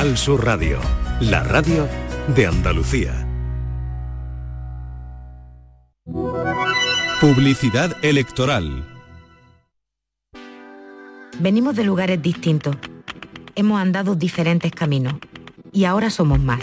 Al 0.00 0.16
Sur 0.16 0.46
Radio, 0.46 0.78
la 1.20 1.42
radio 1.42 1.86
de 2.34 2.46
Andalucía. 2.46 3.28
Publicidad 7.20 7.94
electoral. 8.00 8.88
Venimos 11.38 11.76
de 11.76 11.84
lugares 11.84 12.22
distintos. 12.22 12.76
Hemos 13.54 13.78
andado 13.78 14.14
diferentes 14.14 14.72
caminos. 14.72 15.16
Y 15.70 15.84
ahora 15.84 16.08
somos 16.08 16.40
más. 16.40 16.60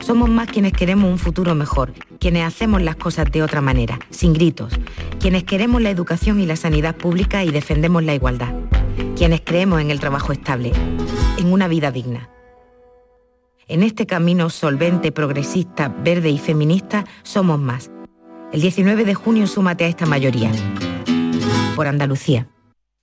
Somos 0.00 0.30
más 0.30 0.48
quienes 0.48 0.72
queremos 0.72 1.10
un 1.10 1.18
futuro 1.18 1.54
mejor, 1.54 1.92
quienes 2.18 2.46
hacemos 2.46 2.80
las 2.80 2.96
cosas 2.96 3.30
de 3.30 3.42
otra 3.42 3.60
manera, 3.60 3.98
sin 4.08 4.32
gritos, 4.32 4.72
quienes 5.20 5.44
queremos 5.44 5.82
la 5.82 5.90
educación 5.90 6.40
y 6.40 6.46
la 6.46 6.56
sanidad 6.56 6.96
pública 6.96 7.44
y 7.44 7.50
defendemos 7.50 8.02
la 8.02 8.14
igualdad, 8.14 8.54
quienes 9.20 9.42
creemos 9.42 9.82
en 9.82 9.90
el 9.90 10.00
trabajo 10.00 10.32
estable, 10.32 10.72
en 11.36 11.52
una 11.52 11.68
vida 11.68 11.90
digna. 11.90 12.30
En 13.68 13.82
este 13.82 14.06
camino 14.06 14.48
solvente, 14.48 15.12
progresista, 15.12 15.88
verde 15.88 16.30
y 16.30 16.38
feminista 16.38 17.04
somos 17.22 17.60
más. 17.60 17.90
El 18.50 18.62
19 18.62 19.04
de 19.04 19.12
junio 19.12 19.46
súmate 19.46 19.84
a 19.84 19.88
esta 19.88 20.06
mayoría. 20.06 20.50
Por 21.76 21.86
Andalucía. 21.86 22.48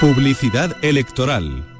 Publicidad 0.00 0.78
electoral. 0.80 1.79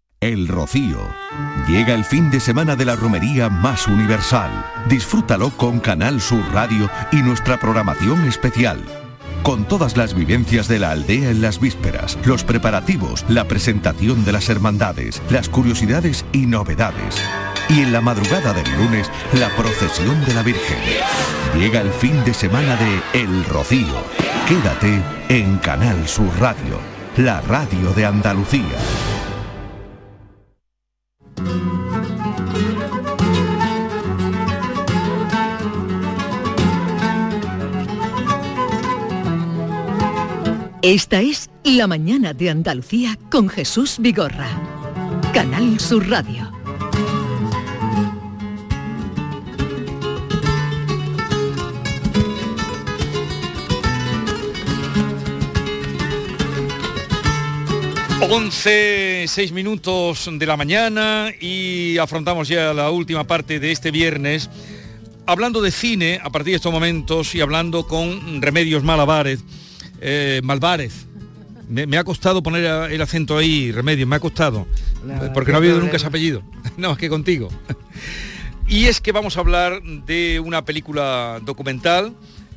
El 0.21 0.47
Rocío. 0.47 0.99
Llega 1.67 1.95
el 1.95 2.05
fin 2.05 2.29
de 2.29 2.39
semana 2.39 2.75
de 2.75 2.85
la 2.85 2.95
romería 2.95 3.49
más 3.49 3.87
universal. 3.87 4.51
Disfrútalo 4.87 5.49
con 5.49 5.79
Canal 5.79 6.21
Sur 6.21 6.43
Radio 6.53 6.91
y 7.11 7.23
nuestra 7.23 7.59
programación 7.59 8.27
especial. 8.27 8.85
Con 9.41 9.65
todas 9.65 9.97
las 9.97 10.13
vivencias 10.13 10.67
de 10.67 10.77
la 10.77 10.91
aldea 10.91 11.31
en 11.31 11.41
las 11.41 11.59
vísperas, 11.59 12.19
los 12.23 12.43
preparativos, 12.43 13.25
la 13.29 13.47
presentación 13.47 14.23
de 14.23 14.33
las 14.33 14.47
hermandades, 14.49 15.23
las 15.31 15.49
curiosidades 15.49 16.23
y 16.33 16.45
novedades. 16.45 17.19
Y 17.67 17.81
en 17.81 17.91
la 17.91 18.01
madrugada 18.01 18.53
del 18.53 18.71
lunes, 18.77 19.09
la 19.33 19.49
procesión 19.55 20.23
de 20.25 20.35
la 20.35 20.43
Virgen. 20.43 20.77
Llega 21.57 21.81
el 21.81 21.89
fin 21.89 22.23
de 22.25 22.35
semana 22.35 22.75
de 22.75 23.21
El 23.23 23.43
Rocío. 23.45 24.05
Quédate 24.47 25.01
en 25.29 25.57
Canal 25.57 26.07
Sur 26.07 26.29
Radio, 26.39 26.79
la 27.17 27.41
radio 27.41 27.91
de 27.93 28.05
Andalucía. 28.05 28.77
Esta 40.83 41.21
es 41.21 41.51
La 41.63 41.85
Mañana 41.85 42.33
de 42.33 42.49
Andalucía 42.49 43.15
con 43.29 43.49
Jesús 43.49 43.97
Vigorra. 43.99 44.49
Canal 45.31 45.79
Sur 45.79 46.09
Radio. 46.09 46.51
Once, 58.27 59.25
seis 59.27 59.51
minutos 59.51 60.27
de 60.33 60.45
la 60.47 60.57
mañana 60.57 61.31
y 61.39 61.99
afrontamos 61.99 62.47
ya 62.47 62.73
la 62.73 62.89
última 62.89 63.27
parte 63.27 63.59
de 63.59 63.71
este 63.71 63.91
viernes 63.91 64.49
hablando 65.27 65.61
de 65.61 65.69
cine 65.69 66.19
a 66.23 66.31
partir 66.31 66.53
de 66.53 66.55
estos 66.55 66.71
momentos 66.71 67.35
y 67.35 67.41
hablando 67.41 67.85
con 67.85 68.41
Remedios 68.41 68.83
Malabares 68.83 69.43
eh, 70.01 70.41
Malvarez. 70.43 71.05
Me, 71.69 71.87
me 71.87 71.97
ha 71.97 72.03
costado 72.03 72.43
poner 72.43 72.91
el 72.91 73.01
acento 73.01 73.37
ahí, 73.37 73.71
Remedios, 73.71 74.07
me 74.07 74.17
ha 74.17 74.19
costado, 74.19 74.67
Nada, 75.05 75.31
porque 75.31 75.51
no 75.51 75.57
ha 75.57 75.59
habido 75.59 75.79
nunca 75.79 75.95
ese 75.95 76.07
apellido. 76.07 76.43
No, 76.77 76.93
es 76.93 76.97
que 76.97 77.09
contigo. 77.09 77.49
Y 78.67 78.85
es 78.85 79.01
que 79.01 79.11
vamos 79.11 79.35
a 79.35 79.41
hablar 79.41 79.81
de 79.83 80.39
una 80.39 80.63
película 80.63 81.41
documental 81.43 82.13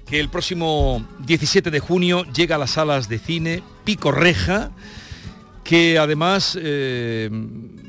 que 0.06 0.20
el 0.20 0.28
próximo 0.28 1.04
17 1.26 1.70
de 1.70 1.80
junio 1.80 2.24
llega 2.32 2.56
a 2.56 2.58
las 2.58 2.72
salas 2.72 3.08
de 3.08 3.18
cine, 3.18 3.62
Pico 3.84 4.12
Reja, 4.12 4.70
que 5.64 5.98
además 5.98 6.58
eh, 6.60 7.30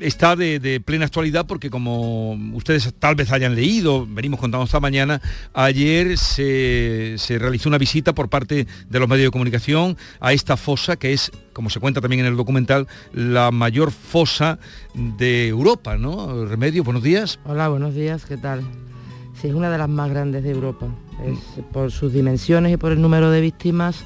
está 0.00 0.34
de, 0.34 0.58
de 0.58 0.80
plena 0.80 1.04
actualidad 1.04 1.46
porque 1.46 1.68
como 1.68 2.32
ustedes 2.54 2.92
tal 2.98 3.14
vez 3.14 3.30
hayan 3.30 3.54
leído, 3.54 4.06
venimos 4.06 4.40
contando 4.40 4.64
esta 4.64 4.80
mañana, 4.80 5.20
ayer 5.52 6.16
se, 6.16 7.16
se 7.18 7.38
realizó 7.38 7.68
una 7.68 7.78
visita 7.78 8.14
por 8.14 8.30
parte 8.30 8.66
de 8.88 8.98
los 8.98 9.08
medios 9.08 9.26
de 9.26 9.30
comunicación 9.30 9.96
a 10.20 10.32
esta 10.32 10.56
fosa 10.56 10.96
que 10.96 11.12
es, 11.12 11.30
como 11.52 11.68
se 11.68 11.78
cuenta 11.78 12.00
también 12.00 12.20
en 12.20 12.26
el 12.26 12.36
documental, 12.36 12.88
la 13.12 13.50
mayor 13.50 13.92
fosa 13.92 14.58
de 14.94 15.48
Europa, 15.48 15.96
¿no? 15.96 16.46
Remedio, 16.46 16.82
buenos 16.82 17.02
días. 17.02 17.38
Hola, 17.44 17.68
buenos 17.68 17.94
días, 17.94 18.24
¿qué 18.24 18.38
tal? 18.38 18.62
Sí, 19.40 19.48
es 19.48 19.54
una 19.54 19.70
de 19.70 19.76
las 19.76 19.88
más 19.88 20.08
grandes 20.08 20.42
de 20.42 20.50
Europa. 20.50 20.86
Es, 21.24 21.62
por 21.72 21.92
sus 21.92 22.12
dimensiones 22.12 22.72
y 22.72 22.76
por 22.78 22.92
el 22.92 23.02
número 23.02 23.30
de 23.30 23.42
víctimas 23.42 24.04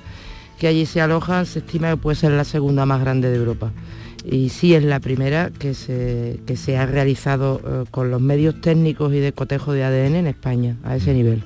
que 0.61 0.69
allí 0.69 0.85
se 0.85 1.01
alojan, 1.01 1.47
se 1.47 1.61
estima 1.61 1.91
que 1.91 1.97
puede 1.97 2.17
ser 2.17 2.33
la 2.33 2.45
segunda 2.45 2.85
más 2.85 3.01
grande 3.01 3.31
de 3.31 3.37
Europa. 3.37 3.73
Y 4.27 4.51
sí 4.51 4.75
es 4.75 4.85
la 4.85 5.01
primera 5.01 5.51
que 5.59 5.73
se, 5.73 6.39
que 6.47 6.55
se 6.55 6.77
ha 6.77 6.85
realizado 6.85 7.63
eh, 7.65 7.85
con 7.91 8.11
los 8.11 8.21
medios 8.21 8.61
técnicos 8.61 9.15
y 9.15 9.21
de 9.21 9.33
cotejo 9.33 9.73
de 9.73 9.85
ADN 9.85 10.17
en 10.17 10.27
España, 10.27 10.77
a 10.85 10.97
ese 10.97 11.15
nivel. 11.15 11.45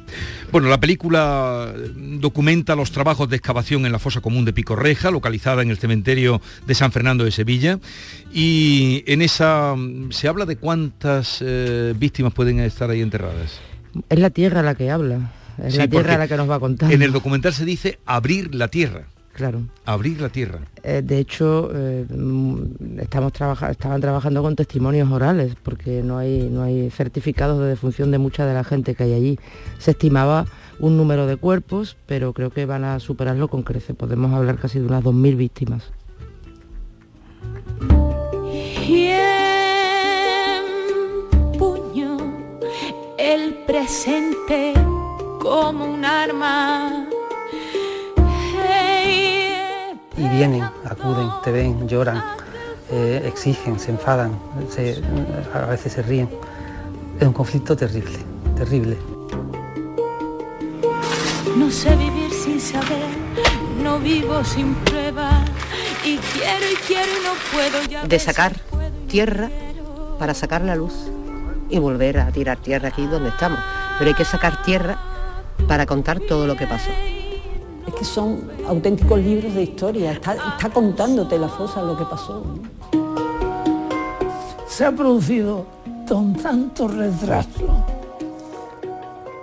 Bueno, 0.51 0.69
la 0.69 0.81
película 0.81 1.73
documenta 1.95 2.75
los 2.75 2.91
trabajos 2.91 3.29
de 3.29 3.37
excavación 3.37 3.87
en 3.87 3.93
la 3.93 4.01
fosa 4.01 4.21
común 4.21 4.45
de 4.45 4.53
Pico 4.53 4.75
Reja, 4.75 5.13
localizada 5.13 5.63
en 5.63 5.71
el 5.71 5.79
cementerio 5.79 6.41
de 6.67 6.75
San 6.75 6.91
Fernando 6.91 7.23
de 7.23 7.31
Sevilla. 7.31 7.79
Y 8.33 9.05
en 9.07 9.23
esa 9.23 9.77
se 10.11 10.27
habla 10.27 10.45
de 10.45 10.57
cuántas 10.57 11.39
eh, 11.41 11.95
víctimas 11.97 12.33
pueden 12.33 12.59
estar 12.59 12.91
ahí 12.91 13.01
enterradas. 13.01 13.61
Es 14.09 14.19
la 14.19 14.31
tierra 14.31 14.63
la 14.63 14.75
que 14.75 14.91
habla, 14.91 15.31
es 15.63 15.73
Sí, 15.75 15.79
la 15.79 15.89
tierra 15.89 16.19
la 16.19 16.29
que 16.29 16.37
nos 16.37 16.49
va 16.49 16.57
a 16.57 16.61
contar. 16.61 16.93
En 16.93 17.03
el 17.03 17.13
documental 17.13 17.53
se 17.53 17.65
dice 17.65 17.99
abrir 18.07 18.55
la 18.55 18.69
tierra. 18.69 19.05
Claro. 19.33 19.63
Abrir 19.85 20.21
la 20.21 20.29
tierra. 20.29 20.61
Eh, 20.85 21.03
de 21.05 21.19
hecho, 21.19 21.69
eh, 21.75 22.07
mm, 22.09 23.01
estamos 23.01 23.33
trabaja- 23.33 23.69
estaban 23.73 24.01
trabajando 24.01 24.43
con 24.43 24.55
testimonios 24.55 25.11
orales, 25.11 25.57
porque 25.61 26.03
no 26.05 26.19
hay, 26.19 26.49
no 26.51 26.63
hay 26.63 26.89
certificados 26.91 27.59
de 27.61 27.67
defunción 27.67 28.13
de 28.13 28.19
mucha 28.19 28.47
de 28.47 28.55
la 28.55 28.63
gente 28.63 28.95
que 28.95 29.03
hay 29.03 29.13
allí. 29.13 29.39
Se 29.79 29.91
estimaba 29.91 30.47
un 30.79 30.97
número 30.97 31.27
de 31.27 31.37
cuerpos, 31.37 31.97
pero 32.07 32.33
creo 32.33 32.51
que 32.51 32.65
van 32.65 32.85
a 32.85 33.01
superarlo 33.01 33.49
con 33.49 33.65
crece. 33.65 33.93
Podemos 33.95 34.33
hablar 34.33 34.57
casi 34.59 34.79
de 34.79 34.87
unas 34.87 35.03
2.000 35.03 35.35
víctimas. 35.37 35.91
Y 38.87 39.11
puño 41.59 42.17
el 43.19 43.55
presente 43.67 44.75
como 45.45 45.85
un 45.85 46.03
arma. 46.05 47.05
Y 50.17 50.29
vienen, 50.29 50.63
acuden, 50.85 51.29
te 51.43 51.53
ven, 51.53 51.87
lloran, 51.87 52.23
eh, 52.91 53.23
exigen, 53.27 53.79
se 53.79 53.91
enfadan, 53.91 54.39
se- 54.71 55.03
a 55.53 55.67
veces 55.67 55.93
se 55.93 56.03
ríen. 56.03 56.31
Es 57.21 57.27
un 57.27 57.33
conflicto 57.35 57.77
terrible, 57.77 58.19
terrible. 58.57 58.97
no 61.57 61.71
sé 61.71 61.95
vivir 61.97 62.33
sin 62.33 62.59
saber, 62.61 63.07
no 63.83 63.99
vivo 63.99 64.43
sin 64.45 64.75
pruebas. 64.77 65.45
Y 66.05 66.17
quiero 66.17 66.65
y 66.73 66.77
quiero 66.87 67.11
y 67.21 67.25
no 67.25 67.33
puedo 67.53 67.85
ya. 67.89 68.03
de 68.05 68.19
sacar 68.19 68.53
tierra 69.09 69.49
para 70.19 70.33
sacar 70.35 70.63
la 70.63 70.75
luz 70.75 70.95
y 71.69 71.79
volver 71.79 72.19
a 72.19 72.31
tirar 72.33 72.57
tierra 72.59 72.89
aquí 72.89 73.07
donde 73.07 73.29
estamos. 73.29 73.59
Pero 73.99 74.11
hay 74.11 74.17
que 74.17 74.25
sacar 74.25 74.63
tierra 74.63 74.99
para 75.67 75.87
contar 75.87 76.21
todo 76.21 76.47
lo 76.47 76.57
que 76.57 76.67
pasó. 76.67 76.91
Es 77.87 77.95
que 77.95 78.05
son 78.05 78.51
auténticos 78.67 79.19
libros 79.21 79.55
de 79.55 79.63
historia, 79.63 80.13
está, 80.13 80.37
contándote 80.73 81.39
la 81.39 81.49
fosa 81.49 81.83
lo 81.83 81.97
que 81.97 82.05
pasó. 82.05 82.45
Se 84.67 84.85
ha 84.85 84.93
producido 84.93 85.67
con 86.09 86.35
tanto 86.35 86.89
retraso 86.89 87.85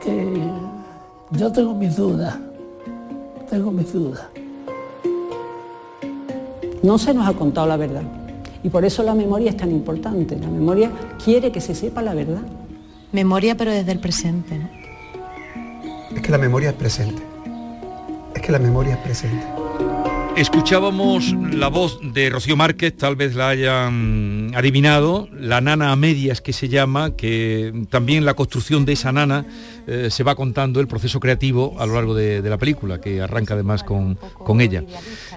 que 0.03 0.41
yo 1.31 1.51
tengo 1.51 1.73
mis 1.73 1.95
dudas, 1.95 2.37
tengo 3.49 3.71
mis 3.71 3.93
dudas. 3.93 4.27
No 6.83 6.97
se 6.97 7.13
nos 7.13 7.27
ha 7.27 7.33
contado 7.33 7.67
la 7.67 7.77
verdad. 7.77 8.03
Y 8.63 8.69
por 8.69 8.85
eso 8.85 9.03
la 9.03 9.13
memoria 9.13 9.51
es 9.51 9.57
tan 9.57 9.71
importante. 9.71 10.37
La 10.37 10.47
memoria 10.47 10.91
quiere 11.23 11.51
que 11.51 11.61
se 11.61 11.75
sepa 11.75 12.01
la 12.01 12.13
verdad. 12.13 12.41
Memoria 13.11 13.55
pero 13.55 13.71
desde 13.71 13.91
el 13.91 13.99
presente. 13.99 14.55
Es 14.55 14.80
que 16.31 16.37
la 16.37 16.43
memoria 16.43 16.69
es 16.69 16.75
presente. 16.75 17.21
Es 18.33 18.41
que 18.41 18.53
la 18.53 18.59
memoria 18.59 18.93
es 18.93 18.99
presente. 18.99 19.45
Escuchábamos 20.37 21.35
la 21.53 21.67
voz 21.67 21.99
de 22.13 22.29
Rocío 22.29 22.55
Márquez, 22.55 22.95
tal 22.95 23.17
vez 23.17 23.35
la 23.35 23.49
hayan 23.49 24.53
adivinado, 24.55 25.27
la 25.37 25.59
nana 25.59 25.91
a 25.91 25.97
medias 25.97 26.39
que 26.39 26.53
se 26.53 26.69
llama, 26.69 27.17
que 27.17 27.85
también 27.89 28.23
la 28.23 28.33
construcción 28.33 28.85
de 28.85 28.93
esa 28.93 29.11
nana 29.11 29.45
eh, 29.87 30.07
se 30.09 30.23
va 30.23 30.35
contando 30.35 30.79
el 30.79 30.87
proceso 30.87 31.19
creativo 31.19 31.75
a 31.79 31.85
lo 31.85 31.95
largo 31.95 32.15
de, 32.15 32.41
la 32.41 32.57
película, 32.57 33.01
que 33.01 33.19
arranca 33.19 33.55
además 33.55 33.83
con, 33.83 34.17
con 34.37 34.61
ella. 34.61 34.85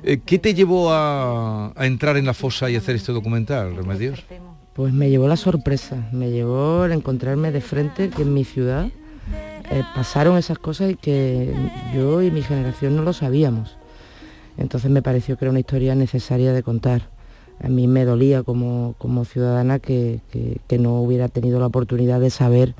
Eh, 0.04 0.20
¿Qué 0.24 0.38
te 0.38 0.54
llevó 0.54 0.92
a, 0.92 1.72
entrar 1.80 2.16
en 2.16 2.26
la 2.26 2.34
fosa 2.34 2.70
y 2.70 2.76
hacer 2.76 2.94
este 2.94 3.10
documental, 3.10 3.74
Remedios? 3.74 4.22
Pues 4.74 4.92
me 4.92 5.10
llevó 5.10 5.26
la 5.26 5.36
sorpresa, 5.36 6.08
me 6.12 6.30
llevó 6.30 6.84
el 6.84 6.92
encontrarme 6.92 7.50
de 7.50 7.60
frente 7.60 8.10
que 8.10 8.22
en 8.22 8.32
mi 8.32 8.44
ciudad 8.44 8.92
eh, 9.70 9.82
pasaron 9.94 10.36
esas 10.36 10.58
cosas 10.58 10.90
y 10.90 10.96
que 10.96 11.52
yo 11.94 12.22
y 12.22 12.30
mi 12.30 12.42
generación 12.42 12.96
no 12.96 13.02
lo 13.02 13.12
sabíamos. 13.12 13.76
Entonces 14.56 14.90
me 14.90 15.02
pareció 15.02 15.36
que 15.36 15.44
era 15.44 15.50
una 15.50 15.60
historia 15.60 15.94
necesaria 15.94 16.52
de 16.52 16.62
contar. 16.62 17.08
A 17.62 17.68
mí 17.68 17.86
me 17.86 18.04
dolía 18.04 18.42
como, 18.42 18.94
ciudadana 19.24 19.78
que, 19.78 20.20
no 20.78 21.00
hubiera 21.00 21.28
tenido 21.28 21.60
la 21.60 21.66
oportunidad 21.66 22.20
de 22.20 22.30
saber 22.30 22.74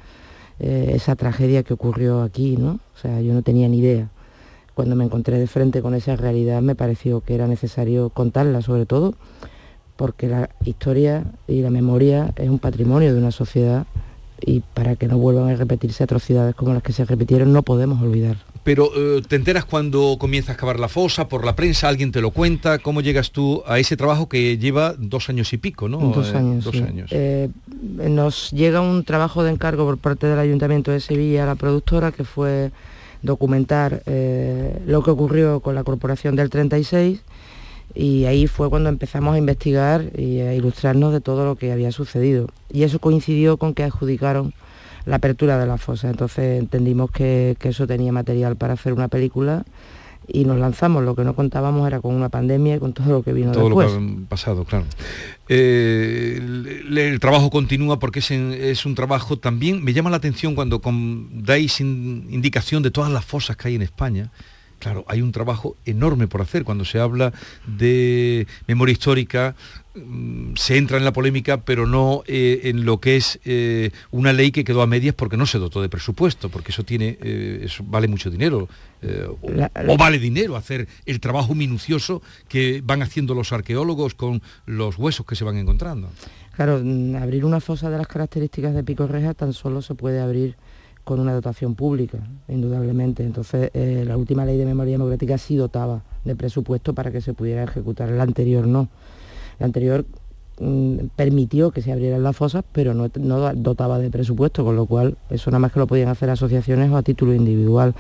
eh, 0.61 0.93
esa 0.95 1.17
tragedia 1.17 1.63
que 1.63 1.75
ocurrió 1.75 2.23
aquí, 2.23 2.57
¿no? 2.57 2.81
O 2.95 2.99
sea, 3.01 3.21
yo 3.21 3.33
no 3.33 3.43
tenía 3.43 3.69
ni 3.69 3.79
idea. 3.79 4.09
Cuando 4.75 4.97
me 4.97 5.05
encontré 5.05 5.39
de 5.39 5.47
frente 5.47 5.83
con 5.83 5.95
esa 5.95 6.17
realidad 6.17 6.61
me 6.61 6.75
pareció 6.75 7.21
que 7.21 7.35
era 7.35 7.47
necesario 7.47 8.11
contarla, 8.11 8.61
sobre 8.61 8.87
todo 8.87 9.15
porque 9.97 10.29
la 10.29 10.51
historia 10.65 11.25
y 11.47 11.63
la 11.63 11.71
memoria 11.71 12.33
es 12.37 12.49
un 12.49 12.59
patrimonio 12.59 13.13
de 13.13 13.21
una 13.21 13.31
sociedad 13.31 13.87
y 14.41 14.61
para 14.61 14.97
que 14.97 15.07
no 15.07 15.19
vuelvan 15.19 15.51
a 15.51 15.57
repetirse 15.57 16.05
atrocidades 16.05 16.55
como 16.55 16.75
las 16.75 16.83
que 16.83 16.93
se 16.93 17.05
repitieron 17.05 17.53
no 17.53 17.63
podemos 17.63 18.03
olvidar. 18.03 18.37
Pero 18.63 18.91
eh, 18.97 19.23
te 19.27 19.37
enteras 19.37 19.65
cuando 19.67 20.17
comienza 20.19 20.53
a 20.53 20.55
excavar 20.55 20.81
la 20.81 20.89
fosa, 20.89 21.29
por 21.29 21.45
la 21.45 21.55
prensa, 21.55 21.89
alguien 21.89 22.13
te 22.13 22.23
lo 22.23 22.31
cuenta, 22.31 22.79
¿cómo 22.79 23.03
llegas 23.03 23.31
tú 23.31 23.63
a 23.67 23.79
ese 23.79 23.97
trabajo 23.97 24.29
que 24.29 24.57
lleva 24.57 24.95
dos 24.97 25.29
años 25.29 25.53
y 25.53 25.59
pico, 25.59 25.89
¿no? 25.89 25.99
Dos 25.99 26.33
eh, 26.33 26.37
años. 26.39 26.65
dos 26.65 26.75
años. 26.77 27.11
Eh, 27.13 27.51
nos 28.09 28.51
llega 28.53 28.81
un 28.81 29.05
trabajo 29.05 29.43
de 29.43 29.51
encargo 29.51 29.85
por 29.85 29.99
parte 29.99 30.27
del 30.27 30.39
Ayuntamiento 30.39 30.91
de 30.91 31.01
Sevilla 31.01 31.43
a 31.43 31.47
la 31.47 31.55
productora 31.57 32.11
que 32.11 32.25
fue 32.25 32.71
documentar 33.23 34.03
lo 34.87 35.03
que 35.03 35.11
ocurrió 35.11 35.61
con 35.61 35.75
la 35.75 35.83
Corporación 35.83 36.37
del 36.37 36.51
36 36.51 37.23
y 37.95 38.25
ahí 38.25 38.47
fue 38.47 38.71
cuando 38.71 38.89
empezamos 38.89 39.35
a 39.35 39.39
investigar 39.39 40.11
y 40.17 40.41
a 40.41 40.55
ilustrarnos 40.55 41.13
de 41.13 41.21
todo 41.21 41.45
lo 41.45 41.57
que 41.57 41.73
había 41.73 41.93
sucedido. 41.93 42.49
Y 42.71 42.83
eso 42.83 42.99
coincidió 42.99 43.57
con 43.57 43.75
que 43.75 43.85
adjudicaron 43.85 44.53
la 45.07 45.17
apertura 45.17 45.59
de 45.59 45.67
la 45.67 45.79
fosa. 45.79 46.11
Entonces 46.11 46.59
entendimos 46.59 47.11
que, 47.11 47.57
eso 47.61 47.87
tenía 47.87 48.13
material 48.13 48.57
para 48.57 48.75
hacer 48.75 48.93
una 48.93 49.09
película 49.09 49.65
y 50.27 50.45
nos 50.45 50.59
lanzamos. 50.59 51.05
Lo 51.05 51.15
que 51.15 51.23
no 51.23 51.37
contábamos 51.37 51.87
era 51.87 52.01
con 52.01 52.15
una 52.17 52.31
pandemia 52.31 52.77
y 52.77 52.79
con 52.81 52.95
todo 52.95 53.09
lo 53.09 53.23
que 53.23 53.33
vino 53.33 53.53
todo 53.53 53.67
después. 53.67 53.89
Todo 53.89 54.01
lo 54.01 54.07
que 54.07 54.23
ha 54.25 54.29
pasado, 54.29 54.65
claro. 54.65 54.87
Eh, 55.49 56.41
el, 56.41 57.21
trabajo 57.21 57.51
continúa 57.51 58.01
porque 58.01 58.19
es, 58.19 58.87
un 58.87 58.95
trabajo 58.97 59.39
también, 59.39 59.85
me 59.85 59.93
llama 59.93 60.11
la 60.11 60.17
atención 60.17 60.57
cuando 60.57 60.81
dais 61.33 61.81
indicación 61.81 62.83
de 62.83 62.91
todas 62.91 63.13
las 63.13 63.25
fosas 63.25 63.57
que 63.57 63.69
hay 63.69 63.75
en 63.77 63.83
España. 63.83 64.33
Claro, 64.85 65.03
hay 65.09 65.23
un 65.23 65.33
trabajo 65.33 65.79
enorme 65.87 66.29
por 66.29 66.43
hacer. 66.43 66.63
Cuando 66.63 66.85
se 66.85 66.99
habla 66.99 67.33
de 67.67 68.47
memoria 68.67 68.93
histórica, 68.93 69.57
Mm, 69.97 70.57
se 70.57 70.77
entra 70.77 70.99
en 70.99 71.05
la 71.05 71.13
polémica, 71.13 71.59
pero 71.59 71.87
no 71.87 72.25
eh, 72.27 72.63
en 72.65 72.85
lo 72.85 72.99
que 72.99 73.15
es 73.17 73.39
eh, 73.45 73.91
una 74.11 74.33
ley 74.33 74.51
que 74.51 74.65
quedó 74.65 74.83
a 74.83 74.89
medias 74.89 75.15
porque 75.15 75.37
no 75.37 75.47
se 75.47 75.59
dotó 75.59 75.81
de 75.81 75.89
presupuesto, 75.89 76.49
porque 76.49 76.73
eso 76.73 76.83
tiene, 76.83 77.17
eh, 77.23 77.61
eso 77.63 77.85
vale 77.87 78.09
mucho 78.09 78.31
dinero. 78.31 78.69
O, 79.87 79.99
vale 79.99 80.19
dinero 80.19 80.57
hacer 80.57 80.89
el 81.05 81.21
trabajo 81.21 81.55
minucioso 81.55 82.23
que 82.49 82.81
van 82.83 83.03
haciendo 83.03 83.35
los 83.35 83.53
arqueólogos 83.53 84.15
con 84.15 84.41
los 84.65 84.97
huesos 84.97 85.27
que 85.27 85.37
se 85.37 85.45
van 85.45 85.59
encontrando. 85.59 86.09
Claro, 86.57 86.81
mm, 86.83 87.17
abrir 87.17 87.45
una 87.45 87.61
fosa 87.61 87.91
de 87.91 87.99
las 87.99 88.07
características 88.09 88.75
de 88.75 88.83
Pico 88.83 89.07
Reja 89.07 89.35
tan 89.35 89.53
solo 89.53 89.83
se 89.83 89.95
puede 89.95 90.21
abrir 90.21 90.57
con 91.05 91.21
una 91.21 91.33
dotación 91.33 91.75
pública, 91.75 92.19
indudablemente. 92.49 93.23
Entonces, 93.23 93.71
la 93.75 94.17
última 94.17 94.45
ley 94.45 94.57
de 94.57 94.65
memoria 94.65 94.93
democrática 94.93 95.39
sí 95.39 95.57
dotaba 95.57 96.03
de 96.25 96.35
presupuesto 96.35 96.95
para 96.95 97.11
que 97.11 97.21
se 97.21 97.35
pudiera 97.35 97.63
ejecutar, 97.63 98.11
la 98.11 98.23
anterior 98.23 98.67
no. 98.67 98.89
La 99.59 99.67
anterior 99.67 100.05
mm, 100.59 100.97
permitió 101.17 101.71
que 101.71 101.83
se 101.83 101.93
abrieran 101.93 102.23
las 102.23 102.37
fosas, 102.37 102.65
pero 102.73 102.95
no, 102.95 103.09
dotaba 103.55 103.99
de 103.99 104.11
presupuesto, 104.11 104.65
con 104.65 104.77
lo 104.77 104.87
cual 104.87 105.17
eso 105.31 105.51
nada 105.51 105.61
más 105.61 105.73
que 105.73 105.79
lo 105.79 105.87
podían 105.87 106.09
hacer 106.09 106.31
asociaciones 106.31 106.91
o 106.91 106.97
a 106.97 107.03
título 107.03 107.35
individual. 107.35 107.95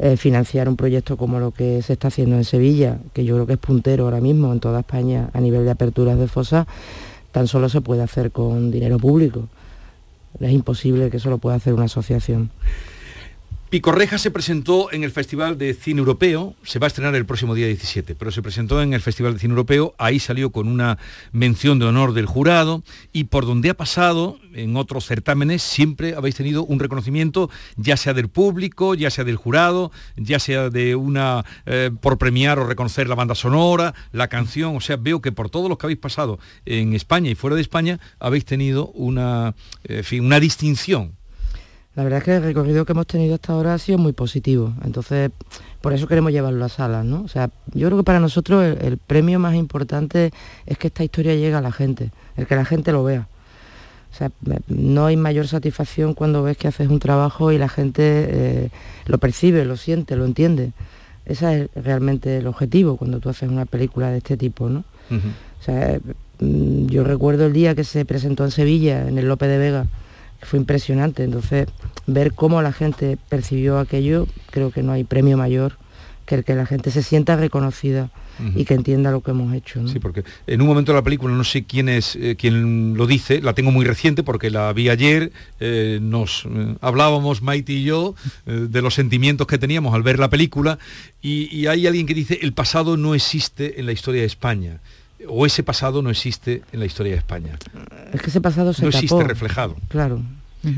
Eh, 0.00 0.16
financiar 0.16 0.68
un 0.68 0.74
proyecto 0.74 1.16
como 1.16 1.38
lo 1.38 1.52
que 1.52 1.80
se 1.80 1.92
está 1.92 2.08
haciendo 2.08 2.34
en 2.34 2.42
Sevilla, 2.42 2.98
que 3.12 3.24
yo 3.24 3.36
creo 3.36 3.46
que 3.46 3.52
es 3.52 3.60
puntero 3.60 4.04
ahora 4.04 4.20
mismo 4.20 4.52
en 4.52 4.58
toda 4.58 4.80
España 4.80 5.30
a 5.32 5.40
nivel 5.40 5.64
de 5.64 5.70
aperturas 5.70 6.18
de 6.18 6.26
fosas, 6.26 6.66
tan 7.30 7.46
solo 7.46 7.68
se 7.68 7.80
puede 7.80 8.02
hacer 8.02 8.32
con 8.32 8.72
dinero 8.72 8.98
público. 8.98 9.44
Es 10.40 10.52
imposible 10.52 11.10
que 11.10 11.18
eso 11.18 11.30
lo 11.30 11.38
pueda 11.38 11.56
hacer 11.56 11.74
una 11.74 11.84
asociación. 11.84 12.50
Picorreja 13.74 14.18
se 14.18 14.30
presentó 14.30 14.92
en 14.92 15.02
el 15.02 15.10
Festival 15.10 15.58
de 15.58 15.74
Cine 15.74 15.98
Europeo, 15.98 16.54
se 16.62 16.78
va 16.78 16.86
a 16.86 16.94
estrenar 16.94 17.16
el 17.16 17.26
próximo 17.26 17.56
día 17.56 17.66
17, 17.66 18.14
pero 18.14 18.30
se 18.30 18.40
presentó 18.40 18.80
en 18.80 18.94
el 18.94 19.00
Festival 19.00 19.32
de 19.32 19.40
Cine 19.40 19.50
Europeo, 19.50 19.96
ahí 19.98 20.20
salió 20.20 20.50
con 20.50 20.68
una 20.68 20.96
mención 21.32 21.80
de 21.80 21.86
honor 21.86 22.12
del 22.12 22.26
jurado 22.26 22.84
y 23.12 23.24
por 23.24 23.46
donde 23.46 23.70
ha 23.70 23.74
pasado 23.74 24.38
en 24.52 24.76
otros 24.76 25.06
certámenes 25.06 25.64
siempre 25.64 26.14
habéis 26.14 26.36
tenido 26.36 26.64
un 26.64 26.78
reconocimiento, 26.78 27.50
ya 27.74 27.96
sea 27.96 28.14
del 28.14 28.28
público, 28.28 28.94
ya 28.94 29.10
sea 29.10 29.24
del 29.24 29.34
jurado, 29.34 29.90
ya 30.14 30.38
sea 30.38 30.70
de 30.70 30.94
una 30.94 31.44
eh, 31.66 31.90
por 32.00 32.16
premiar 32.16 32.60
o 32.60 32.68
reconocer 32.68 33.08
la 33.08 33.16
banda 33.16 33.34
sonora, 33.34 33.92
la 34.12 34.28
canción, 34.28 34.76
o 34.76 34.80
sea, 34.80 34.98
veo 34.98 35.20
que 35.20 35.32
por 35.32 35.50
todos 35.50 35.68
los 35.68 35.78
que 35.78 35.86
habéis 35.86 35.98
pasado 35.98 36.38
en 36.64 36.94
España 36.94 37.28
y 37.28 37.34
fuera 37.34 37.56
de 37.56 37.62
España 37.62 37.98
habéis 38.20 38.44
tenido 38.44 38.86
una, 38.90 39.56
eh, 39.82 40.04
una 40.20 40.38
distinción 40.38 41.16
la 41.96 42.02
verdad 42.02 42.18
es 42.18 42.24
que 42.24 42.36
el 42.36 42.42
recorrido 42.42 42.84
que 42.84 42.92
hemos 42.92 43.06
tenido 43.06 43.34
hasta 43.34 43.52
ahora 43.52 43.74
ha 43.74 43.78
sido 43.78 43.98
muy 43.98 44.12
positivo, 44.12 44.72
entonces 44.84 45.30
por 45.80 45.92
eso 45.92 46.08
queremos 46.08 46.32
llevarlo 46.32 46.64
a 46.64 46.68
salas, 46.68 47.04
¿no? 47.04 47.22
O 47.22 47.28
sea, 47.28 47.50
yo 47.72 47.86
creo 47.88 47.98
que 47.98 48.04
para 48.04 48.18
nosotros 48.18 48.64
el, 48.80 48.98
premio 48.98 49.38
más 49.38 49.54
importante 49.54 50.32
es 50.66 50.78
que 50.78 50.88
esta 50.88 51.04
historia 51.04 51.34
llegue 51.34 51.54
a 51.54 51.60
la 51.60 51.72
gente, 51.72 52.10
el 52.36 52.46
que 52.46 52.56
la 52.56 52.64
gente 52.64 52.90
lo 52.90 53.04
vea. 53.04 53.28
O 54.12 54.16
sea, 54.16 54.30
no 54.68 55.06
hay 55.06 55.16
mayor 55.16 55.46
satisfacción 55.46 56.14
cuando 56.14 56.42
ves 56.42 56.56
que 56.56 56.68
haces 56.68 56.88
un 56.88 57.00
trabajo 57.00 57.52
y 57.52 57.58
la 57.58 57.68
gente 57.68 58.02
eh, 58.02 58.70
lo 59.06 59.18
percibe, 59.18 59.64
lo 59.64 59.76
siente, 59.76 60.16
lo 60.16 60.24
entiende. 60.24 60.72
Ese 61.26 61.68
es 61.74 61.84
realmente 61.84 62.38
el 62.38 62.46
objetivo 62.46 62.96
cuando 62.96 63.20
tú 63.20 63.28
haces 63.28 63.50
una 63.50 63.66
película 63.66 64.10
de 64.10 64.18
este 64.18 64.36
tipo, 64.36 64.68
¿no? 64.68 64.84
O 65.10 65.62
sea, 65.62 65.98
mm, 66.40 66.86
yo 66.86 67.04
recuerdo 67.04 67.46
el 67.46 67.52
día 67.52 67.74
que 67.74 67.84
se 67.84 68.04
presentó 68.04 68.44
en 68.44 68.50
Sevilla, 68.50 69.06
en 69.06 69.18
el 69.18 69.26
Lope 69.26 69.48
de 69.48 69.58
Vega, 69.58 69.86
fue 70.44 70.58
impresionante. 70.58 71.24
Entonces, 71.24 71.66
ver 72.06 72.32
cómo 72.34 72.62
la 72.62 72.72
gente 72.72 73.18
percibió 73.28 73.78
aquello, 73.78 74.26
creo 74.50 74.70
que 74.70 74.82
no 74.82 74.92
hay 74.92 75.04
premio 75.04 75.36
mayor 75.36 75.78
que 76.26 76.36
el 76.36 76.44
que 76.44 76.54
la 76.54 76.66
gente 76.66 76.90
se 76.90 77.02
sienta 77.02 77.36
reconocida 77.36 78.10
y 78.56 78.64
que 78.64 78.74
entienda 78.74 79.12
lo 79.12 79.20
que 79.20 79.30
hemos 79.30 79.54
hecho. 79.54 79.86
Sí, 79.86 80.00
porque 80.00 80.24
en 80.48 80.60
un 80.60 80.66
momento 80.66 80.90
de 80.90 80.98
la 80.98 81.04
película, 81.04 81.32
no 81.34 81.44
sé 81.44 81.64
quién 81.64 81.88
es 81.88 82.16
eh, 82.16 82.34
quién 82.36 82.96
lo 82.96 83.06
dice, 83.06 83.40
la 83.40 83.52
tengo 83.52 83.70
muy 83.70 83.84
reciente 83.84 84.24
porque 84.24 84.50
la 84.50 84.72
vi 84.72 84.88
ayer, 84.88 85.30
eh, 85.60 86.00
nos 86.02 86.44
eh, 86.46 86.74
hablábamos 86.80 87.42
Maite 87.42 87.74
y 87.74 87.84
yo 87.84 88.16
de 88.44 88.82
los 88.82 88.94
sentimientos 88.94 89.46
que 89.46 89.58
teníamos 89.58 89.94
al 89.94 90.02
ver 90.02 90.18
la 90.18 90.30
película 90.30 90.78
y, 91.22 91.54
y 91.56 91.68
hay 91.68 91.86
alguien 91.86 92.06
que 92.06 92.14
dice 92.14 92.40
el 92.42 92.52
pasado 92.52 92.96
no 92.96 93.14
existe 93.14 93.78
en 93.78 93.86
la 93.86 93.92
historia 93.92 94.22
de 94.22 94.26
España 94.26 94.80
o 95.28 95.46
ese 95.46 95.62
pasado 95.62 96.02
no 96.02 96.10
existe 96.10 96.62
en 96.72 96.80
la 96.80 96.86
historia 96.86 97.12
de 97.12 97.18
España. 97.18 97.58
Es 98.12 98.20
que 98.20 98.30
ese 98.30 98.40
pasado 98.40 98.72
se 98.72 98.82
No 98.82 98.88
existe 98.88 99.22
reflejado. 99.24 99.76
Claro. 99.88 100.20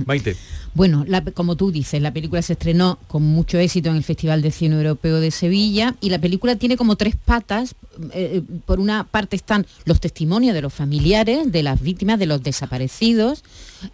Maite. 0.05 0.37
Bueno, 0.75 1.05
la- 1.07 1.23
como 1.23 1.55
tú 1.55 1.71
dices, 1.71 2.03
la 2.03 2.13
película 2.13 2.43
se 2.43 2.55
estrenó 2.55 2.99
con 3.07 3.23
mucho 3.23 3.57
éxito 3.59 3.89
en 3.89 3.95
el 3.97 4.03
Festival 4.03 4.43
de 4.43 4.51
Cine 4.51 4.75
Europeo 4.75 5.21
de 5.21 5.31
Sevilla 5.31 5.95
y 6.01 6.11
la 6.11 6.19
película 6.19 6.57
tiene 6.57 6.77
como 6.77 6.97
tres 6.97 7.15
patas. 7.15 7.77
Eh, 8.13 8.43
por 8.65 8.81
una 8.81 9.05
parte 9.05 9.37
están 9.37 9.65
los 9.85 10.01
testimonios 10.01 10.55
de 10.55 10.63
los 10.63 10.75
familiares, 10.75 11.53
de 11.53 11.63
las 11.63 11.81
víctimas, 11.81 12.19
de 12.19 12.27
los 12.27 12.43
desaparecidos. 12.43 13.45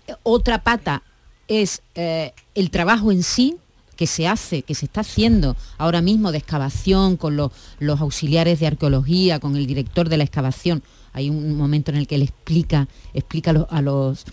Eh, 0.09 0.15
Otra 0.23 0.63
pata 0.63 1.03
es 1.47 1.83
eh, 1.95 2.33
el 2.55 2.71
trabajo 2.71 3.13
en 3.13 3.23
sí 3.23 3.57
que 3.97 4.07
se 4.07 4.27
hace, 4.27 4.63
que 4.63 4.75
se 4.75 4.87
está 4.87 5.01
haciendo 5.03 5.57
ahora 5.79 6.01
mismo 6.03 6.33
de 6.33 6.39
excavación 6.39 7.17
con 7.17 7.37
los, 7.37 7.53
los 7.79 8.01
auxiliares 8.01 8.61
de 8.61 8.67
arqueología, 8.67 9.39
con 9.39 9.57
el 9.57 9.67
director 9.67 10.09
de 10.09 10.17
la 10.17 10.25
excavación. 10.25 10.83
Hay 11.13 11.29
un 11.31 11.57
momento 11.57 11.91
en 11.91 11.99
el 11.99 12.07
que 12.07 12.15
él 12.15 12.23
explica, 12.23 12.89
explica 13.15 13.51
a 13.71 13.83
los- 13.83 14.25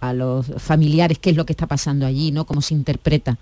a 0.00 0.12
los 0.12 0.46
familiares 0.58 1.18
qué 1.18 1.30
es 1.30 1.36
lo 1.36 1.46
que 1.46 1.52
está 1.54 1.66
pasando 1.66 2.04
allí, 2.04 2.30
¿no? 2.30 2.44
Cómo 2.44 2.60
se 2.60 2.74
interpreta. 2.74 3.38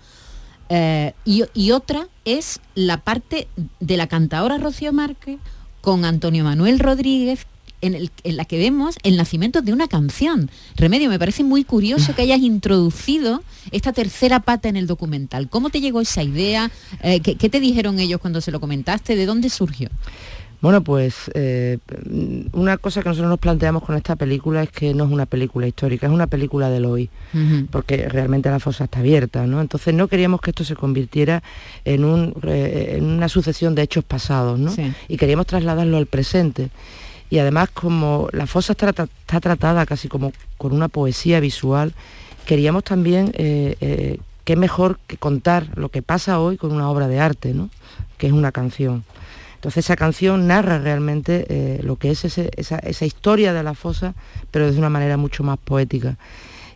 Eh, 0.69 1.13
y, 1.25 1.43
y 1.53 1.71
otra 1.71 2.07
es 2.23 2.61
la 2.73 2.97
parte 3.03 3.47
de 3.81 3.97
la 3.97 4.07
cantadora 4.07 4.57
Rocío 4.57 4.93
Márquez 4.93 5.39
con 5.81 6.05
Antonio 6.05 6.45
Manuel 6.45 6.79
Rodríguez, 6.79 7.45
en, 7.83 7.93
el- 7.95 8.11
en 8.23 8.37
la 8.37 8.45
que 8.45 8.57
vemos 8.57 8.95
el 9.03 9.17
nacimiento 9.17 9.61
de 9.61 9.73
una 9.73 9.87
canción. 9.87 10.49
Remedio, 10.75 11.09
me 11.09 11.19
parece 11.19 11.43
muy 11.43 11.63
curioso 11.63 12.15
que 12.15 12.23
hayas 12.23 12.39
introducido 12.39 13.43
esta 13.71 13.93
tercera 13.93 14.39
pata 14.39 14.69
en 14.69 14.77
el 14.77 14.87
documental. 14.87 15.49
¿Cómo 15.49 15.69
te 15.69 15.79
llegó 15.81 16.01
esa 16.01 16.23
idea? 16.23 16.71
Eh, 17.01 17.19
¿qué, 17.19 17.35
qué 17.35 17.49
te 17.49 17.59
dijeron 17.59 17.99
ellos 17.99 18.19
cuando 18.19 18.41
se 18.41 18.51
lo 18.51 18.59
comentaste? 18.59 19.15
¿De 19.15 19.25
dónde 19.25 19.49
surgió? 19.49 19.89
Bueno, 20.61 20.81
pues 20.81 21.29
eh, 21.33 21.77
una 22.53 22.77
cosa 22.77 23.01
que 23.03 23.09
nosotros 23.09 23.29
nos 23.29 23.39
planteamos 23.39 23.83
con 23.83 23.97
esta 23.97 24.15
película 24.15 24.63
es 24.63 24.69
que 24.69 24.93
no 24.93 25.03
es 25.03 25.11
una 25.11 25.25
película 25.25 25.67
histórica, 25.67 26.07
es 26.07 26.13
una 26.13 26.27
película 26.27 26.69
del 26.69 26.85
hoy, 26.85 27.09
porque 27.69 28.07
realmente 28.07 28.49
la 28.49 28.61
fosa 28.61 28.85
está 28.85 28.99
abierta, 28.99 29.45
¿no? 29.45 29.59
Entonces 29.59 29.93
no 29.93 30.07
queríamos 30.07 30.39
que 30.39 30.51
esto 30.51 30.63
se 30.63 30.77
convirtiera 30.77 31.43
en, 31.83 32.05
un, 32.05 32.33
eh, 32.47 32.95
en 32.97 33.03
una 33.05 33.27
sucesión 33.27 33.75
de 33.75 33.81
hechos 33.81 34.05
pasados, 34.05 34.57
¿no? 34.57 34.71
Sí. 34.71 34.93
Y 35.09 35.17
queríamos 35.17 35.47
trasladarlo 35.47 35.97
al 35.97 36.05
presente. 36.05 36.69
Y 37.33 37.39
además 37.39 37.69
como 37.73 38.27
la 38.31 38.45
fosa 38.45 38.73
está, 38.73 38.93
tra- 38.93 39.09
está 39.21 39.39
tratada 39.39 39.87
casi 39.87 40.07
como 40.07 40.31
con 40.59 40.71
una 40.71 40.87
poesía 40.87 41.39
visual, 41.39 41.93
queríamos 42.45 42.83
también 42.83 43.31
eh, 43.33 43.75
eh, 43.81 44.19
qué 44.43 44.55
mejor 44.55 44.99
que 45.07 45.17
contar 45.17 45.67
lo 45.75 45.89
que 45.89 46.03
pasa 46.03 46.39
hoy 46.39 46.57
con 46.57 46.71
una 46.71 46.87
obra 46.91 47.07
de 47.07 47.19
arte, 47.19 47.55
¿no? 47.55 47.71
que 48.19 48.27
es 48.27 48.33
una 48.33 48.51
canción. 48.51 49.03
Entonces 49.55 49.83
esa 49.85 49.95
canción 49.95 50.45
narra 50.45 50.77
realmente 50.77 51.47
eh, 51.49 51.79
lo 51.81 51.95
que 51.95 52.11
es 52.11 52.23
ese- 52.23 52.51
esa, 52.55 52.77
esa 52.77 53.05
historia 53.05 53.51
de 53.51 53.63
la 53.63 53.73
fosa, 53.73 54.13
pero 54.51 54.71
de 54.71 54.77
una 54.77 54.91
manera 54.91 55.17
mucho 55.17 55.41
más 55.43 55.57
poética. 55.57 56.17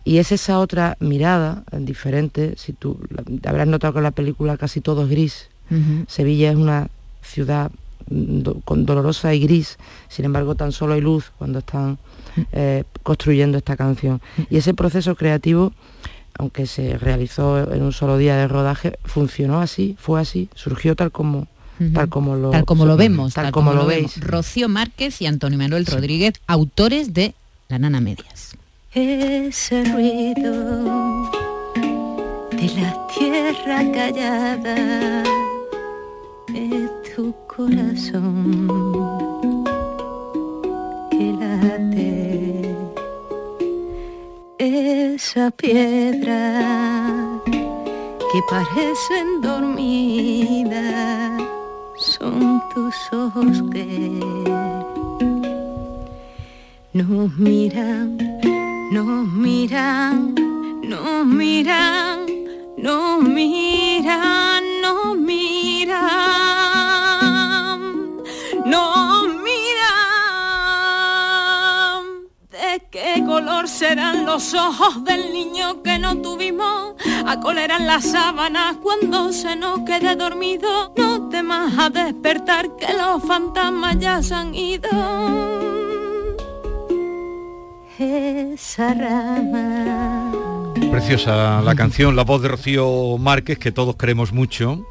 Y 0.05 0.17
es 0.17 0.31
esa 0.31 0.57
otra 0.57 0.97
mirada 0.99 1.61
eh, 1.71 1.77
diferente, 1.81 2.55
si 2.57 2.73
tú 2.73 2.97
habrás 3.45 3.67
notado 3.67 3.93
que 3.93 3.99
en 3.99 4.03
la 4.05 4.11
película 4.11 4.57
casi 4.57 4.81
todo 4.81 5.03
es 5.03 5.09
gris. 5.11 5.49
Sevilla 6.07 6.49
es 6.49 6.55
una 6.55 6.87
ciudad 7.21 7.69
do- 8.05 8.59
con 8.61 8.85
dolorosa 8.85 9.33
y 9.33 9.39
gris, 9.39 9.77
sin 10.07 10.25
embargo 10.25 10.55
tan 10.55 10.71
solo 10.71 10.93
hay 10.93 11.01
luz 11.01 11.31
cuando 11.37 11.59
están 11.59 11.97
eh, 12.51 12.83
construyendo 13.03 13.57
esta 13.57 13.75
canción. 13.75 14.21
Y 14.49 14.57
ese 14.57 14.73
proceso 14.73 15.15
creativo, 15.15 15.73
aunque 16.37 16.67
se 16.67 16.97
realizó 16.97 17.73
en 17.73 17.81
un 17.81 17.91
solo 17.93 18.17
día 18.17 18.35
de 18.37 18.47
rodaje, 18.47 18.99
funcionó 19.05 19.59
así, 19.59 19.95
fue 19.99 20.21
así, 20.21 20.49
surgió 20.53 20.95
tal 20.95 21.11
como, 21.11 21.47
tal 21.93 22.09
como 22.09 22.35
lo, 22.35 22.51
tal 22.51 22.65
como 22.65 22.85
lo 22.85 22.95
vemos, 22.97 23.33
tal, 23.33 23.51
como, 23.51 23.73
lo 23.73 23.85
veis. 23.87 24.15
vemos. 24.19 24.29
Rocío 24.29 24.69
Márquez 24.69 25.21
y 25.21 25.25
Antonio 25.25 25.57
Manuel 25.57 25.85
Rodríguez, 25.85 26.33
autores 26.45 27.13
de 27.13 27.33
La 27.69 27.79
Nana 27.79 28.01
Medias. 28.01 28.55
Ese 28.93 29.83
ruido 29.85 31.29
de 32.51 32.67
la 32.79 33.07
tierra 33.15 33.91
callada 33.91 35.23
tu 36.47 36.96
corazón 37.57 38.67
que 41.09 41.33
late. 41.41 42.75
Esa 44.59 45.49
piedra 45.51 46.61
que 48.31 48.39
parecen 48.47 49.41
dormidas 49.41 51.41
son 51.97 52.61
tus 52.75 52.95
ojos 53.11 53.63
que 53.73 53.87
nos 56.93 57.35
miran, 57.37 58.17
nos 58.91 59.27
miran, 59.33 60.35
serán 73.67 74.25
los 74.25 74.53
ojos 74.53 75.03
del 75.03 75.31
niño 75.33 75.81
que 75.83 75.99
no 75.99 76.17
tuvimos? 76.21 76.95
¿A 77.25 77.39
cuál 77.39 77.57
eran 77.57 77.85
las 77.85 78.05
sábanas 78.05 78.77
cuando 78.81 79.31
se 79.33 79.55
nos 79.55 79.81
quede 79.81 80.15
dormido? 80.15 80.93
No 80.97 81.29
temas 81.29 81.73
a 81.77 81.89
despertar 81.89 82.75
que 82.77 82.93
los 82.93 83.23
fantasmas 83.23 83.97
ya 83.99 84.21
se 84.23 84.33
han 84.33 84.55
ido 84.55 84.89
esa 87.99 88.93
rama. 88.93 90.31
Preciosa 90.91 91.61
la 91.61 91.75
canción, 91.75 92.15
la 92.15 92.23
voz 92.23 92.41
de 92.41 92.47
Rocío 92.49 93.17
Márquez, 93.17 93.57
que 93.59 93.71
todos 93.71 93.95
queremos 93.95 94.31
mucho. 94.31 94.85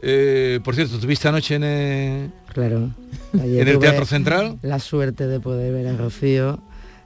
Eh, 0.00 0.60
por 0.64 0.74
cierto, 0.74 0.98
¿tuviste 0.98 1.28
anoche 1.28 1.54
en, 1.54 1.62
eh, 1.64 2.30
Claro. 2.52 2.90
en 3.32 3.68
el 3.68 3.78
Teatro 3.78 4.04
Central? 4.04 4.58
La 4.62 4.78
suerte 4.78 5.26
de 5.26 5.40
poder 5.40 5.72
ver 5.72 5.86
a 5.88 5.96
Rocío 5.96 6.60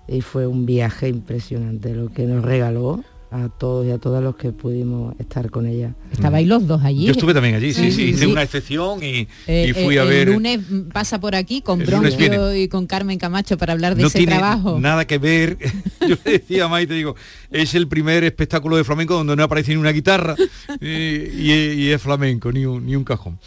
y 0.08 0.20
fue 0.20 0.46
un 0.46 0.66
viaje 0.66 1.08
impresionante 1.08 1.94
lo 1.94 2.10
que 2.12 2.25
nos 2.25 2.44
regaló 2.44 3.02
a 3.32 3.48
todos 3.48 3.84
y 3.84 3.90
a 3.90 3.98
todas 3.98 4.22
los 4.22 4.36
que 4.36 4.52
pudimos 4.52 5.14
estar 5.18 5.50
con 5.50 5.66
ella. 5.66 5.94
Estabais 6.12 6.46
los 6.46 6.66
dos 6.66 6.82
allí. 6.84 7.06
Yo 7.06 7.10
estuve 7.12 7.34
también 7.34 7.56
allí, 7.56 7.75
sí, 7.75 7.90
sí, 7.90 8.04
hice 8.10 8.20
sí. 8.20 8.26
una 8.26 8.42
excepción 8.44 9.02
y, 9.02 9.26
Eh, 9.48 9.66
y 9.68 9.72
fui 9.84 9.96
eh, 9.96 10.00
a 10.00 10.04
ver... 10.04 10.28
El 10.28 10.34
lunes 10.34 10.60
pasa 10.92 11.20
por 11.20 11.34
aquí 11.34 11.60
con 11.60 11.80
Bronquio 11.84 12.54
y 12.54 12.68
con 12.68 12.86
Carmen 12.86 13.18
Camacho 13.18 13.58
para 13.58 13.72
hablar 13.72 13.96
de 13.96 14.02
no 14.02 14.08
ese 14.08 14.18
tiene 14.18 14.36
trabajo. 14.38 14.78
nada 14.80 15.06
que 15.06 15.18
ver. 15.18 15.58
Yo 16.08 16.14
le 16.25 16.32
decía 16.32 16.64
a 16.66 16.68
Maite, 16.68 16.94
digo, 16.94 17.16
es 17.50 17.75
el 17.75 17.88
primer 17.88 18.22
espectáculo 18.22 18.76
de 18.76 18.84
flamenco 18.84 19.14
donde 19.14 19.34
no 19.34 19.42
aparece 19.42 19.72
ni 19.72 19.76
una 19.78 19.90
guitarra 19.90 20.36
y, 20.80 20.86
y- 20.86 21.72
y 21.78 21.88
es 21.90 22.00
flamenco, 22.00 22.52
ni 22.52 22.64
un, 22.64 22.86
ni 22.86 22.94
un 22.94 23.02
cajón. 23.04 23.38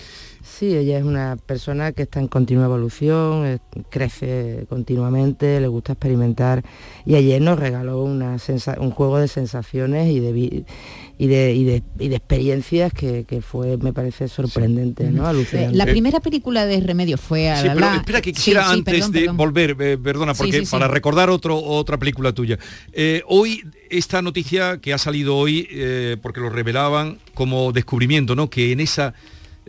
Sí, 0.60 0.76
ella 0.76 0.98
es 0.98 1.06
una 1.06 1.38
persona 1.38 1.94
que 1.94 2.02
está 2.02 2.20
en 2.20 2.28
continua 2.28 2.66
evolución, 2.66 3.46
eh, 3.46 3.60
crece 3.90 4.66
continuamente, 4.68 5.62
le 5.62 5.68
gusta 5.70 5.94
experimentar 5.94 6.66
y 7.06 7.16
ayer 7.16 7.42
nos 7.42 7.58
regaló 7.58 8.04
una 8.04 8.38
sensa- 8.40 8.78
un 8.78 8.92
juego 8.92 9.20
de 9.20 9.30
sensaciones 9.30 10.10
y 10.12 10.20
de, 10.20 10.34
vi- 10.34 10.66
y 11.18 11.28
de, 11.28 11.54
y 11.54 11.64
de, 11.64 11.84
y 11.98 12.10
de 12.10 12.16
experiencias 12.18 12.92
que, 12.92 13.24
que 13.24 13.42
fue, 13.42 13.78
me 13.78 13.94
parece, 13.94 14.28
sorprendente, 14.28 15.10
¿no? 15.12 15.24
Eh, 15.24 15.30
Alucinante. 15.30 15.78
La 15.78 15.86
primera 15.86 16.20
película 16.20 16.66
de 16.66 16.82
Remedio 16.82 17.18
fue 17.18 17.50
a 17.50 17.62
Sí, 17.62 17.68
la- 17.68 17.74
pero 17.76 17.88
espera 17.94 18.20
que 18.22 18.30
Sí, 18.32 18.36
quisiera 18.36 18.66
sí, 18.68 18.74
antes 18.74 18.94
perdón, 18.96 19.12
de 19.14 19.20
perdón. 19.22 19.38
volver, 19.38 19.78
eh, 19.80 19.98
perdona, 19.98 20.34
Sí, 20.34 20.38
porque 20.40 20.60
sí, 20.60 20.66
sí. 20.66 20.72
para 20.72 20.90
recordar 20.90 21.30
otro, 21.30 21.58
otra 21.58 21.98
película 21.98 22.34
tuya. 22.34 22.60
Eh, 22.92 23.22
hoy, 23.28 23.64
esta 23.90 24.22
noticia 24.22 24.80
que 24.82 24.92
ha 24.94 24.98
salido 24.98 25.38
hoy, 25.38 25.70
eh, 25.72 26.18
porque 26.22 26.42
lo 26.42 26.50
revelaban 26.50 27.18
como 27.34 27.72
descubrimiento, 27.72 28.36
¿no? 28.36 28.50
Que 28.50 28.74
en 28.74 28.82
esa 28.82 29.14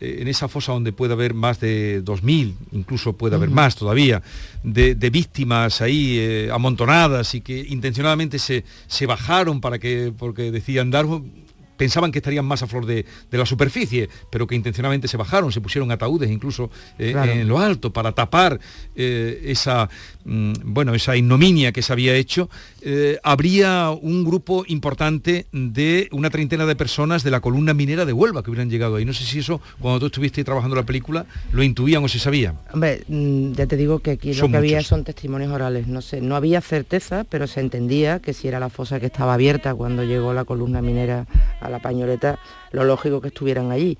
en 0.00 0.28
esa 0.28 0.48
fosa 0.48 0.72
donde 0.72 0.92
puede 0.92 1.12
haber 1.12 1.34
más 1.34 1.60
de 1.60 2.02
2.000, 2.04 2.54
incluso 2.72 3.12
puede 3.12 3.36
haber 3.36 3.50
más 3.50 3.76
todavía, 3.76 4.22
de, 4.62 4.94
de 4.94 5.10
víctimas 5.10 5.80
ahí 5.80 6.16
eh, 6.18 6.50
amontonadas 6.52 7.34
y 7.34 7.40
que 7.40 7.58
intencionadamente 7.68 8.38
se, 8.38 8.64
se 8.86 9.06
bajaron 9.06 9.60
para 9.60 9.78
que, 9.78 10.12
porque 10.16 10.50
decían 10.50 10.90
Darwin, 10.90 11.49
pensaban 11.80 12.12
que 12.12 12.18
estarían 12.18 12.44
más 12.44 12.62
a 12.62 12.66
flor 12.66 12.84
de, 12.84 13.06
de 13.30 13.38
la 13.38 13.46
superficie, 13.46 14.10
pero 14.28 14.46
que 14.46 14.54
intencionadamente 14.54 15.08
se 15.08 15.16
bajaron, 15.16 15.50
se 15.50 15.62
pusieron 15.62 15.90
ataúdes 15.90 16.30
incluso 16.30 16.70
eh, 16.98 17.12
Claro. 17.12 17.32
en 17.32 17.48
lo 17.48 17.58
alto 17.58 17.90
para 17.90 18.12
tapar 18.12 18.60
eh, 18.94 19.40
esa, 19.46 19.88
mm, 20.26 20.52
bueno, 20.64 20.94
esa 20.94 21.16
ignominia 21.16 21.72
que 21.72 21.80
se 21.80 21.90
había 21.94 22.14
hecho. 22.16 22.50
Eh, 22.82 23.18
habría 23.22 23.88
un 23.90 24.24
grupo 24.24 24.64
importante 24.68 25.46
de 25.52 26.08
una 26.12 26.28
treintena 26.28 26.66
de 26.66 26.76
personas 26.76 27.22
de 27.24 27.30
la 27.30 27.40
columna 27.40 27.72
minera 27.72 28.04
de 28.04 28.12
Huelva 28.12 28.42
que 28.42 28.50
hubieran 28.50 28.68
llegado 28.68 28.96
ahí. 28.96 29.06
No 29.06 29.14
sé 29.14 29.24
si 29.24 29.38
eso, 29.38 29.62
cuando 29.80 30.00
tú 30.00 30.06
estuviste 30.06 30.44
trabajando 30.44 30.76
la 30.76 30.84
película, 30.84 31.24
lo 31.52 31.62
intuían 31.62 32.04
o 32.04 32.08
se 32.08 32.18
sabía. 32.18 32.56
Hombre, 32.74 33.04
mm, 33.08 33.52
ya 33.52 33.66
te 33.66 33.76
digo 33.78 34.00
que 34.00 34.10
aquí 34.10 34.34
Son 34.34 34.48
lo 34.48 34.52
que 34.52 34.58
había 34.58 34.82
son 34.82 35.02
testimonios 35.04 35.50
orales. 35.50 35.86
No 35.86 36.02
sé, 36.02 36.20
no 36.20 36.36
había 36.36 36.60
certeza, 36.60 37.24
pero 37.24 37.46
se 37.46 37.60
entendía 37.60 38.18
que 38.18 38.34
si 38.34 38.48
era 38.48 38.60
la 38.60 38.68
fosa 38.68 39.00
que 39.00 39.06
estaba 39.06 39.32
abierta 39.32 39.74
cuando 39.74 40.04
llegó 40.04 40.34
la 40.34 40.44
columna 40.44 40.82
minera 40.82 41.26
a 41.60 41.69
la 41.70 41.78
pañoleta, 41.78 42.38
lo 42.72 42.84
lógico 42.84 43.20
que 43.20 43.28
estuvieran 43.28 43.70
allí. 43.70 43.98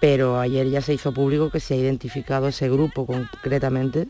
Pero 0.00 0.38
ayer 0.38 0.68
ya 0.70 0.80
se 0.80 0.94
hizo 0.94 1.12
público 1.12 1.50
que 1.50 1.60
se 1.60 1.74
ha 1.74 1.76
identificado 1.76 2.48
ese 2.48 2.68
grupo 2.70 3.04
concretamente 3.04 4.08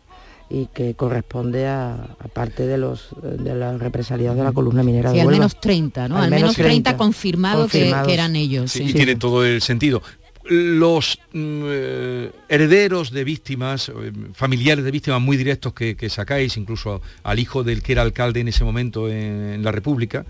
y 0.50 0.66
que 0.66 0.94
corresponde 0.94 1.66
a, 1.66 1.94
a 1.94 2.28
parte 2.28 2.66
de 2.66 2.78
los 2.78 3.10
de 3.22 3.54
las 3.54 3.78
represaliados 3.78 4.36
de 4.36 4.44
la 4.44 4.52
columna 4.52 4.82
minera 4.82 5.10
Sí, 5.10 5.16
de 5.16 5.22
al 5.22 5.28
menos 5.28 5.60
30, 5.60 6.08
¿no? 6.08 6.18
Al, 6.18 6.30
menos 6.30 6.56
30, 6.56 6.96
confirmado 6.96 7.66
que, 7.66 7.78
confirmados. 7.78 8.06
que 8.06 8.14
eran 8.14 8.36
ellos. 8.36 8.70
Sí, 8.70 8.84
sí. 8.84 8.90
y 8.90 8.92
tiene 8.94 9.16
todo 9.16 9.44
el 9.44 9.60
sentido. 9.60 10.02
Los 10.44 11.18
mm, 11.32 11.62
eh, 11.66 12.30
herederos 12.48 13.10
de 13.10 13.24
víctimas, 13.24 13.90
eh, 13.90 14.12
familiares 14.32 14.82
de 14.82 14.90
víctimas 14.90 15.20
muy 15.20 15.36
directos 15.36 15.74
que, 15.74 15.94
que 15.94 16.08
sacáis, 16.08 16.56
incluso 16.56 17.02
al 17.22 17.38
hijo 17.38 17.62
del 17.62 17.82
que 17.82 17.92
era 17.92 18.00
alcalde 18.00 18.40
en 18.40 18.48
ese 18.48 18.64
momento 18.64 19.10
en, 19.10 19.52
en 19.52 19.62
la 19.62 19.72
República, 19.72 20.24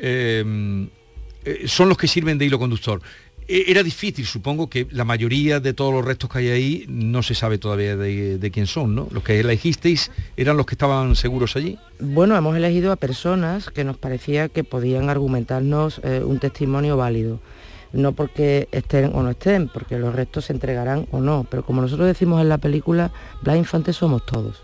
eh, 0.00 0.88
eh, 1.44 1.64
son 1.66 1.88
los 1.88 1.98
que 1.98 2.08
sirven 2.08 2.38
de 2.38 2.46
hilo 2.46 2.58
conductor. 2.58 3.00
E- 3.48 3.64
Era 3.68 3.82
difícil, 3.82 4.26
supongo 4.26 4.68
que 4.70 4.86
la 4.90 5.04
mayoría 5.04 5.58
de 5.60 5.72
todos 5.72 5.92
los 5.92 6.04
restos 6.04 6.30
que 6.30 6.38
hay 6.38 6.48
ahí 6.48 6.84
no 6.88 7.22
se 7.22 7.34
sabe 7.34 7.58
todavía 7.58 7.96
de, 7.96 8.50
quién 8.52 8.66
son, 8.66 8.94
¿no? 8.94 9.08
Los 9.10 9.22
que 9.24 9.40
elegisteis 9.40 10.10
eran 10.36 10.56
los 10.56 10.66
que 10.66 10.74
estaban 10.74 11.16
seguros 11.16 11.56
allí. 11.56 11.78
Bueno, 11.98 12.36
hemos 12.36 12.56
elegido 12.56 12.92
a 12.92 12.96
personas 12.96 13.70
que 13.70 13.82
nos 13.84 13.96
parecía 13.96 14.48
que 14.48 14.62
podían 14.64 15.10
argumentarnos 15.10 16.00
eh, 16.04 16.22
un 16.24 16.38
testimonio 16.38 16.96
válido. 16.96 17.40
No 17.92 18.12
porque 18.12 18.68
estén 18.70 19.10
o 19.14 19.22
no 19.24 19.30
estén, 19.30 19.66
porque 19.66 19.98
los 19.98 20.14
restos 20.14 20.44
se 20.44 20.52
entregarán 20.52 21.08
o 21.10 21.18
no. 21.20 21.44
Pero 21.50 21.64
como 21.64 21.82
nosotros 21.82 22.06
decimos 22.06 22.40
en 22.40 22.48
la 22.48 22.58
película, 22.58 23.10
Blas 23.42 23.56
Infante 23.56 23.92
somos 23.92 24.24
todos. 24.24 24.62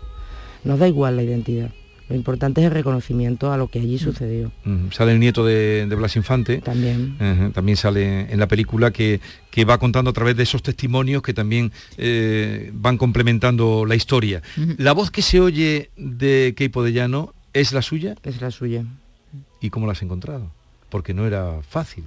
Nos 0.63 0.79
da 0.79 0.87
igual 0.87 1.17
la 1.17 1.23
identidad. 1.23 1.71
Lo 2.09 2.15
importante 2.15 2.61
es 2.61 2.67
el 2.67 2.73
reconocimiento 2.73 3.51
a 3.51 3.57
lo 3.57 3.67
que 3.67 3.79
allí 3.79 3.97
sucedió. 3.97 4.51
Mm, 4.63 4.91
Sale 4.91 5.11
el 5.11 5.19
nieto 5.19 5.45
de, 5.45 5.85
de 5.87 5.95
Blas 5.95 6.15
Infante. 6.15 6.59
También. 6.59 7.17
También 7.53 7.75
sale 7.77 8.31
en 8.31 8.39
la 8.39 8.47
película 8.47 8.91
que, 8.91 9.19
que 9.51 9.65
va 9.65 9.77
contando 9.77 10.11
a 10.11 10.13
través 10.13 10.37
de 10.37 10.43
esos 10.43 10.63
testimonios 10.63 11.21
que 11.21 11.33
también 11.33 11.71
eh, 11.97 12.71
van 12.73 12.97
complementando 12.97 13.85
la 13.85 13.95
historia. 13.95 14.41
La 14.77 14.93
voz 14.93 15.11
que 15.11 15.21
se 15.21 15.41
oye 15.41 15.89
de 15.97 16.53
Keipo 16.55 16.83
de 16.83 16.93
Llano 16.93 17.33
es 17.53 17.73
la 17.73 17.81
suya. 17.81 18.15
Es 18.23 18.39
la 18.41 18.51
suya. 18.51 18.85
¿Y 19.59 19.69
cómo 19.69 19.85
la 19.85 19.93
has 19.93 20.01
encontrado? 20.01 20.51
Porque 20.89 21.13
no 21.13 21.25
era 21.27 21.61
fácil. 21.67 22.05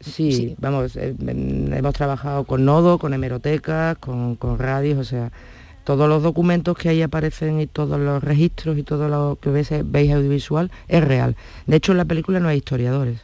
Sí, 0.00 0.54
vamos, 0.58 0.96
eh, 0.96 1.14
mm, 1.18 1.72
hemos 1.72 1.94
trabajado 1.94 2.44
con 2.44 2.64
nodo, 2.64 2.98
con 2.98 3.14
hemerotecas, 3.14 3.96
con, 3.98 4.36
con 4.36 4.58
radios, 4.58 4.98
o 4.98 5.04
sea, 5.04 5.32
todos 5.84 6.08
los 6.08 6.22
documentos 6.22 6.76
que 6.76 6.88
ahí 6.88 7.02
aparecen 7.02 7.60
y 7.60 7.66
todos 7.66 8.00
los 8.00 8.22
registros 8.24 8.78
y 8.78 8.82
todo 8.82 9.08
lo 9.08 9.38
que 9.40 9.50
veis, 9.50 9.68
veis 9.84 10.12
audiovisual 10.12 10.70
es 10.88 11.04
real. 11.04 11.36
De 11.66 11.76
hecho, 11.76 11.92
en 11.92 11.98
la 11.98 12.04
película 12.04 12.40
no 12.40 12.48
hay 12.48 12.58
historiadores. 12.58 13.20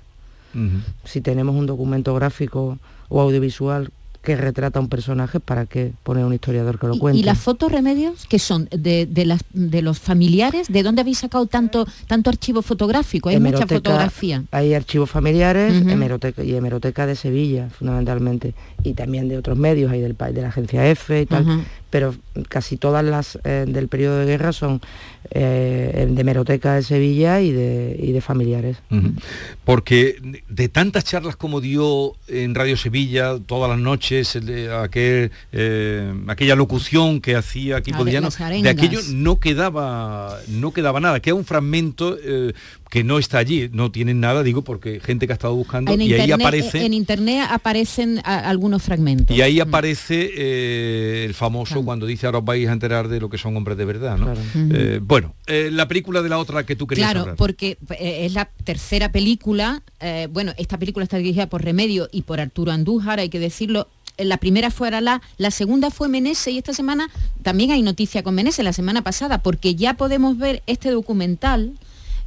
Si 1.05 1.21
tenemos 1.21 1.55
un 1.55 1.67
documento 1.67 2.13
gráfico 2.15 2.79
o 3.09 3.21
audiovisual 3.21 3.91
que 4.21 4.37
retrata 4.37 4.79
a 4.79 4.83
un 4.83 4.89
personaje, 4.91 5.41
¿para 5.41 5.65
qué 5.65 5.93
poner 6.03 6.27
un 6.27 6.35
historiador 6.35 6.79
que 6.79 6.87
lo 6.89 6.99
cuente? 6.99 7.19
¿Y 7.19 7.23
las 7.23 7.39
fotos 7.39 7.73
remedios 7.73 8.27
que 8.27 8.39
son 8.39 8.69
de, 8.71 9.07
de 9.07 9.25
las, 9.25 9.41
de 9.55 9.81
los 9.81 9.99
familiares? 9.99 10.69
¿De 10.69 10.83
dónde 10.83 11.01
habéis 11.01 11.19
sacado 11.19 11.47
tanto, 11.47 11.87
tanto 12.07 12.29
archivo 12.29 12.61
fotográfico? 12.61 13.31
Hay 13.31 13.41
mucha 13.41 13.61
Hemeroteca- 13.65 13.77
fotografía. 13.77 14.45
Hay 14.51 14.75
archivos 14.75 15.09
familiares 15.09 15.73
hemeroteca, 15.87 16.43
y 16.45 16.55
hemeroteca 16.55 17.07
de 17.07 17.17
Sevilla, 17.17 17.71
fundamentalmente, 17.71 18.53
y 18.83 18.93
también 18.93 19.29
de 19.29 19.39
otros 19.39 19.57
medios, 19.57 19.91
hay 19.91 20.01
del, 20.03 20.17
de 20.17 20.43
la 20.43 20.49
agencia 20.49 20.87
F 20.89 21.19
y 21.23 21.25
tal. 21.27 21.65
Pero 21.91 22.15
casi 22.49 22.77
todas 22.77 23.05
las 23.05 23.39
eh, 23.45 23.67
del 23.69 23.89
periodo 23.89 24.19
de 24.19 24.27
guerra 24.27 24.53
son 24.53 24.81
eh, 25.31 26.09
de 26.11 26.21
hemeroteca 26.21 26.75
de 26.75 26.83
Sevilla 26.83 27.41
y 27.41 27.53
de, 27.53 27.97
y 27.99 28.13
de 28.13 28.21
familiares. 28.21 28.79
Porque 29.65 30.17
de 30.49 30.69
tantas 30.69 31.05
charlas 31.05 31.37
como 31.37 31.61
dio 31.61 32.15
en 32.27 32.55
Radio 32.55 32.77
Sevilla 32.77 33.39
todas 33.45 33.71
las 33.71 33.79
noches, 33.79 34.35
el 34.37 34.47
de 34.47 34.75
aquel, 34.75 35.31
eh, 35.53 36.13
aquella 36.27 36.57
locución 36.57 37.21
que 37.21 37.37
hacía 37.37 37.77
aquí 37.77 37.93
Ah, 37.93 38.51
de 38.51 38.69
aquello 38.69 39.01
no 39.13 39.41
quedaba, 39.41 40.39
no 40.49 40.73
quedaba 40.73 41.01
nada, 41.01 41.21
queda 41.21 41.35
un 41.35 41.45
fragmento 41.45 42.17
eh, 42.23 42.53
que 42.91 43.05
no 43.05 43.19
está 43.19 43.39
allí, 43.39 43.71
no 43.73 43.91
tienen 43.93 44.19
nada, 44.21 44.43
digo, 44.43 44.63
porque 44.63 44.99
gente 45.01 45.27
que 45.29 45.33
ha 45.33 45.35
estado 45.35 45.55
buscando 45.55 45.93
En 45.93 46.01
y 46.03 46.13
ahí 46.13 46.23
internet, 46.23 46.41
aparece. 46.41 46.85
en 46.85 46.93
internet 46.93 47.47
aparecen 47.49 48.19
a- 48.25 48.41
algunos 48.51 48.83
fragmentos. 48.83 49.37
Y 49.37 49.43
ahí 49.43 49.61
aparece 49.61 50.29
eh, 50.37 51.25
el 51.25 51.35
famoso 51.35 51.85
cuando 51.85 52.05
dice 52.05 52.27
ahora 52.27 52.39
os 52.41 52.45
vais 52.45 52.69
a 52.69 52.73
enterar 52.73 53.07
de 53.09 53.21
lo 53.21 53.31
que 53.31 53.39
son 53.39 53.57
hombres 53.57 53.79
de 53.79 53.85
verdad, 53.85 54.19
¿no? 54.19 54.35
Eh, 54.75 54.99
bueno, 55.03 55.35
eh, 55.47 55.71
la 55.73 55.87
película 55.87 56.21
de 56.21 56.29
la 56.29 56.39
otra 56.39 56.67
que 56.67 56.75
tú 56.77 56.87
querías 56.89 57.07
Claro, 57.07 57.21
hablar. 57.21 57.37
porque 57.37 57.79
eh, 57.99 58.27
es 58.27 58.35
la 58.35 58.51
tercera 58.65 59.13
película. 59.13 59.83
eh, 60.01 60.27
bueno, 60.33 60.53
esta 60.59 60.77
película 60.77 61.05
está 61.05 61.17
dirigida 61.19 61.47
por 61.49 61.63
Remedio 61.65 62.09
y 62.11 62.23
por 62.23 62.41
Arturo 62.41 62.73
Andújar, 62.73 63.21
hay 63.21 63.29
que 63.29 63.39
decirlo. 63.39 63.87
Eh, 64.17 64.25
La 64.25 64.39
primera 64.39 64.71
fue 64.73 64.89
Aralá, 64.89 65.23
la 65.39 65.53
segunda 65.53 65.91
fue 65.91 66.09
Menese 66.09 66.51
y 66.51 66.59
esta 66.59 66.75
semana 66.75 67.09
también 67.43 67.71
hay 67.71 67.83
noticia 67.83 68.25
con 68.25 68.35
Menese, 68.35 68.65
la 68.65 68.73
semana 68.73 69.03
pasada, 69.03 69.39
porque 69.45 69.77
ya 69.77 69.95
podemos 69.95 70.37
ver 70.39 70.63
este 70.67 70.91
documental 70.91 71.75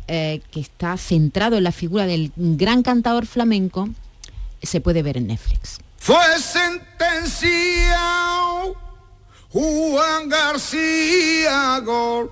eh, 0.07 0.41
que 0.51 0.59
está 0.59 0.97
centrado 0.97 1.57
en 1.57 1.63
la 1.63 1.71
figura 1.71 2.05
del 2.05 2.31
gran 2.35 2.83
cantador 2.83 3.25
flamenco, 3.25 3.89
se 4.61 4.81
puede 4.81 5.03
ver 5.03 5.17
en 5.17 5.27
Netflix. 5.27 5.79
Fue 5.97 6.17
sentenciado 6.39 7.53
Juan 9.49 10.29
García 10.29 11.79
Gol. 11.79 12.31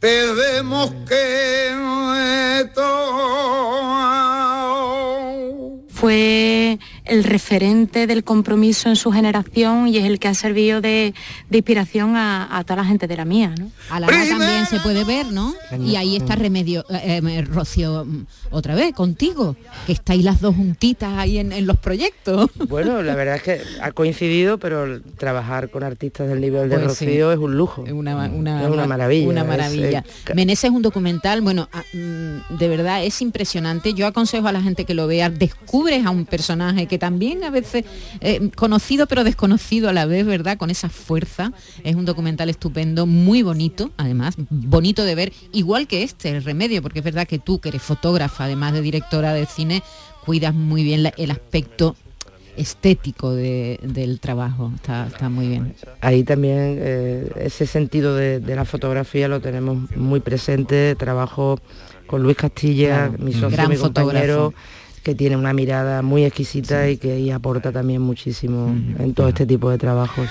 Pedimos 0.00 0.92
que 1.08 2.60
esto 2.60 2.82
Fue 5.90 6.47
el 7.08 7.24
referente 7.24 8.06
del 8.06 8.24
compromiso 8.24 8.88
en 8.88 8.96
su 8.96 9.10
generación 9.12 9.88
y 9.88 9.96
es 9.98 10.04
el 10.04 10.18
que 10.18 10.28
ha 10.28 10.34
servido 10.34 10.80
de, 10.80 11.14
de 11.50 11.58
inspiración 11.58 12.16
a, 12.16 12.56
a 12.56 12.64
toda 12.64 12.76
la 12.76 12.84
gente 12.84 13.06
de 13.06 13.16
la 13.16 13.24
mía. 13.24 13.54
¿no? 13.58 13.70
A 13.90 14.00
la 14.00 14.06
hora 14.06 14.24
también 14.28 14.66
se 14.66 14.80
puede 14.80 15.04
ver, 15.04 15.26
¿no? 15.32 15.54
Y 15.84 15.96
ahí 15.96 16.16
está 16.16 16.36
Remedio, 16.36 16.84
eh, 16.90 17.20
eh, 17.24 17.42
Rocío, 17.42 18.04
mm, 18.04 18.26
otra 18.50 18.74
vez, 18.74 18.92
contigo, 18.94 19.56
que 19.86 19.92
estáis 19.92 20.24
las 20.24 20.40
dos 20.40 20.54
juntitas 20.56 21.16
ahí 21.18 21.38
en, 21.38 21.52
en 21.52 21.66
los 21.66 21.78
proyectos. 21.78 22.50
Bueno, 22.68 23.02
la 23.02 23.14
verdad 23.14 23.36
es 23.36 23.42
que 23.42 23.60
ha 23.82 23.92
coincidido, 23.92 24.58
pero 24.58 25.00
trabajar 25.16 25.70
con 25.70 25.82
artistas 25.82 26.28
del 26.28 26.40
nivel 26.40 26.68
de 26.68 26.78
Pues 26.78 26.98
sí. 26.98 27.06
Rocío 27.06 27.32
es 27.32 27.38
un 27.38 27.56
lujo. 27.56 27.84
Es 27.86 27.92
una, 27.92 28.14
una 28.28 28.86
maravilla. 28.86 29.28
Una 29.28 29.40
es, 29.40 29.46
maravilla. 29.46 30.04
eh, 30.26 30.34
Meneses 30.34 30.64
es 30.64 30.70
un 30.70 30.82
documental, 30.82 31.40
bueno, 31.40 31.68
ah, 31.72 31.82
mm, 31.94 32.56
de 32.58 32.68
verdad 32.68 33.02
es 33.04 33.22
impresionante. 33.22 33.94
Yo 33.94 34.06
aconsejo 34.06 34.46
a 34.48 34.52
la 34.52 34.60
gente 34.60 34.84
que 34.84 34.92
lo 34.94 35.06
vea. 35.06 35.30
Descubres 35.30 36.04
a 36.04 36.10
un 36.10 36.26
personaje 36.26 36.86
que 36.86 36.97
también 36.98 37.44
a 37.44 37.50
veces 37.50 37.84
eh, 38.20 38.50
conocido 38.54 39.06
pero 39.06 39.24
desconocido 39.24 39.88
a 39.88 39.92
la 39.92 40.06
vez, 40.06 40.26
¿verdad? 40.26 40.56
Con 40.58 40.70
esa 40.70 40.88
fuerza. 40.88 41.52
Es 41.84 41.94
un 41.96 42.04
documental 42.04 42.50
estupendo, 42.50 43.06
muy 43.06 43.42
bonito, 43.42 43.90
además, 43.96 44.34
bonito 44.50 45.04
de 45.04 45.14
ver, 45.14 45.32
igual 45.52 45.86
que 45.86 46.02
este, 46.02 46.30
El 46.30 46.44
Remedio, 46.44 46.82
porque 46.82 46.98
es 47.00 47.04
verdad 47.04 47.26
que 47.26 47.38
tú, 47.38 47.60
que 47.60 47.68
eres 47.70 47.82
fotógrafa, 47.82 48.44
además 48.44 48.72
de 48.72 48.82
directora 48.82 49.32
de 49.32 49.46
cine, 49.46 49.82
cuidas 50.24 50.54
muy 50.54 50.82
bien 50.84 51.02
la- 51.02 51.14
el 51.16 51.30
aspecto 51.30 51.96
estético 52.56 53.32
de- 53.34 53.78
del 53.82 54.20
trabajo. 54.20 54.72
Está, 54.74 55.06
está 55.06 55.28
muy 55.28 55.46
bien. 55.48 55.74
ahí 56.00 56.24
también 56.24 56.76
eh, 56.80 57.30
ese 57.36 57.66
sentido 57.66 58.16
de, 58.16 58.40
de 58.40 58.56
la 58.56 58.64
fotografía 58.64 59.28
lo 59.28 59.40
tenemos 59.40 59.90
muy 59.96 60.20
presente. 60.20 60.94
Trabajo 60.96 61.60
con 62.06 62.22
Luis 62.22 62.36
Castilla, 62.36 63.08
Claro. 63.08 63.24
mi 63.24 63.32
socio, 63.32 63.50
Gran 63.50 63.68
mi 63.68 63.76
compañero, 63.76 64.52
fotógrafo. 64.52 64.54
Que 65.08 65.14
tiene 65.14 65.38
una 65.38 65.54
mirada 65.54 66.02
muy 66.02 66.26
exquisita 66.26 66.90
y 66.90 66.98
que 66.98 67.12
ahí 67.12 67.30
aporta 67.30 67.72
también 67.72 68.02
muchísimo 68.02 68.76
en 68.98 69.14
todo 69.14 69.28
este 69.28 69.46
tipo 69.46 69.70
de 69.70 69.78
trabajos. 69.78 70.28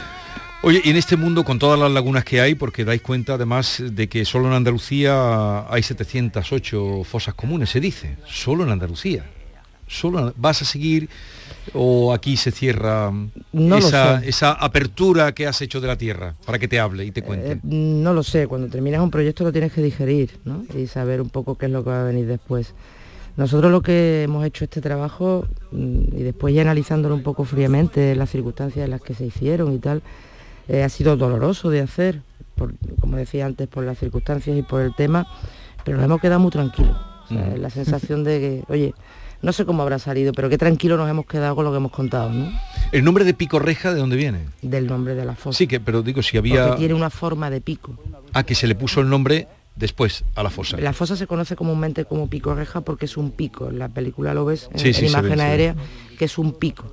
Oye, 0.62 0.84
y 0.86 0.92
en 0.92 0.98
este 0.98 1.18
mundo 1.18 1.44
con 1.44 1.58
todas 1.58 1.80
las 1.80 1.92
lagunas 1.92 2.24
que 2.24 2.42
hay, 2.42 2.54
porque 2.54 2.86
dais 2.86 3.02
cuenta 3.02 3.34
además 3.34 3.82
de 3.84 4.08
que 4.08 4.24
solo 4.24 4.46
en 4.50 4.54
Andalucía 4.54 5.68
hay 5.68 5.82
708 5.82 7.04
fosas 7.06 7.34
comunes, 7.34 7.72
se 7.72 7.80
dice, 7.80 8.18
solo 8.28 8.66
en 8.66 8.70
Andalucía. 8.70 9.26
Solo 9.88 10.32
vas 10.38 10.62
a 10.62 10.66
seguir 10.66 11.10
o 11.74 12.14
aquí 12.14 12.38
se 12.38 12.52
cierra 12.52 13.12
No 13.52 13.78
esa, 13.78 14.24
esa 14.24 14.52
apertura 14.52 15.32
que 15.32 15.48
has 15.48 15.60
hecho 15.64 15.82
de 15.82 15.88
la 15.88 15.98
tierra 15.98 16.36
para 16.46 16.60
que 16.60 16.68
te 16.68 16.80
hable 16.80 17.04
y 17.04 17.10
te 17.10 17.24
cuente. 17.24 17.54
Eh, 17.54 17.60
no 17.64 18.14
lo 18.14 18.22
sé, 18.22 18.46
cuando 18.46 18.68
terminas 18.68 19.02
un 19.02 19.10
proyecto 19.10 19.44
lo 19.44 19.52
tienes 19.52 19.72
que 19.72 19.82
digerir 19.82 20.38
¿no? 20.46 20.66
y 20.78 20.86
saber 20.86 21.20
un 21.20 21.30
poco 21.30 21.58
qué 21.58 21.66
es 21.66 21.72
lo 21.72 21.84
que 21.84 21.90
va 21.90 22.02
a 22.02 22.04
venir 22.04 22.28
después. 22.28 22.76
Nosotros 23.38 23.72
lo 23.72 23.82
que 23.82 24.24
hemos 24.24 24.44
hecho 24.46 24.64
este 24.66 24.82
trabajo 24.82 25.46
mm, 25.72 26.18
y 26.18 26.24
después 26.24 26.54
ya 26.56 26.62
analizándolo 26.64 27.16
un 27.16 27.24
poco 27.24 27.46
fríamente, 27.46 28.16
las 28.16 28.30
circunstancias 28.32 28.84
en 28.86 28.92
las 28.92 29.02
que 29.02 29.14
se 29.14 29.26
hicieron 29.26 29.72
y 29.74 29.78
tal, 29.80 30.02
eh, 30.68 30.84
ha 30.84 30.90
sido 30.90 31.16
doloroso 31.16 31.70
de 31.70 31.82
hacer, 31.82 32.22
por- 32.56 32.74
como 33.00 33.16
decía 33.18 33.46
antes, 33.46 33.68
por 33.68 33.84
las 33.84 33.98
circunstancias 34.00 34.58
y 34.58 34.64
por 34.64 34.82
el 34.82 34.94
tema, 34.96 35.28
pero 35.86 35.98
nos 35.98 36.06
hemos 36.06 36.20
quedado 36.20 36.40
muy 36.40 36.52
tranquilos. 36.52 36.98
O 37.26 37.28
sea, 37.30 37.54
Mm. 37.56 37.62
La 37.62 37.70
sensación 37.70 38.24
de 38.24 38.40
que, 38.40 38.64
oye, 38.74 38.94
no 39.42 39.52
sé 39.54 39.66
cómo 39.66 39.84
habrá 39.84 40.00
salido, 40.00 40.32
pero 40.34 40.50
qué 40.50 40.58
tranquilo 40.58 40.98
nos 40.98 41.10
hemos 41.10 41.26
quedado 41.26 41.56
con 41.56 41.64
lo 41.66 41.72
que 41.72 41.78
hemos 41.78 41.92
contado, 41.92 42.30
¿no? 42.32 42.50
¿El 42.92 43.04
nombre 43.04 43.24
de 43.26 43.34
Pico 43.34 43.60
Reja 43.60 43.94
de 43.94 44.00
dónde 44.00 44.16
viene? 44.16 44.46
Del 44.62 44.88
nombre 44.88 45.14
de 45.14 45.26
la 45.26 45.36
fosa. 45.36 45.58
Sí, 45.58 45.68
que, 45.68 45.80
pero 45.80 46.02
digo, 46.02 46.24
si 46.24 46.38
había... 46.38 46.68
Porque 46.70 46.80
tiene 46.80 46.94
una 46.96 47.10
forma 47.10 47.50
de 47.50 47.62
pico. 47.62 47.94
Ah, 48.34 48.44
que 48.44 48.56
se 48.56 48.66
le 48.66 48.76
puso 48.76 49.02
el 49.02 49.10
nombre 49.10 49.48
después 49.78 50.24
a 50.36 50.44
la 50.44 50.50
fosa. 50.50 50.78
La 50.78 50.94
fosa 50.94 51.16
se 51.16 51.28
conoce 51.28 51.56
comúnmente 51.56 52.06
como 52.06 52.28
pico 52.30 52.54
reja 52.56 52.82
porque 52.82 53.06
es 53.06 53.18
un 53.18 53.32
pico. 53.32 53.70
En 53.70 53.80
la 53.80 53.90
película 53.90 54.34
lo 54.34 54.46
ves 54.46 54.70
en, 54.74 54.80
Sí, 54.80 54.94
sí, 54.94 55.06
en 55.06 55.12
se 55.12 55.18
imagen 55.20 55.38
ve, 55.38 55.44
aérea, 55.44 55.76
que 56.18 56.26
es 56.26 56.38
un 56.38 56.54
pico. 56.54 56.92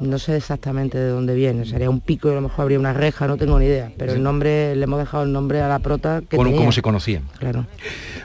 no 0.00 0.18
sé 0.18 0.36
exactamente 0.36 0.98
de 0.98 1.08
dónde 1.08 1.34
viene, 1.36 1.64
sería 1.66 1.88
un 1.88 2.00
pico 2.00 2.28
y 2.28 2.32
a 2.32 2.34
lo 2.34 2.40
mejor 2.40 2.62
habría 2.62 2.80
una 2.80 2.92
reja, 2.92 3.28
no 3.28 3.36
tengo 3.36 3.58
ni 3.60 3.66
idea, 3.66 3.92
pero 3.96 4.12
el 4.12 4.22
nombre, 4.24 4.74
le 4.74 4.82
hemos 4.84 4.98
dejado 4.98 5.22
el 5.22 5.32
nombre 5.32 5.60
a 5.62 5.68
la 5.68 5.78
prota 5.78 6.20
que 6.28 6.34
Bueno, 6.36 6.50
tenía. 6.50 6.60
cómo 6.62 6.72
se 6.72 6.82
conocían. 6.82 7.22
Claro. 7.38 7.66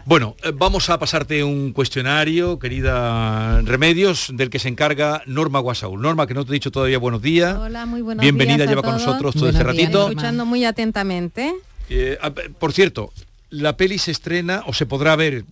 Bueno, 0.05 0.35
eh, 0.43 0.51
vamos 0.55 0.89
a 0.89 0.97
pasarte 0.97 1.43
un 1.43 1.71
cuestionario, 1.71 2.57
querida 2.57 3.61
Remedios, 3.61 4.31
del 4.33 4.49
que 4.49 4.57
se 4.57 4.67
encarga 4.69 5.21
Norma 5.27 5.59
Guasaúl. 5.59 6.01
Norma, 6.01 6.25
que 6.25 6.33
no 6.33 6.43
te 6.43 6.51
he 6.51 6.53
dicho 6.53 6.71
todavía 6.71 6.97
buenos 6.97 7.21
días. 7.21 7.55
Hola, 7.55 7.85
muy 7.85 8.01
buenos 8.01 8.23
Bienvenida, 8.23 8.55
días 8.57 8.67
a 8.67 8.71
lleva 8.71 8.81
con 8.81 8.93
nosotros 8.93 9.35
todo 9.35 9.49
este 9.49 9.63
ratito. 9.63 10.09
Escuchando 10.09 10.45
muy 10.47 10.65
atentamente. 10.65 11.53
Eh, 11.89 12.17
por 12.57 12.73
cierto, 12.73 13.11
la 13.49 13.75
peli 13.77 13.97
se 13.97 14.11
estrena 14.11 14.63
o 14.67 14.73
se 14.73 14.85
podrá 14.85 15.15
ver. 15.15 15.45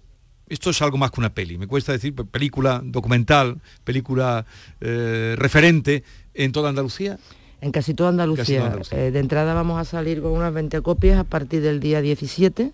Esto 0.49 0.69
es 0.69 0.81
algo 0.81 0.97
más 0.97 1.12
que 1.12 1.19
una 1.19 1.33
peli. 1.33 1.57
Me 1.57 1.67
cuesta 1.67 1.91
decir 1.91 2.15
pe- 2.15 2.23
película 2.23 2.81
documental, 2.83 3.60
película 3.83 4.45
eh, 4.79 5.36
referente 5.38 6.03
en 6.33 6.51
toda 6.53 6.69
Andalucía. 6.69 7.17
En 7.60 7.71
casi 7.71 7.93
toda 7.93 8.10
Andalucía. 8.10 8.43
Casi 8.43 8.53
toda 8.55 8.65
Andalucía. 8.67 9.05
Eh, 9.07 9.12
de 9.12 9.19
entrada 9.19 9.53
vamos 9.53 9.79
a 9.79 9.83
salir 9.83 10.21
con 10.21 10.31
unas 10.31 10.53
20 10.53 10.81
copias 10.81 11.17
a 11.19 11.23
partir 11.25 11.62
del 11.62 11.79
día 11.79 12.01
17. 12.01 12.71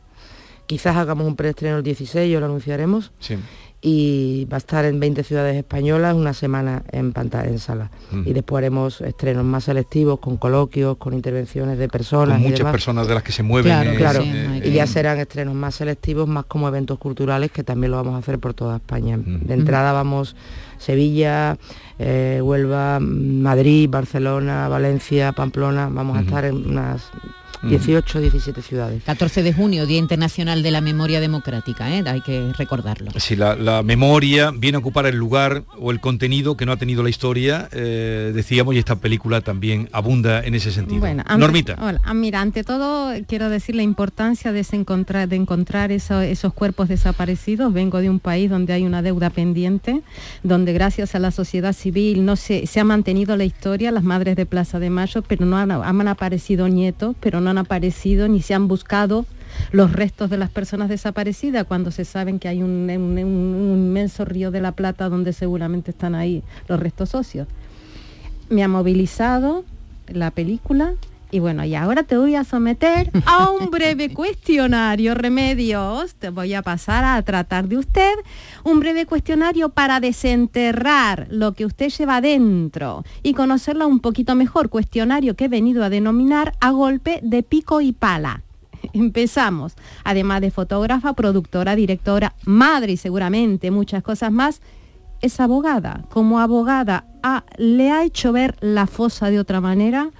Quizás 0.68 0.96
hagamos 0.98 1.26
un 1.28 1.36
preestreno 1.36 1.78
el 1.78 1.84
16, 1.84 2.36
o 2.36 2.40
lo 2.40 2.46
anunciaremos. 2.46 3.12
Sí. 3.20 3.36
Y 3.86 4.48
va 4.50 4.56
a 4.56 4.60
estar 4.60 4.86
en 4.86 4.98
20 4.98 5.24
ciudades 5.24 5.58
españolas 5.58 6.16
una 6.16 6.34
semana 6.34 6.84
en 6.94 7.12
pantalla, 7.12 7.50
en 7.50 7.60
sala. 7.60 7.92
Y 8.26 8.32
después 8.32 8.60
haremos 8.60 9.02
estrenos 9.02 9.44
más 9.44 9.66
selectivos, 9.66 10.20
con 10.20 10.38
coloquios, 10.38 10.96
con 10.96 11.14
intervenciones 11.14 11.78
de 11.78 11.90
personas. 11.90 12.36
Con 12.38 12.42
y 12.42 12.44
muchas 12.46 12.60
demás. 12.60 12.72
personas 12.72 13.08
de 13.08 13.14
las 13.14 13.24
que 13.24 13.34
se 13.34 13.44
mueven. 13.44 13.72
eh, 13.90 13.96
Claro, 13.98 14.22
eh, 14.24 14.62
y 14.64 14.72
ya 14.72 14.88
serán 14.88 15.20
estrenos 15.20 15.54
más 15.54 15.76
selectivos, 15.76 16.30
más 16.30 16.46
como 16.46 16.70
eventos 16.70 16.98
culturales 16.98 17.52
que 17.52 17.64
también 17.66 17.92
lo 17.92 17.98
vamos 17.98 18.16
a 18.16 18.20
hacer 18.20 18.40
por 18.40 18.54
toda 18.54 18.78
España. 18.78 19.20
De 19.22 19.54
entrada 19.54 19.92
vamos 19.92 20.36
Sevilla, 20.78 21.58
eh, 22.00 22.40
Huelva, 22.42 23.00
Madrid, 23.02 23.90
Barcelona, 23.90 24.70
Valencia, 24.70 25.34
Pamplona, 25.34 25.90
vamos 25.92 26.18
a 26.18 26.22
estar 26.22 26.46
en 26.46 26.56
unas 26.70 27.10
18, 27.70 28.20
17 28.22 28.62
ciudades. 28.62 29.04
14 29.04 29.44
de 29.44 29.54
junio, 29.54 29.86
Día 29.86 29.98
Internacional 30.00 30.64
de 30.64 30.72
la 30.72 30.82
Memoria 30.82 31.20
Democrática, 31.20 31.92
¿eh? 31.94 32.04
hay 32.06 32.22
que 32.22 32.52
recordarlo. 32.58 33.12
Si 33.20 33.36
la, 33.36 33.56
la 33.56 33.84
memoria 33.84 34.52
viene 34.52 34.76
a 34.76 34.80
ocupar 34.80 35.06
el 35.06 35.16
lugar 35.16 35.64
o 35.80 35.92
el 35.92 36.00
contenido 36.00 36.58
que 36.58 36.66
no 36.66 36.72
ha 36.72 36.78
tenido 36.78 37.04
la 37.04 37.10
historia, 37.10 37.70
eh, 37.72 38.32
decíamos, 38.36 38.76
y 38.76 38.80
esta 38.80 38.98
película 38.98 39.42
también 39.42 39.90
abunda 39.92 40.44
en 40.44 40.56
ese 40.56 40.72
sentido. 40.72 41.00
Bueno, 41.00 41.24
Normita. 41.38 41.78
hola, 41.82 42.02
mira, 42.14 42.42
ante 42.42 42.64
todo 42.64 43.14
quiero 43.28 43.50
decir 43.50 43.76
la 43.76 43.84
importancia 43.84 44.52
de, 44.52 44.66
encontrar, 44.74 45.28
de 45.30 45.36
encontrar 45.36 45.92
eso- 45.92 46.22
esos 46.22 46.54
cuerpos 46.54 46.90
desaparecidos. 46.90 47.72
Vengo 47.74 48.00
de 48.00 48.10
un 48.10 48.20
país 48.20 48.50
donde 48.50 48.74
hay 48.74 48.84
una 48.84 49.02
deuda 49.02 49.30
pendiente, 49.30 50.02
donde 50.44 50.74
gracias 50.74 51.16
a 51.16 51.20
la 51.20 51.32
sociedad 51.32 51.74
civil 51.74 52.26
no 52.26 52.36
se, 52.36 52.68
se 52.68 52.80
ha 52.80 52.84
mantenido 52.84 53.38
la 53.38 53.46
historia, 53.46 53.92
las 53.92 54.04
madres 54.04 54.36
de 54.36 54.46
Plaza 54.46 54.80
de 54.80 54.90
Mayo, 54.90 55.22
pero 55.28 55.46
no 55.46 55.58
han, 55.58 55.72
han 55.72 56.08
aparecido 56.08 56.68
nietos, 56.68 57.16
pero 57.20 57.40
no 57.42 57.53
han 57.54 57.58
aparecido 57.60 58.28
ni 58.28 58.42
se 58.42 58.54
han 58.54 58.68
buscado 58.68 59.26
los 59.72 59.94
restos 59.94 60.30
de 60.30 60.38
las 60.38 60.50
personas 60.50 60.90
desaparecidas 60.90 61.66
cuando 61.66 61.92
se 61.92 62.06
saben 62.06 62.40
que 62.40 62.48
hay 62.48 62.64
un, 62.64 62.90
un- 62.90 63.18
un 63.20 63.78
inmenso 63.78 64.26
río 64.26 64.50
de 64.52 64.60
la 64.62 64.72
Plata 64.72 65.10
donde 65.10 65.32
seguramente 65.32 65.92
están 65.92 66.16
ahí 66.16 66.44
los 66.68 66.80
restos 66.80 67.10
socios. 67.10 67.48
Me 68.50 68.64
ha 68.64 68.68
movilizado 68.68 69.64
la 70.08 70.32
película 70.32 70.94
y 71.34 71.40
bueno, 71.40 71.66
y 71.66 71.74
ahora 71.74 72.04
te 72.04 72.16
voy 72.16 72.36
a 72.36 72.44
someter 72.44 73.10
a 73.26 73.50
un 73.50 73.72
breve 73.72 74.14
cuestionario, 74.14 75.16
Remedios. 75.16 76.14
Te 76.16 76.30
voy 76.30 76.54
a 76.54 76.62
pasar 76.62 77.04
a 77.04 77.22
tratar 77.24 77.68
de 77.68 77.78
usted 77.78 78.14
un 78.64 78.80
breve 78.80 79.06
cuestionario 79.08 79.70
para 79.70 80.00
desenterrar 80.00 81.28
lo 81.32 81.54
que 81.54 81.66
usted 81.66 81.90
lleva 81.90 82.22
dentro 82.22 83.04
y 83.24 83.34
conocerla 83.34 83.88
un 83.88 84.00
poquito 84.00 84.36
mejor. 84.36 84.70
Cuestionario 84.70 85.36
que 85.36 85.46
he 85.46 85.48
venido 85.48 85.84
a 85.84 85.90
denominar 85.90 86.54
a 86.60 86.70
golpe 86.70 87.20
de 87.24 87.42
pico 87.42 87.82
y 87.82 87.94
pala. 87.94 88.44
Empezamos. 88.94 89.74
Además 90.04 90.42
de 90.42 90.52
fotógrafa, 90.52 91.14
productora, 91.14 91.76
directora, 91.76 92.36
madre 92.46 92.92
y 92.94 92.98
seguramente 92.98 93.72
muchas 93.72 94.04
cosas 94.04 94.32
más, 94.32 94.62
es 95.22 95.40
abogada. 95.40 96.04
Como 96.12 96.40
abogada, 96.40 97.06
¿ha- 97.24 97.44
¿le 97.58 97.92
ha 97.92 98.04
hecho 98.04 98.34
ver 98.34 98.56
la 98.62 98.86
fosa 98.88 99.30
de 99.32 99.40
otra 99.40 99.62
manera? 99.62 100.12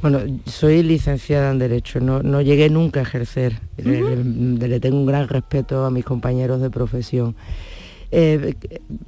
Bueno, 0.00 0.20
soy 0.46 0.82
licenciada 0.84 1.50
en 1.50 1.58
Derecho, 1.58 1.98
no, 2.00 2.22
no 2.22 2.40
llegué 2.40 2.70
nunca 2.70 3.00
a 3.00 3.02
ejercer. 3.02 3.58
Le- 3.76 4.16
le, 4.22 4.68
le 4.68 4.80
tengo 4.80 4.96
un 4.96 5.06
gran 5.06 5.26
respeto 5.28 5.84
a 5.84 5.90
mis 5.90 6.04
compañeros 6.04 6.60
de 6.60 6.70
profesión. 6.70 7.34
Eh, 8.10 8.54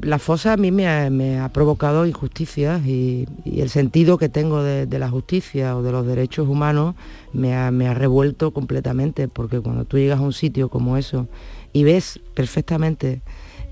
la 0.03 0.19
fosa 0.19 0.53
a 0.53 0.57
mí 0.59 0.71
me 0.71 0.87
ha, 0.89 1.09
me 1.09 1.39
ha 1.39 1.49
provocado 1.51 2.05
injusticias 2.07 2.85
y, 2.85 3.27
y 3.47 3.61
el 3.63 3.71
sentido 3.71 4.19
que 4.19 4.29
tengo 4.29 4.63
de, 4.63 4.85
de 4.87 4.99
la 4.99 5.09
justicia 5.09 5.75
o 5.77 5.83
de 5.83 5.91
los 5.93 6.07
derechos 6.07 6.47
humanos 6.49 6.97
me 7.33 7.55
ha, 7.57 7.71
me 7.71 7.87
ha 7.89 7.95
revuelto 7.95 8.51
completamente, 8.51 9.27
porque 9.29 9.61
cuando 9.61 9.85
tú 9.87 9.97
llegas 9.97 10.19
a 10.19 10.23
un 10.23 10.35
sitio 10.35 10.69
como 10.69 10.97
eso 10.99 11.29
y 11.73 11.85
ves 11.85 12.21
perfectamente 12.35 13.23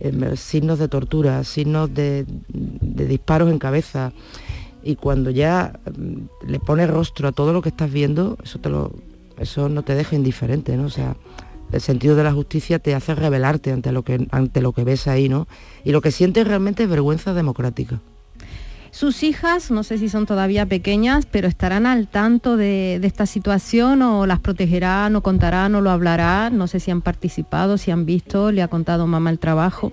eh, 0.01 0.13
signos 0.37 0.79
de 0.79 0.89
tortura, 0.89 1.45
signos 1.45 1.93
de, 1.93 2.25
de 2.49 3.05
disparos 3.07 3.51
en 3.51 3.59
cabeza, 3.59 4.13
y 4.83 4.97
cuando 4.97 5.31
ya 5.31 5.81
mm, 5.97 6.49
le 6.49 6.61
pones 6.61 6.89
rostro 6.89 7.29
a 7.29 7.33
todo 7.33 7.53
lo 7.53 7.63
que 7.63 7.69
estás 7.69 7.93
viendo, 7.93 8.39
eso 8.43 8.59
te 8.59 8.69
lo, 8.69 8.93
eso 9.39 9.69
no 9.69 9.83
te 9.83 9.95
deja 9.95 10.17
indiferente, 10.17 10.77
¿no? 10.77 10.87
O 10.87 10.91
sea, 10.91 11.17
el 11.73 11.81
sentido 11.81 12.17
de 12.17 12.25
la 12.25 12.33
justicia 12.33 12.79
te 12.79 12.95
hace 12.95 13.15
rebelarte 13.15 13.73
ante 13.73 13.93
lo 13.93 14.03
que 14.03 14.27
ante 14.31 14.63
lo 14.63 14.73
que 14.73 14.85
ves 14.85 15.07
ahí, 15.07 15.29
¿no? 15.29 15.47
Y 15.85 15.93
lo 15.93 16.01
que 16.01 16.11
sientes 16.11 16.47
realmente 16.47 16.85
es 16.85 16.89
vergüenza 16.89 17.35
democrática. 17.35 18.01
Sus 18.91 19.23
hijas, 19.23 19.71
no 19.71 19.83
sé 19.83 19.99
si 19.99 20.09
son 20.09 20.25
todavía 20.25 20.65
pequeñas, 20.65 21.27
pero 21.27 21.47
estarán 21.47 21.85
al 21.85 22.09
tanto 22.09 22.57
de, 22.57 22.99
de 23.01 23.07
esta 23.07 23.27
situación 23.27 24.01
o 24.01 24.27
las 24.27 24.41
protegerán 24.41 25.15
o 25.15 25.23
contarán 25.23 25.75
o 25.75 25.83
lo 25.83 25.91
hablarán. 25.91 26.57
No 26.57 26.67
sé 26.67 26.81
si 26.81 26.91
han 26.91 27.03
participado, 27.03 27.77
si 27.77 27.91
han 27.91 28.07
visto, 28.07 28.51
le 28.51 28.63
ha 28.63 28.69
contado 28.69 29.07
mamá 29.07 29.31
el 29.31 29.39
trabajo. 29.39 29.93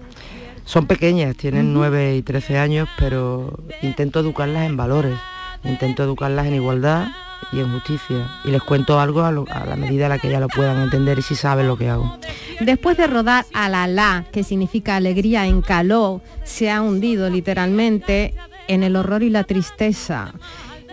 Son 0.65 0.88
pequeñas, 0.88 1.36
tienen 1.36 1.73
9 1.73 2.15
y 2.17 2.21
13 2.23 2.58
años, 2.58 2.89
pero 2.97 3.60
intento 3.82 4.19
educarlas 4.19 4.65
en 4.65 4.75
valores, 4.75 5.15
intento 5.63 6.04
educarlas 6.04 6.47
en 6.47 6.56
igualdad 6.56 7.08
y 7.51 7.60
en 7.60 7.71
justicia. 7.71 8.28
Y 8.43 8.49
les 8.49 8.63
cuento 8.63 8.99
algo 8.99 9.21
a, 9.23 9.32
lo- 9.32 9.45
a 9.51 9.63
la 9.65 9.75
medida 9.75 10.06
en 10.06 10.10
la 10.10 10.17
que 10.19 10.28
ellas 10.30 10.41
lo 10.41 10.47
puedan 10.47 10.82
entender 10.82 11.19
y 11.19 11.21
si 11.21 11.36
saben 11.36 11.67
lo 11.67 11.78
que 11.78 11.89
hago. 11.89 12.17
Después 12.62 12.97
de 12.97 13.06
rodar 13.08 13.45
Alalá, 13.54 14.25
que 14.32 14.43
significa 14.43 14.95
alegría 14.95 15.45
en 15.45 15.62
caló, 15.62 16.21
se 16.43 16.71
ha 16.71 16.82
hundido 16.82 17.30
literalmente 17.30 18.34
en 18.67 18.82
el 18.84 18.95
horror 18.95 19.21
y 19.21 19.30
la 19.30 19.43
tristeza. 19.43 20.34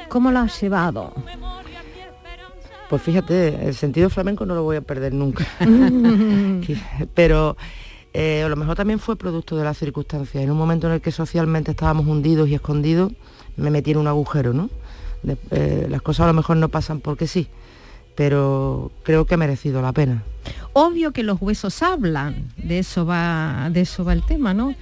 ¿Cómo 0.09 0.31
lo 0.33 0.41
has 0.41 0.61
llevado? 0.61 1.15
Pues 2.91 3.01
fíjate, 3.01 3.67
el 3.69 3.75
sentido 3.75 4.11
flamenco 4.11 4.45
no 4.45 4.55
lo 4.55 4.65
voy 4.65 4.77
a 4.77 4.83
perder 4.83 5.15
nunca. 5.15 5.47
Pero 7.15 7.57
eh, 8.15 8.43
a 8.45 8.49
lo 8.49 8.57
mejor 8.57 8.77
también 8.77 8.99
fue 8.99 9.17
producto 9.17 9.57
de 9.57 9.65
las 9.65 9.79
circunstancias. 9.79 10.43
En 10.43 10.51
un 10.51 10.59
momento 10.59 10.87
en 10.87 10.95
el 10.95 11.01
que 11.01 11.11
socialmente 11.13 11.71
estábamos 11.71 12.07
hundidos 12.07 12.49
y 12.49 12.55
escondidos, 12.55 13.13
me 13.57 13.71
metí 13.71 13.93
en 13.93 13.99
un 13.99 14.07
agujero, 14.09 14.53
¿no? 14.53 14.71
De- 15.23 15.37
eh, 15.51 15.87
las 15.89 16.03
cosas 16.03 16.25
a 16.25 16.27
lo 16.29 16.33
mejor 16.35 16.57
no 16.57 16.69
pasan 16.69 17.01
porque 17.01 17.27
sí, 17.27 17.49
pero 18.15 18.91
creo 19.03 19.25
que 19.25 19.35
ha 19.35 19.39
merecido 19.39 19.81
la 19.83 19.93
pena. 19.93 20.23
Obvio 20.73 21.13
que 21.13 21.23
los 21.23 21.41
huesos 21.41 21.83
hablan, 21.83 22.49
de 22.57 22.79
eso 22.81 23.07
va, 23.07 23.69
de 23.71 23.83
eso 23.83 24.05
va 24.05 24.13
el 24.13 24.23
tema, 24.25 24.53
¿no? 24.55 24.75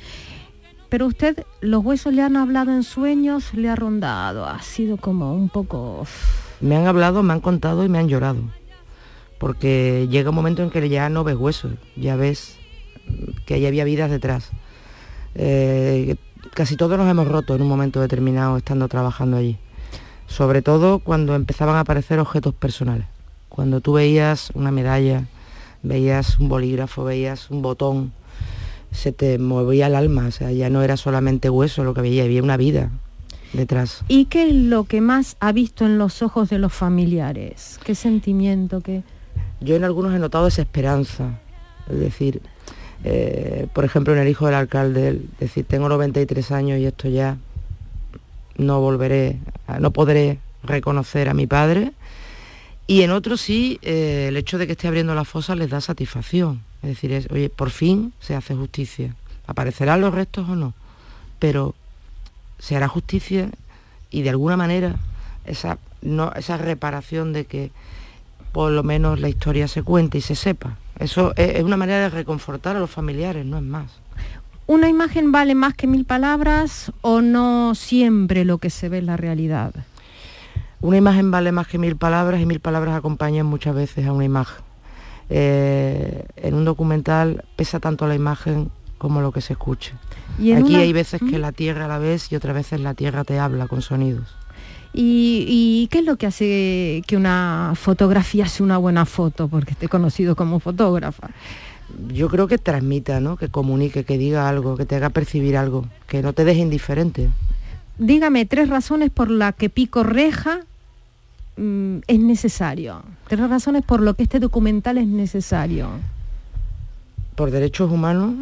Pero 0.89 1.07
usted, 1.07 1.45
los 1.61 1.85
huesos 1.85 2.13
le 2.15 2.23
han 2.23 2.37
hablado 2.37 2.73
en 2.73 2.83
sueños, 2.83 3.55
le 3.55 3.69
ha 3.69 3.77
rondado, 3.77 4.47
ha 4.47 4.61
sido 4.63 4.97
como 4.97 5.33
un 5.35 5.49
poco... 5.49 6.05
Me 6.61 6.77
han 6.77 6.87
hablado, 6.87 7.23
me 7.23 7.33
han 7.33 7.41
contado 7.41 7.85
y 7.85 7.89
me 7.89 7.99
han 7.99 8.09
llorado. 8.09 8.41
Porque 9.39 10.09
llega 10.11 10.31
un 10.31 10.37
momento 10.37 10.63
en 10.63 10.71
que 10.71 10.89
ya 10.89 11.09
no 11.09 11.25
ves 11.25 11.37
huesos, 11.37 11.73
ya 11.97 12.17
ves 12.17 12.59
que 13.47 13.55
ahí 13.55 13.67
había 13.67 13.85
vidas 13.85 14.11
detrás. 14.11 14.51
Eh, 15.35 16.17
casi 16.55 16.77
todos 16.77 16.99
nos 16.99 17.09
hemos 17.09 17.29
roto 17.29 17.55
en 17.55 17.63
un 17.63 17.69
momento 17.69 18.01
determinado 18.01 18.57
estando 18.57 18.89
trabajando 18.89 19.37
allí. 19.37 19.59
Sobre 20.27 20.63
todo 20.63 21.01
cuando 21.01 21.35
empezaban 21.35 21.77
a 21.77 21.81
aparecer 21.81 22.19
objetos 22.19 22.55
personales. 22.55 23.07
Cuando 23.49 23.81
tú 23.81 23.95
veías 23.95 24.51
una 24.55 24.71
medalla, 24.71 25.25
veías 25.83 26.39
un 26.39 26.49
bolígrafo, 26.49 27.05
veías 27.05 27.51
un 27.51 27.63
botón, 27.63 28.13
se 28.93 29.13
te 29.13 29.39
movía 29.39 29.89
el 29.89 29.95
alma, 29.95 30.27
o 30.27 30.31
sea, 30.31 30.53
ya 30.53 30.71
no 30.71 30.83
era 30.83 30.97
solamente 30.97 31.51
hueso 31.51 31.85
lo 31.85 31.95
que 31.95 32.01
veía, 32.01 32.25
había 32.25 32.43
una 32.43 32.57
vida 32.57 32.91
detrás. 33.53 34.05
¿Y 34.09 34.27
qué 34.27 34.49
es 34.49 34.55
lo 34.55 34.85
que 34.85 35.01
más 35.01 35.37
ha 35.41 35.53
visto 35.53 35.85
en 35.85 35.99
los 35.99 36.23
ojos 36.23 36.49
de 36.51 36.59
los 36.59 36.73
familiares? 36.73 37.79
¿Qué 37.85 37.95
sentimiento? 37.95 38.81
¿Qué... 38.81 39.03
Yo 39.61 39.77
en 39.77 39.85
algunos 39.85 40.15
he 40.15 40.19
notado 40.19 40.45
desesperanza, 40.45 41.39
es 41.91 41.99
decir, 41.99 42.41
eh, 43.05 43.67
por 43.73 43.85
ejemplo 43.85 44.13
en 44.13 44.21
el 44.21 44.29
hijo 44.29 44.47
del 44.47 44.55
alcalde, 44.55 45.21
decir, 45.39 45.65
tengo 45.65 45.89
93 45.89 46.51
años 46.53 46.79
y 46.79 46.87
esto 46.87 47.09
ya 47.09 47.39
no 48.57 48.81
volveré, 48.81 49.39
no 49.79 49.91
podré 49.91 50.39
reconocer 50.63 51.29
a 51.29 51.35
mi 51.35 51.47
padre. 51.47 51.93
Y 52.87 53.03
en 53.03 53.11
otros 53.11 53.41
sí, 53.41 53.79
eh, 53.83 54.27
el 54.29 54.37
hecho 54.37 54.59
de 54.59 54.67
que 54.67 54.73
esté 54.73 54.89
abriendo 54.89 55.15
la 55.15 55.25
fosa 55.25 55.55
les 55.55 55.71
da 55.71 55.81
satisfacción. 55.81 56.63
Es 56.83 56.91
decir, 56.91 57.29
oye, 57.31 57.49
por 57.49 57.71
fin 57.71 58.13
se 58.21 58.35
hace 58.35 58.55
justicia. 58.55 59.15
¿Aparecerán 59.47 60.01
los 60.01 60.15
restos 60.15 60.49
o 60.49 60.57
no? 60.57 60.75
Pero 61.39 61.75
se 62.59 62.77
hará 62.77 62.89
justicia 62.89 63.51
y 64.11 64.23
de 64.23 64.31
alguna 64.31 64.57
manera 64.57 64.97
esa, 65.45 65.79
esa 66.37 66.57
reparación 66.59 67.33
de 67.33 67.45
que 67.47 67.71
por 68.53 68.73
lo 68.73 68.83
menos 68.83 69.21
la 69.21 69.29
historia 69.29 69.69
se 69.69 69.83
cuente 69.83 70.19
y 70.19 70.21
se 70.21 70.35
sepa. 70.35 70.77
Eso 71.01 71.33
es, 71.37 71.63
una 71.65 71.77
manera 71.77 72.01
de 72.03 72.11
reconfortar 72.11 72.77
a 72.77 72.81
los 72.81 72.91
familiares, 72.91 73.45
no 73.47 73.57
es 73.57 73.63
más. 73.65 73.91
¿Una 74.67 74.89
imagen 74.89 75.33
vale 75.33 75.55
más 75.57 75.75
que 75.75 75.87
mil 75.89 76.05
palabras 76.05 76.93
o 77.01 77.21
no 77.23 77.75
siempre 77.75 78.45
lo 78.45 78.59
que 78.59 78.71
se 78.71 78.89
ve 78.89 78.99
es 78.99 79.05
la 79.05 79.17
realidad? 79.17 79.73
Una 80.81 80.97
imagen 80.99 81.31
vale 81.31 81.53
más 81.53 81.67
que 81.67 81.79
mil 81.79 81.97
palabras 81.97 82.41
y 82.41 82.47
mil 82.47 82.61
palabras 82.61 82.95
acompañan 82.95 83.47
muchas 83.47 83.75
veces 83.75 84.07
a 84.07 84.13
una 84.13 84.25
imagen. 84.25 84.63
Eh, 85.29 86.25
en 86.37 86.55
un 86.55 86.65
documental 86.65 87.45
pesa 87.57 87.81
tanto 87.81 88.07
la 88.07 88.15
imagen 88.15 88.71
como 88.99 89.21
lo 89.21 89.33
que 89.33 89.41
se 89.41 89.55
escuche. 89.55 89.93
¿Y 90.39 90.53
Aquí 90.53 90.75
una- 90.75 90.81
hay 90.81 90.93
veces 90.93 91.21
que 91.21 91.39
la 91.39 91.53
tierra 91.53 91.89
la 91.89 91.99
ves 91.99 92.31
y 92.33 92.37
otras 92.37 92.55
veces 92.55 92.81
la 92.81 92.95
tierra 92.95 93.25
te 93.25 93.39
habla 93.39 93.67
con 93.67 93.81
sonidos. 93.83 94.37
¿Y, 94.93 95.45
y 95.49 95.89
qué 95.89 96.01
es 96.01 96.05
lo 96.05 96.17
que 96.17 96.27
hace 96.27 97.03
que 97.07 97.17
una 97.17 97.75
fotografía 97.77 98.47
sea 98.47 98.65
una 98.65 98.79
buena 98.79 99.07
foto? 99.07 99.49
Porque 99.49 99.75
he 99.81 99.89
conocido 99.89 100.35
como 100.35 100.59
fotógrafa. 100.59 101.31
Yo 102.13 102.29
creo 102.29 102.49
que 102.49 102.59
transmita, 102.59 103.21
¿no? 103.21 103.37
que 103.37 103.49
comunique, 103.49 104.05
que 104.05 104.19
diga 104.19 104.49
algo, 104.49 104.77
que 104.77 104.87
te 104.87 104.97
haga 104.97 105.11
percibir 105.11 105.57
algo, 105.57 105.87
que 106.07 106.23
no 106.23 106.33
te 106.33 106.45
deje 106.45 106.61
indiferente. 106.61 107.31
Dígame 107.99 108.47
tres 108.47 108.69
razones 108.69 109.11
por 109.11 109.31
las 109.31 109.55
que 109.55 109.69
Pico 109.69 110.03
Reja 110.03 110.61
mm, 111.57 111.99
es 112.07 112.19
necesario. 112.19 113.03
Tres 113.29 113.49
razones 113.49 113.85
por 113.85 114.01
lo 114.01 114.15
que 114.15 114.23
este 114.23 114.41
documental 114.41 114.99
es 114.99 115.07
necesario. 115.07 115.91
Por 117.35 117.51
derechos 117.51 117.91
humanos, 117.91 118.35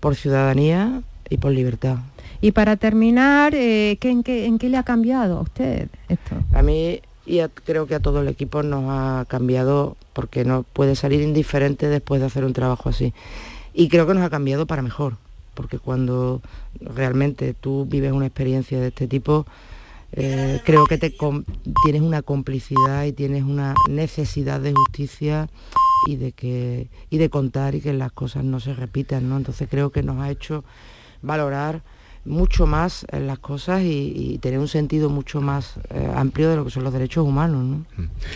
por 0.00 0.16
ciudadanía 0.16 1.02
y 1.28 1.36
por 1.36 1.52
libertad. 1.52 1.98
Y 2.40 2.52
para 2.52 2.76
terminar, 2.76 3.54
eh, 3.54 3.98
¿qué- 4.00 4.10
en, 4.10 4.22
qué, 4.22 4.46
¿en 4.46 4.58
qué 4.58 4.68
le 4.68 4.76
ha 4.78 4.82
cambiado 4.82 5.38
a 5.38 5.42
usted 5.42 5.88
esto? 6.08 6.36
A 6.52 6.62
mí 6.62 7.00
y 7.26 7.40
creo 7.64 7.86
que 7.86 7.94
a 7.94 8.00
todo 8.00 8.22
el 8.22 8.28
equipo 8.28 8.62
nos 8.62 8.84
ha 8.88 9.24
cambiado 9.28 9.96
porque 10.14 10.44
no 10.44 10.64
puede 10.64 10.96
salir 10.96 11.20
indiferente 11.20 11.88
después 11.88 12.20
de 12.20 12.26
hacer 12.26 12.44
un 12.44 12.52
trabajo 12.54 12.88
así. 12.88 13.12
Y 13.74 13.88
creo 13.88 14.06
que 14.06 14.14
nos 14.14 14.24
ha 14.24 14.30
cambiado 14.30 14.66
para 14.66 14.82
mejor, 14.82 15.16
porque 15.54 15.78
cuando 15.78 16.40
realmente 16.80 17.54
tú 17.54 17.86
vives 17.88 18.12
una 18.12 18.26
experiencia 18.26 18.80
de 18.80 18.88
este 18.88 19.06
tipo, 19.06 19.46
eh, 20.12 20.60
creo 20.64 20.86
que 20.86 20.98
te 20.98 21.14
tienes 21.84 22.02
una 22.02 22.22
complicidad 22.22 23.04
y 23.04 23.12
tienes 23.12 23.44
una 23.44 23.74
necesidad 23.88 24.58
de 24.60 24.72
justicia 24.72 25.48
y 26.08 26.16
de 26.16 26.32
que 26.32 26.88
y 27.10 27.18
de 27.18 27.28
contar 27.30 27.74
y 27.76 27.80
que 27.80 27.92
las 27.92 28.10
cosas 28.10 28.42
no 28.42 28.58
se 28.58 28.74
repitan, 28.74 29.28
¿no? 29.28 29.36
Entonces 29.36 29.68
creo 29.70 29.90
que 29.90 30.02
nos 30.02 30.18
ha 30.20 30.30
hecho 30.30 30.64
valorar 31.22 31.82
mucho 32.24 32.66
más 32.66 33.06
eh, 33.10 33.20
las 33.20 33.38
cosas 33.38 33.82
y, 33.82 34.12
y 34.14 34.38
tener 34.38 34.58
un 34.58 34.68
sentido 34.68 35.08
mucho 35.08 35.40
más 35.40 35.74
eh, 35.90 36.10
amplio 36.14 36.50
de 36.50 36.56
lo 36.56 36.64
que 36.64 36.70
son 36.70 36.84
los 36.84 36.92
derechos 36.92 37.26
humanos, 37.26 37.64
¿no? 37.64 37.84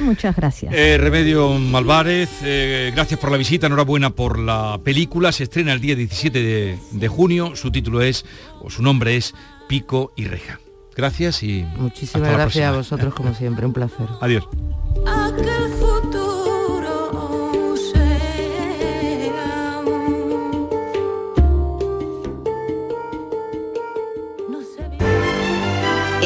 Muchas 0.00 0.34
gracias. 0.34 0.72
Eh, 0.74 0.96
Remedio 0.98 1.58
Malvarez, 1.58 2.30
eh, 2.42 2.90
gracias 2.94 3.20
por 3.20 3.30
la 3.30 3.36
visita, 3.36 3.66
enhorabuena 3.66 4.10
por 4.10 4.38
la 4.38 4.80
película. 4.82 5.32
Se 5.32 5.44
estrena 5.44 5.72
el 5.72 5.80
día 5.80 5.94
17 5.94 6.42
de, 6.42 6.78
de 6.92 7.08
junio. 7.08 7.56
Su 7.56 7.70
título 7.70 8.00
es, 8.00 8.24
o 8.62 8.70
su 8.70 8.82
nombre 8.82 9.16
es 9.16 9.34
Pico 9.68 10.12
y 10.16 10.24
Reja. 10.24 10.60
Gracias 10.96 11.42
y 11.42 11.64
Muchísimas 11.76 12.28
hasta 12.28 12.38
la 12.38 12.44
gracias 12.44 12.72
a 12.72 12.76
vosotros 12.76 13.14
como 13.14 13.34
siempre, 13.38 13.66
un 13.66 13.72
placer. 13.72 14.06
Adiós. 14.20 14.48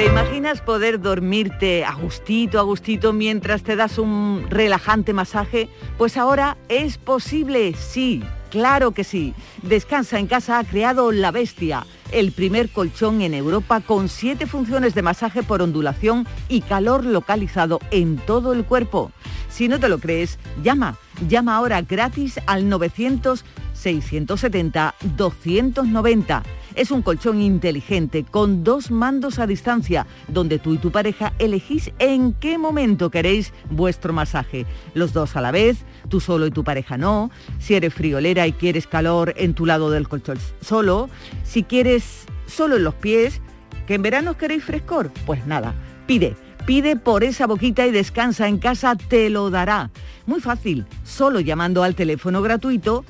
¿Te 0.00 0.06
imaginas 0.06 0.62
poder 0.62 0.98
dormirte 0.98 1.84
a 1.84 1.92
gustito, 1.92 2.58
a 2.58 2.62
gustito 2.62 3.12
mientras 3.12 3.62
te 3.62 3.76
das 3.76 3.98
un 3.98 4.46
relajante 4.48 5.12
masaje? 5.12 5.68
Pues 5.98 6.16
ahora 6.16 6.56
es 6.70 6.96
posible, 6.96 7.74
sí, 7.74 8.22
claro 8.48 8.92
que 8.92 9.04
sí. 9.04 9.34
Descansa 9.60 10.18
en 10.18 10.26
casa 10.26 10.58
ha 10.58 10.64
creado 10.64 11.12
La 11.12 11.32
Bestia, 11.32 11.84
el 12.12 12.32
primer 12.32 12.70
colchón 12.70 13.20
en 13.20 13.34
Europa 13.34 13.82
con 13.82 14.08
siete 14.08 14.46
funciones 14.46 14.94
de 14.94 15.02
masaje 15.02 15.42
por 15.42 15.60
ondulación 15.60 16.26
y 16.48 16.62
calor 16.62 17.04
localizado 17.04 17.78
en 17.90 18.16
todo 18.16 18.54
el 18.54 18.64
cuerpo. 18.64 19.12
Si 19.50 19.68
no 19.68 19.78
te 19.78 19.90
lo 19.90 19.98
crees, 19.98 20.38
llama, 20.62 20.96
llama 21.28 21.56
ahora 21.56 21.82
gratis 21.82 22.40
al 22.46 22.70
900 22.70 23.44
670 23.74 24.94
290. 25.18 26.42
Es 26.74 26.90
un 26.90 27.02
colchón 27.02 27.40
inteligente 27.42 28.24
con 28.24 28.64
dos 28.64 28.90
mandos 28.90 29.38
a 29.38 29.46
distancia, 29.46 30.06
donde 30.28 30.58
tú 30.58 30.74
y 30.74 30.78
tu 30.78 30.90
pareja 30.90 31.32
elegís 31.38 31.90
en 31.98 32.32
qué 32.32 32.58
momento 32.58 33.10
queréis 33.10 33.52
vuestro 33.70 34.12
masaje. 34.12 34.66
Los 34.94 35.12
dos 35.12 35.36
a 35.36 35.40
la 35.40 35.50
vez, 35.50 35.78
tú 36.08 36.20
solo 36.20 36.46
y 36.46 36.50
tu 36.50 36.64
pareja 36.64 36.96
no. 36.96 37.30
Si 37.58 37.74
eres 37.74 37.94
friolera 37.94 38.46
y 38.46 38.52
quieres 38.52 38.86
calor 38.86 39.34
en 39.36 39.54
tu 39.54 39.66
lado 39.66 39.90
del 39.90 40.08
colchón 40.08 40.38
solo. 40.60 41.10
Si 41.42 41.64
quieres 41.64 42.26
solo 42.46 42.76
en 42.76 42.84
los 42.84 42.94
pies, 42.94 43.40
que 43.86 43.94
en 43.94 44.02
verano 44.02 44.36
queréis 44.36 44.64
frescor, 44.64 45.10
pues 45.26 45.46
nada, 45.46 45.74
pide. 46.06 46.36
Pide 46.66 46.94
por 46.94 47.24
esa 47.24 47.46
boquita 47.46 47.86
y 47.86 47.90
descansa 47.90 48.46
en 48.46 48.58
casa, 48.58 48.94
te 48.94 49.30
lo 49.30 49.50
dará. 49.50 49.90
Muy 50.26 50.40
fácil, 50.40 50.86
solo 51.04 51.40
llamando 51.40 51.82
al 51.82 51.94
teléfono 51.94 52.42
gratuito 52.42 53.04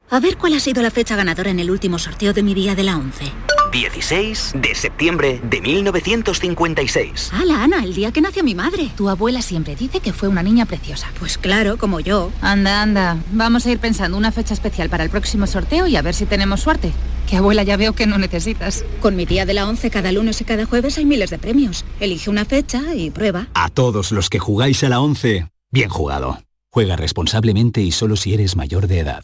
A 0.09 0.19
ver 0.19 0.37
cuál 0.37 0.53
ha 0.53 0.59
sido 0.59 0.81
la 0.83 0.91
fecha 0.91 1.15
ganadora 1.15 1.49
en 1.49 1.59
el 1.59 1.71
último 1.71 1.97
sorteo 1.97 2.31
de 2.31 2.43
mi 2.43 2.53
día 2.53 2.75
de 2.75 2.83
la 2.83 2.97
11. 2.97 3.25
16 3.71 4.53
de 4.55 4.73
septiembre 4.73 5.41
de 5.43 5.59
1956. 5.59 7.31
¡Hala, 7.33 7.63
Ana! 7.63 7.83
El 7.83 7.93
día 7.93 8.11
que 8.11 8.21
nació 8.21 8.43
mi 8.43 8.55
madre. 8.55 8.91
Tu 8.95 9.09
abuela 9.09 9.41
siempre 9.41 9.75
dice 9.75 9.99
que 9.99 10.13
fue 10.13 10.29
una 10.29 10.43
niña 10.43 10.65
preciosa. 10.65 11.07
Pues 11.19 11.37
claro, 11.37 11.77
como 11.77 11.99
yo. 11.99 12.31
Anda, 12.41 12.81
anda. 12.83 13.17
Vamos 13.31 13.65
a 13.65 13.71
ir 13.71 13.79
pensando 13.79 14.17
una 14.17 14.31
fecha 14.31 14.53
especial 14.53 14.89
para 14.89 15.03
el 15.03 15.09
próximo 15.09 15.47
sorteo 15.47 15.87
y 15.87 15.97
a 15.97 16.01
ver 16.01 16.13
si 16.13 16.25
tenemos 16.25 16.61
suerte. 16.61 16.93
Que 17.27 17.37
abuela 17.37 17.63
ya 17.63 17.75
veo 17.75 17.93
que 17.93 18.05
no 18.05 18.17
necesitas. 18.17 18.85
Con 19.01 19.15
mi 19.15 19.25
día 19.25 19.45
de 19.45 19.55
la 19.55 19.67
11 19.67 19.89
cada 19.89 20.11
lunes 20.11 20.39
y 20.39 20.45
cada 20.45 20.65
jueves 20.65 20.97
hay 20.97 21.05
miles 21.05 21.31
de 21.31 21.39
premios. 21.39 21.83
Elige 21.99 22.29
una 22.29 22.45
fecha 22.45 22.95
y 22.95 23.09
prueba. 23.09 23.47
A 23.55 23.69
todos 23.69 24.11
los 24.11 24.29
que 24.29 24.39
jugáis 24.39 24.83
a 24.83 24.89
la 24.89 25.01
11, 25.01 25.49
bien 25.71 25.89
jugado. 25.89 26.39
Juega 26.71 26.95
responsablemente 26.95 27.81
y 27.81 27.91
solo 27.91 28.15
si 28.15 28.33
eres 28.33 28.55
mayor 28.55 28.87
de 28.87 28.99
edad. 28.99 29.23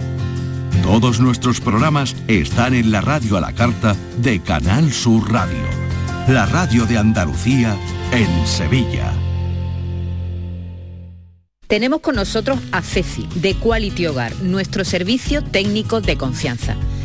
Todos 0.83 1.19
nuestros 1.19 1.61
programas 1.61 2.15
están 2.27 2.73
en 2.73 2.91
la 2.91 3.01
radio 3.01 3.37
a 3.37 3.41
la 3.41 3.53
carta 3.53 3.95
de 4.17 4.41
Canal 4.41 4.91
Sur 4.91 5.31
Radio, 5.31 5.63
la 6.27 6.47
radio 6.47 6.85
de 6.87 6.97
Andalucía 6.97 7.77
en 8.11 8.47
Sevilla. 8.47 9.13
Tenemos 11.67 12.01
con 12.01 12.15
nosotros 12.15 12.59
a 12.71 12.81
Ceci, 12.81 13.29
de 13.35 13.53
Quality 13.53 14.07
Hogar, 14.07 14.35
nuestro 14.41 14.83
servicio 14.83 15.43
técnico 15.43 16.01
de 16.01 16.17
confianza. 16.17 16.75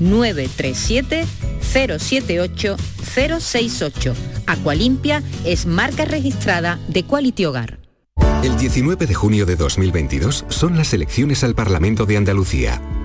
937 0.00 1.24
078 1.60 2.76
068. 3.14 4.14
Aqualimpia 4.46 5.22
es 5.44 5.66
marca 5.66 6.04
registrada 6.04 6.78
de 6.88 7.04
Quality 7.04 7.44
Hogar. 7.44 7.78
El 8.42 8.56
19 8.56 9.06
de 9.06 9.14
junio 9.14 9.46
de 9.46 9.56
2022 9.56 10.46
son 10.48 10.76
las 10.76 10.94
elecciones 10.94 11.44
al 11.44 11.54
Parlamento 11.54 12.06
de 12.06 12.16
Andalucía. 12.16 12.80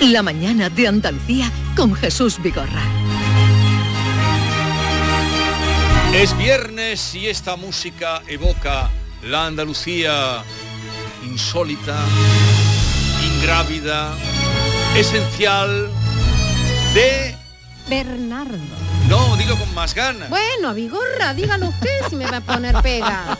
La 0.00 0.22
mañana 0.22 0.68
de 0.68 0.88
Andalucía 0.88 1.50
con 1.74 1.94
Jesús 1.94 2.40
Vigorra. 2.42 2.82
Es 6.14 6.36
viernes 6.36 7.14
y 7.14 7.28
esta 7.28 7.56
música 7.56 8.22
evoca 8.28 8.90
la 9.22 9.46
Andalucía 9.46 10.44
insólita, 11.24 11.98
ingrávida, 13.24 14.14
esencial 14.96 15.90
de... 16.94 17.34
Bernardo. 17.88 18.58
No, 19.08 19.36
dilo 19.36 19.56
con 19.56 19.72
más 19.74 19.94
ganas. 19.94 20.28
Bueno, 20.28 20.74
Vigorra, 20.74 21.32
dígalo 21.34 21.68
usted 21.68 22.08
si 22.10 22.16
me 22.16 22.26
va 22.26 22.38
a 22.38 22.40
poner 22.40 22.80
pega. 22.82 23.38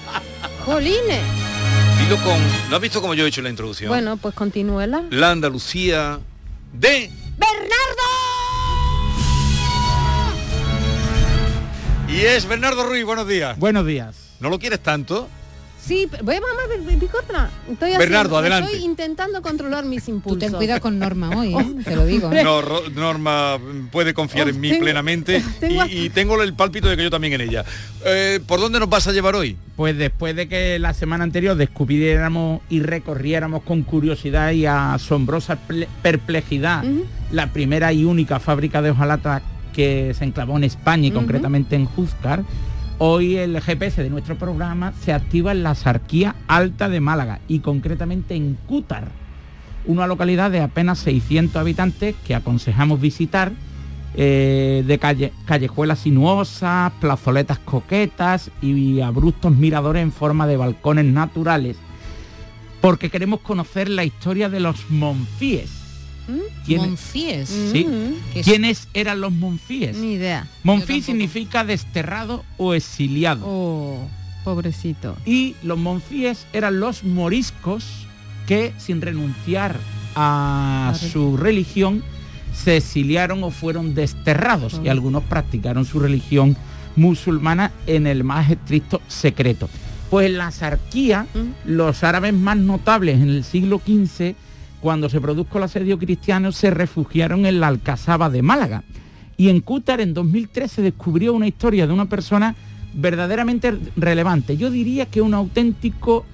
Jolines. 0.64 1.47
Con... 2.08 2.70
¿No 2.70 2.76
has 2.76 2.80
visto 2.80 3.02
cómo 3.02 3.12
yo 3.12 3.26
he 3.26 3.28
hecho 3.28 3.42
la 3.42 3.50
introducción? 3.50 3.90
Bueno, 3.90 4.16
pues 4.16 4.34
continúela. 4.34 5.04
La 5.10 5.30
Andalucía 5.30 6.18
de... 6.72 7.10
¡Bernardo! 7.36 8.08
Y 12.08 12.20
es 12.20 12.48
Bernardo 12.48 12.84
Ruiz, 12.84 13.04
buenos 13.04 13.28
días. 13.28 13.58
Buenos 13.58 13.84
días. 13.84 14.16
¿No 14.40 14.48
lo 14.48 14.58
quieres 14.58 14.80
tanto? 14.80 15.28
Sí, 15.80 16.06
voy 16.22 16.34
a 16.34 16.40
mamar 16.40 16.98
picota. 17.00 17.50
Estoy 17.70 17.90
Bernardo, 17.96 18.36
haciendo- 18.36 18.38
adelante. 18.38 18.72
Estoy 18.72 18.84
intentando 18.84 19.40
controlar 19.40 19.84
mis 19.84 20.06
impulsos. 20.08 20.38
ten 20.38 20.52
cuidado 20.52 20.80
con 20.80 20.98
Norma 20.98 21.30
hoy, 21.30 21.54
¿eh? 21.54 21.74
te 21.84 21.96
lo 21.96 22.04
digo. 22.04 22.30
No, 22.30 22.60
Ro- 22.60 22.90
Norma 22.94 23.58
puede 23.90 24.12
confiar 24.12 24.48
en 24.48 24.60
mí 24.60 24.68
tengo- 24.70 24.82
plenamente 24.82 25.42
tengo 25.60 25.86
y, 25.86 26.06
y 26.06 26.10
tengo 26.10 26.42
el 26.42 26.52
pálpito 26.54 26.88
de 26.88 26.96
que 26.96 27.04
yo 27.04 27.10
también 27.10 27.32
en 27.34 27.42
ella. 27.42 27.64
Eh, 28.04 28.40
¿Por 28.46 28.60
dónde 28.60 28.80
nos 28.80 28.90
vas 28.90 29.06
a 29.06 29.12
llevar 29.12 29.34
hoy? 29.36 29.56
Pues 29.76 29.96
después 29.96 30.36
de 30.36 30.48
que 30.48 30.78
la 30.78 30.92
semana 30.92 31.24
anterior 31.24 31.56
descubriéramos 31.56 32.60
y 32.68 32.80
recorriéramos 32.80 33.62
con 33.62 33.82
curiosidad 33.82 34.50
y 34.52 34.66
asombrosa 34.66 35.58
ple- 35.68 35.86
perplejidad 36.02 36.84
la 37.30 37.52
primera 37.52 37.92
y 37.92 38.04
única 38.04 38.40
fábrica 38.40 38.82
de 38.82 38.90
hojalata 38.90 39.42
que 39.72 40.12
se 40.18 40.24
enclavó 40.24 40.56
en 40.56 40.64
España 40.64 41.06
y 41.06 41.10
concretamente 41.12 41.76
en 41.76 41.84
Júzcar, 41.86 42.42
hoy 42.98 43.36
el 43.36 43.60
GPS 43.60 44.02
de 44.02 44.10
nuestro 44.10 44.36
programa 44.36 44.92
se 45.00 45.12
activa 45.12 45.52
en 45.52 45.62
la 45.62 45.74
Sarquía 45.74 46.34
Alta 46.46 46.88
de 46.88 47.00
Málaga 47.00 47.40
y 47.48 47.60
concretamente 47.60 48.34
en 48.34 48.58
Cútar, 48.66 49.08
una 49.86 50.06
localidad 50.06 50.50
de 50.50 50.60
apenas 50.60 50.98
600 50.98 51.56
habitantes 51.56 52.14
que 52.26 52.34
aconsejamos 52.34 53.00
visitar 53.00 53.52
eh, 54.14 54.82
de 54.86 54.98
calle, 54.98 55.32
callejuelas 55.46 56.00
sinuosas, 56.00 56.92
plazoletas 57.00 57.58
coquetas 57.60 58.50
y 58.60 59.00
abruptos 59.00 59.54
miradores 59.54 60.02
en 60.02 60.12
forma 60.12 60.46
de 60.46 60.56
balcones 60.56 61.04
naturales, 61.04 61.76
porque 62.80 63.10
queremos 63.10 63.40
conocer 63.40 63.88
la 63.88 64.04
historia 64.04 64.48
de 64.48 64.60
los 64.60 64.90
monfíes. 64.90 65.77
¿Quién- 66.66 66.80
Monfíes. 66.82 67.48
Sí. 67.72 67.86
¿Qué 68.32 68.40
es? 68.40 68.46
¿Quiénes 68.46 68.88
eran 68.94 69.20
los 69.20 69.32
monfíes? 69.32 69.96
Ni 69.96 70.12
idea. 70.14 70.46
Monfí 70.62 71.00
significa 71.02 71.64
desterrado 71.64 72.44
o 72.56 72.74
exiliado. 72.74 73.44
Oh, 73.46 74.08
pobrecito. 74.44 75.16
Y 75.24 75.54
los 75.62 75.78
monfíes 75.78 76.46
eran 76.52 76.80
los 76.80 77.04
moriscos 77.04 77.84
que 78.46 78.72
sin 78.78 79.00
renunciar 79.00 79.76
a 80.14 80.94
su 81.12 81.36
religión 81.36 82.02
se 82.54 82.76
exiliaron 82.78 83.44
o 83.44 83.50
fueron 83.50 83.94
desterrados 83.94 84.80
y 84.82 84.88
Oh. 84.88 84.90
algunos 84.90 85.22
practicaron 85.24 85.84
su 85.84 86.00
religión 86.00 86.56
musulmana 86.96 87.70
en 87.86 88.06
el 88.06 88.24
más 88.24 88.50
estricto 88.50 89.00
secreto. 89.06 89.68
Pues 90.10 90.26
en 90.26 90.38
la 90.38 90.50
Sarquía, 90.50 91.26
los 91.64 92.02
árabes 92.02 92.32
más 92.32 92.56
notables 92.56 93.16
en 93.20 93.28
el 93.28 93.44
siglo 93.44 93.80
XV, 93.86 94.34
cuando 94.80 95.08
se 95.08 95.20
produjo 95.20 95.58
el 95.58 95.64
asedio 95.64 95.98
cristiano, 95.98 96.52
se 96.52 96.70
refugiaron 96.70 97.46
en 97.46 97.60
la 97.60 97.68
Alcazaba 97.68 98.30
de 98.30 98.42
Málaga. 98.42 98.84
Y 99.36 99.48
en 99.48 99.60
Cútar 99.60 100.00
en 100.00 100.14
2003 100.14 100.70
se 100.70 100.82
descubrió 100.82 101.32
una 101.32 101.46
historia 101.46 101.86
de 101.86 101.92
una 101.92 102.06
persona 102.06 102.54
verdaderamente 102.94 103.76
relevante. 103.96 104.56
Yo 104.56 104.70
diría 104.70 105.06
que 105.06 105.20
un 105.20 105.34
auténtico 105.34 106.24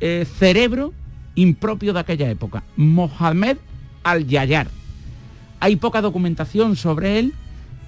eh, 0.00 0.26
cerebro 0.38 0.92
impropio 1.34 1.92
de 1.92 2.00
aquella 2.00 2.30
época. 2.30 2.62
Mohamed 2.76 3.58
Al-Yayar. 4.02 4.68
Hay 5.60 5.76
poca 5.76 6.00
documentación 6.00 6.76
sobre 6.76 7.18
él, 7.18 7.34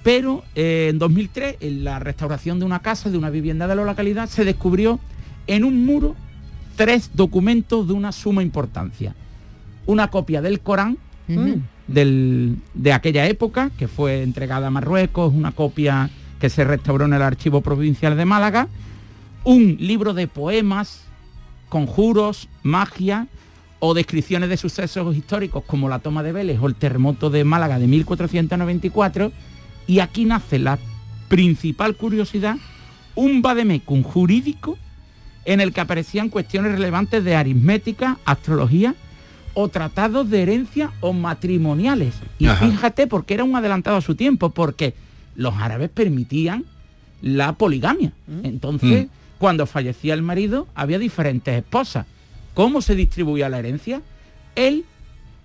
pero 0.03 0.43
eh, 0.55 0.87
en 0.91 0.99
2003, 0.99 1.57
en 1.59 1.83
la 1.83 1.99
restauración 1.99 2.59
de 2.59 2.65
una 2.65 2.79
casa, 2.79 3.09
de 3.09 3.17
una 3.17 3.29
vivienda 3.29 3.67
de 3.67 3.75
la 3.75 3.83
localidad, 3.83 4.29
se 4.29 4.45
descubrió 4.45 4.99
en 5.47 5.63
un 5.63 5.85
muro 5.85 6.15
tres 6.75 7.11
documentos 7.13 7.87
de 7.87 7.93
una 7.93 8.11
suma 8.11 8.43
importancia. 8.43 9.15
Una 9.85 10.09
copia 10.09 10.41
del 10.41 10.59
Corán, 10.61 10.97
del- 11.87 12.57
de 12.73 12.93
aquella 12.93 13.25
época, 13.27 13.71
que 13.77 13.87
fue 13.87 14.23
entregada 14.23 14.67
a 14.67 14.71
Marruecos, 14.71 15.33
una 15.33 15.51
copia 15.51 16.09
que 16.39 16.49
se 16.49 16.63
restauró 16.63 17.05
en 17.05 17.13
el 17.13 17.21
Archivo 17.21 17.61
Provincial 17.61 18.15
de 18.17 18.25
Málaga, 18.25 18.67
un 19.43 19.77
libro 19.79 20.13
de 20.13 20.27
poemas, 20.27 21.03
conjuros, 21.69 22.47
magia 22.61 23.27
o 23.79 23.93
descripciones 23.93 24.47
de 24.49 24.57
sucesos 24.57 25.15
históricos 25.15 25.63
como 25.65 25.89
la 25.89 25.99
toma 25.99 26.23
de 26.23 26.31
Vélez 26.31 26.59
o 26.61 26.67
el 26.67 26.75
terremoto 26.75 27.29
de 27.29 27.43
Málaga 27.43 27.79
de 27.79 27.87
1494, 27.87 29.31
y 29.87 29.99
aquí 29.99 30.23
nace 30.25 30.59
la 30.59 30.79
principal 31.27 31.95
curiosidad, 31.95 32.55
un 33.15 33.41
vademecum 33.41 34.03
jurídico 34.03 34.77
en 35.45 35.59
el 35.59 35.73
que 35.73 35.81
aparecían 35.81 36.29
cuestiones 36.29 36.71
relevantes 36.73 37.23
de 37.23 37.35
aritmética, 37.35 38.17
astrología 38.23 38.95
o 39.53 39.67
tratados 39.69 40.29
de 40.29 40.41
herencia 40.41 40.91
o 41.01 41.13
matrimoniales. 41.13 42.13
Y 42.39 42.47
Ajá. 42.47 42.65
fíjate 42.67 43.07
porque 43.07 43.33
era 43.35 43.43
un 43.43 43.55
adelantado 43.55 43.97
a 43.97 44.01
su 44.01 44.15
tiempo, 44.15 44.49
porque 44.49 44.93
los 45.35 45.55
árabes 45.55 45.89
permitían 45.89 46.65
la 47.21 47.53
poligamia. 47.53 48.11
Entonces, 48.43 49.05
Mm. 49.05 49.09
cuando 49.37 49.65
fallecía 49.65 50.13
el 50.13 50.21
marido, 50.21 50.67
había 50.75 50.99
diferentes 50.99 51.55
esposas. 51.55 52.05
¿Cómo 52.53 52.81
se 52.81 52.95
distribuía 52.95 53.49
la 53.49 53.59
herencia? 53.59 54.01
Él, 54.55 54.85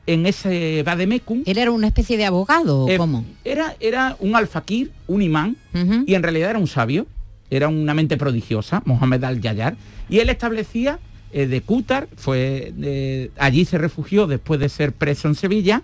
en 0.07 0.27
ese 0.27 0.83
vademecum... 0.85 1.43
¿Él 1.47 1.59
era 1.59 1.71
una 1.71 1.87
especie 1.87 2.17
de 2.17 2.25
abogado 2.27 2.85
o 2.85 2.89
Eh, 2.89 2.97
cómo? 2.97 3.25
Era, 3.45 3.75
era 3.81 4.17
un 4.21 4.35
alfaquir, 4.37 4.91
un 5.07 5.23
imán, 5.23 5.57
y 6.07 6.15
en 6.15 6.23
realidad 6.23 6.51
era 6.51 6.59
un 6.59 6.67
sabio, 6.67 7.07
era 7.51 7.69
una 7.69 7.95
mente 7.95 8.17
prodigiosa, 8.17 8.83
Mohamed 8.85 9.25
al-Yayar, 9.25 9.77
y 10.11 10.19
él 10.19 10.29
establecía 10.31 10.99
eh, 11.31 11.47
de 11.47 11.61
Cútar, 11.61 12.09
fue 12.17 12.73
eh, 12.81 13.31
allí 13.37 13.65
se 13.65 13.77
refugió 13.77 14.27
después 14.27 14.59
de 14.61 14.69
ser 14.69 14.93
preso 14.93 15.29
en 15.29 15.35
Sevilla, 15.35 15.83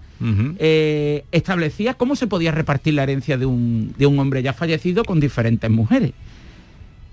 eh, 0.59 1.25
establecía 1.33 1.95
cómo 1.95 2.17
se 2.17 2.27
podía 2.27 2.51
repartir 2.51 2.95
la 2.95 3.03
herencia 3.03 3.37
de 3.37 3.45
un, 3.45 3.95
de 3.99 4.07
un 4.07 4.19
hombre 4.19 4.43
ya 4.43 4.55
fallecido 4.55 5.05
con 5.05 5.21
diferentes 5.21 5.71
mujeres. 5.71 6.13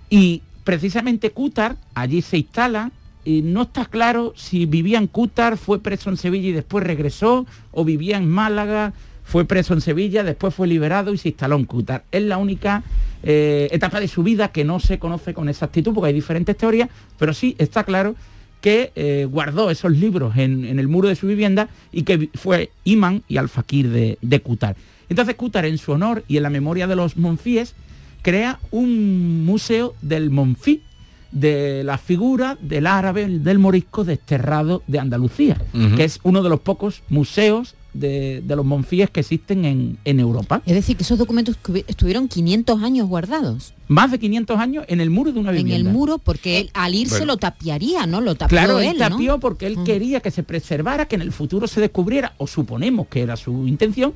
Y 0.09 0.41
precisamente 0.63 1.31
Cútar, 1.31 1.75
allí 1.93 2.21
se 2.21 2.37
instala, 2.37 2.91
y 3.23 3.41
no 3.41 3.63
está 3.63 3.85
claro 3.85 4.33
si 4.35 4.65
vivía 4.65 4.97
en 4.97 5.07
Cútar, 5.07 5.57
fue 5.57 5.79
preso 5.79 6.09
en 6.09 6.17
Sevilla 6.17 6.49
y 6.49 6.53
después 6.53 6.85
regresó, 6.85 7.45
o 7.71 7.83
vivía 7.83 8.17
en 8.17 8.29
Málaga, 8.29 8.93
fue 9.31 9.45
preso 9.45 9.73
en 9.73 9.79
Sevilla, 9.79 10.25
después 10.25 10.53
fue 10.53 10.67
liberado 10.67 11.13
y 11.13 11.17
se 11.17 11.29
instaló 11.29 11.55
en 11.55 11.63
Cútar. 11.63 12.03
Es 12.11 12.21
la 12.21 12.37
única 12.37 12.83
eh, 13.23 13.69
etapa 13.71 14.01
de 14.01 14.09
su 14.09 14.23
vida 14.23 14.49
que 14.49 14.65
no 14.65 14.81
se 14.81 14.99
conoce 14.99 15.33
con 15.33 15.47
exactitud, 15.47 15.93
porque 15.93 16.09
hay 16.09 16.13
diferentes 16.13 16.57
teorías, 16.57 16.89
pero 17.17 17.33
sí 17.33 17.55
está 17.57 17.85
claro 17.85 18.15
que 18.59 18.91
eh, 18.93 19.25
guardó 19.31 19.71
esos 19.71 19.93
libros 19.93 20.35
en, 20.35 20.65
en 20.65 20.79
el 20.79 20.89
muro 20.89 21.07
de 21.07 21.15
su 21.15 21.27
vivienda 21.27 21.69
y 21.93 22.03
que 22.03 22.29
fue 22.33 22.71
imán 22.83 23.23
y 23.29 23.37
alfaquir 23.37 23.89
de, 23.89 24.17
de 24.21 24.41
Cútar. 24.41 24.75
Entonces 25.07 25.35
Cútar, 25.35 25.63
en 25.63 25.77
su 25.77 25.93
honor 25.93 26.25
y 26.27 26.35
en 26.35 26.43
la 26.43 26.49
memoria 26.49 26.85
de 26.85 26.97
los 26.97 27.15
monfíes, 27.15 27.73
crea 28.21 28.59
un 28.69 29.45
museo 29.45 29.95
del 30.01 30.29
monfí, 30.29 30.81
de 31.31 31.85
la 31.85 31.97
figura 31.97 32.57
del 32.59 32.85
árabe, 32.85 33.25
del 33.29 33.59
morisco 33.59 34.03
desterrado 34.03 34.83
de 34.87 34.99
Andalucía, 34.99 35.55
que 35.95 36.03
es 36.03 36.19
uno 36.23 36.43
de 36.43 36.49
los 36.49 36.59
pocos 36.59 37.03
museos 37.07 37.75
de, 37.93 38.41
de 38.45 38.55
los 38.55 38.65
monfíes 38.65 39.09
que 39.09 39.19
existen 39.19 39.65
en, 39.65 39.97
en 40.05 40.19
Europa. 40.19 40.61
Es 40.65 40.73
decir, 40.75 40.95
que 40.97 41.03
esos 41.03 41.17
documentos 41.17 41.57
estuvi- 41.61 41.83
estuvieron 41.87 42.27
500 42.27 42.81
años 42.83 43.07
guardados 43.07 43.73
Más 43.87 44.11
de 44.11 44.19
500 44.19 44.57
años 44.59 44.85
en 44.87 45.01
el 45.01 45.09
muro 45.09 45.31
de 45.31 45.39
una 45.39 45.49
en 45.51 45.57
vivienda. 45.57 45.89
el 45.89 45.95
muro 45.95 46.17
porque 46.17 46.59
él 46.59 46.69
al 46.73 46.95
irse 46.95 47.15
Bueno. 47.19 47.33
lo 47.33 47.37
tapiaría, 47.37 48.05
¿no? 48.05 48.21
Lo 48.21 48.35
tapió 48.35 48.57
Claro, 48.57 48.79
él, 48.79 48.89
él 48.93 48.97
¿no? 48.99 49.09
tapió 49.09 49.39
porque 49.39 49.67
él 49.67 49.77
quería 49.83 50.19
que 50.21 50.31
se 50.31 50.43
preservara, 50.43 51.07
que 51.07 51.15
en 51.15 51.21
el 51.21 51.31
futuro 51.31 51.67
se 51.67 51.81
descubriera, 51.81 52.33
o 52.37 52.47
suponemos 52.47 53.07
que 53.07 53.21
era 53.21 53.35
su 53.35 53.67
intención, 53.67 54.13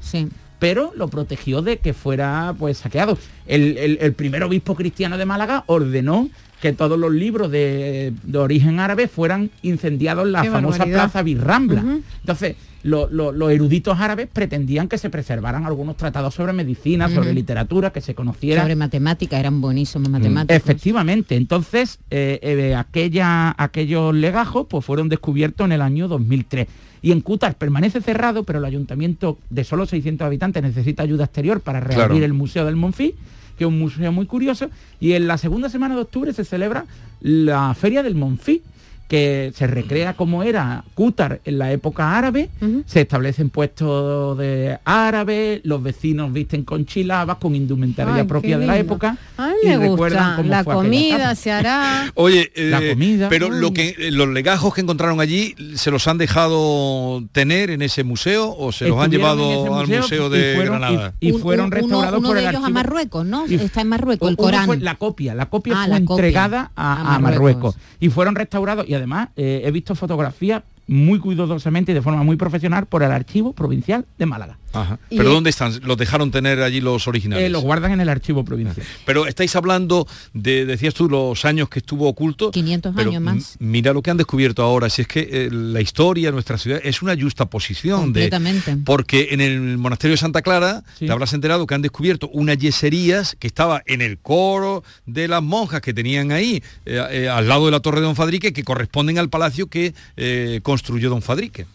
pero 0.58 0.94
lo 0.96 1.10
protegió 1.10 1.62
de 1.62 1.78
que 1.80 1.94
fuera 1.94 2.56
pues 2.58 2.78
saqueado. 2.78 3.18
El, 3.46 3.78
el- 3.78 3.98
el 4.00 4.14
primer 4.14 4.42
obispo 4.44 4.74
cristiano 4.76 5.18
de 5.18 5.26
Málaga 5.26 5.64
ordenó 5.68 6.30
que 6.66 6.74
todos 6.74 6.98
los 7.00 7.12
libros 7.12 7.52
de, 7.52 8.14
de 8.24 8.38
origen 8.38 8.80
árabe 8.80 9.08
fueran 9.08 9.52
incendiados 9.62 10.26
en 10.26 10.32
la 10.32 10.42
Qué 10.42 10.50
famosa 10.50 10.80
barbaridad. 10.80 11.04
plaza 11.04 11.22
Birrambla. 11.24 11.84
Entonces, 12.22 12.56
lo- 12.84 13.08
lo- 13.10 13.32
los 13.32 13.52
eruditos 13.52 14.00
árabes 14.00 14.28
pretendían 14.32 14.88
que 14.88 14.98
se 14.98 15.10
preservaran 15.10 15.66
algunos 15.66 15.98
tratados 15.98 16.34
sobre 16.36 16.54
medicina, 16.54 17.10
sobre 17.10 17.34
literatura, 17.34 17.92
que 17.92 18.02
se 18.02 18.14
conociera. 18.16 18.62
Sobre 18.62 18.76
matemática, 18.76 19.40
eran 19.40 19.62
buenísimos 19.62 20.10
matemáticos. 20.10 20.56
Efectivamente, 20.56 21.36
entonces 21.36 22.00
eh, 22.12 22.40
eh, 22.42 22.76
aquella, 22.76 23.54
aquellos 23.58 24.14
legajos 24.14 24.68
pues, 24.70 24.84
fueron 24.86 25.10
descubiertos 25.10 25.66
en 25.66 25.72
el 25.72 25.82
año 25.82 26.08
2003. 26.08 26.68
Y 27.02 27.12
en 27.12 27.22
Cútar 27.22 27.56
permanece 27.58 28.02
cerrado, 28.02 28.44
pero 28.44 28.58
el 28.60 28.66
ayuntamiento 28.66 29.38
de 29.52 29.64
solo 29.64 29.86
600 29.86 30.26
habitantes 30.26 30.64
necesita 30.64 31.04
ayuda 31.04 31.26
exterior 31.26 31.62
para 31.62 31.80
reabrir 31.80 32.08
Claro. 32.08 32.26
el 32.26 32.34
Museo 32.34 32.66
del 32.66 32.76
Monfí, 32.76 33.14
que 33.58 33.64
es 33.64 33.68
un 33.68 33.80
museo 33.80 34.12
muy 34.12 34.26
curioso. 34.26 34.70
Y 35.00 35.14
en 35.14 35.28
la 35.28 35.38
segunda 35.38 35.70
semana 35.70 35.96
de 35.96 36.02
octubre 36.02 36.34
se 36.34 36.46
celebra 36.46 36.86
la 37.22 37.74
Feria 37.74 38.04
del 38.04 38.16
Monfí, 38.16 38.62
que 39.08 39.52
se 39.56 39.68
recrea 39.68 40.16
como 40.16 40.42
era 40.44 40.84
Cútar 40.96 41.40
en 41.46 41.60
la 41.60 41.72
época 41.72 42.18
árabe, 42.18 42.50
se 42.88 43.02
establecen 43.02 43.50
puestos 43.52 44.38
de 44.38 44.80
árabes, 44.84 45.62
los 45.64 45.84
vecinos 45.84 46.34
visten 46.34 46.64
con 46.64 46.86
chilabas, 46.86 47.38
con 47.38 47.54
indumentaria 47.56 48.16
Ay, 48.16 48.24
propia 48.24 48.58
de 48.58 48.66
la 48.66 48.78
época, 48.80 49.18
Ay, 49.38 49.54
y 49.64 49.68
me 49.68 49.78
recuerdan 49.78 50.24
gusta. 50.24 50.36
cómo 50.38 50.50
La 50.50 50.64
fue 50.64 50.74
comida 50.74 51.36
se 51.36 51.52
hará. 51.52 52.12
Oye, 52.16 52.52
eh, 52.56 52.70
La 52.70 52.82
comida. 52.82 53.30
pero 53.30 53.50
lo 53.52 53.74
que 53.74 53.96
eh, 53.98 54.12
los 54.12 54.28
legajos 54.30 54.74
que 54.74 54.82
encontraron 54.82 55.20
allí 55.20 55.54
se 55.76 55.92
los 55.92 56.08
han 56.08 56.18
dejado 56.18 57.24
tener 57.32 57.70
en 57.70 57.82
ese 57.84 58.04
museo 58.04 58.56
o 58.58 58.72
se 58.72 58.88
los 58.88 58.98
han 59.00 59.12
llevado 59.12 59.76
al 59.78 59.88
museo 59.88 60.28
y 60.28 60.30
de 60.32 60.56
fueron- 60.56 60.80
Granada. 60.80 61.14
y 61.20 61.32
fueron 61.34 61.66
un- 61.68 61.72
restaurados 61.72 62.20
uno 62.20 62.28
por 62.30 62.38
de 62.38 62.42
el 62.44 62.50
ellos 62.50 62.62
a 62.62 62.66
archivo. 62.66 62.74
Marruecos, 62.80 63.26
¿no? 63.26 63.46
Y- 63.48 63.56
Está 63.56 63.82
en 63.82 63.90
Marruecos, 63.90 64.30
el 64.30 64.36
Corán. 64.38 64.66
fue- 64.66 64.78
la 64.78 64.96
copia, 64.96 65.36
la 65.36 65.46
copia 65.48 65.74
Ah, 65.76 65.82
fue 65.84 65.90
la 65.90 65.98
entregada 65.98 66.72
a, 66.76 66.94
A 66.94 67.16
a 67.16 67.20
Marruecos. 67.20 67.22
Marruecos. 67.22 67.76
y 68.00 68.10
fueron 68.10 68.36
restaurados 68.36 68.86
y 68.88 68.95
además 68.96 69.30
eh, 69.36 69.62
he 69.64 69.72
visto 69.72 69.96
fotografías 69.96 70.64
muy 70.88 71.20
cuidadosamente 71.20 71.92
y 71.92 71.96
de 71.96 72.02
forma 72.02 72.24
muy 72.24 72.36
profesional 72.36 72.86
por 72.86 73.04
el 73.04 73.12
Archivo 73.12 73.54
Provincial 73.54 74.06
de 74.18 74.26
Málaga. 74.26 74.58
Ajá. 74.76 75.00
Pero 75.10 75.30
¿dónde 75.30 75.50
están? 75.50 75.74
¿Los 75.84 75.98
dejaron 75.98 76.32
tener 76.32 76.62
allí 76.62 76.82
los 76.82 77.08
originales? 77.08 77.46
Eh, 77.46 77.50
los 77.50 77.64
guardan 77.64 77.92
en 77.94 78.02
el 78.02 78.10
Archivo 78.10 78.44
Provincial. 78.44 78.86
Pero 79.06 79.28
estáis 79.28 79.56
hablando 79.56 80.08
de, 80.34 80.66
decías 80.66 80.94
tú, 80.94 81.10
los 81.10 81.46
años 81.46 81.70
que 81.70 81.80
estuvo 81.80 82.08
oculto. 82.08 82.52
500 82.52 82.94
pero 82.96 83.10
años 83.10 83.22
más. 83.22 83.56
Mira 83.60 83.94
lo 83.94 84.02
que 84.02 84.12
han 84.12 84.18
descubierto 84.18 84.64
ahora, 84.64 84.90
si 84.90 85.04
es 85.04 85.08
que 85.08 85.28
eh, 85.32 85.50
la 85.52 85.82
historia 85.82 86.30
de 86.30 86.34
nuestra 86.34 86.58
ciudad 86.58 86.80
es 86.84 87.02
una 87.02 87.16
justa 87.16 87.46
posición 87.46 88.14
de 88.14 88.30
Completamente. 88.30 88.78
porque 88.84 89.30
en 89.32 89.42
el 89.42 89.78
monasterio 89.78 90.14
de 90.14 90.18
Santa 90.18 90.42
Clara 90.42 90.84
te 91.00 91.12
habrás 91.12 91.34
enterado 91.34 91.66
que 91.68 91.76
han 91.76 91.82
descubierto 91.82 92.30
unas 92.30 92.58
yeserías 92.58 93.36
que 93.40 93.48
estaba 93.48 93.82
en 93.86 94.02
el 94.02 94.18
coro 94.18 94.84
de 95.06 95.28
las 95.28 95.42
monjas 95.42 95.82
que 95.82 95.94
tenían 95.94 96.32
ahí, 96.32 96.62
eh, 96.86 97.02
eh, 97.12 97.30
al 97.30 97.48
lado 97.48 97.66
de 97.66 97.72
la 97.72 97.80
torre 97.80 98.00
de 98.00 98.06
Don 98.06 98.16
Fadrique, 98.16 98.54
que 98.54 98.64
corresponden 98.64 99.18
al 99.18 99.30
palacio 99.30 99.68
que 99.68 99.94
eh, 100.18 100.60
construyó 100.64 101.10
Don 101.10 101.22
Fadrique 101.22 101.66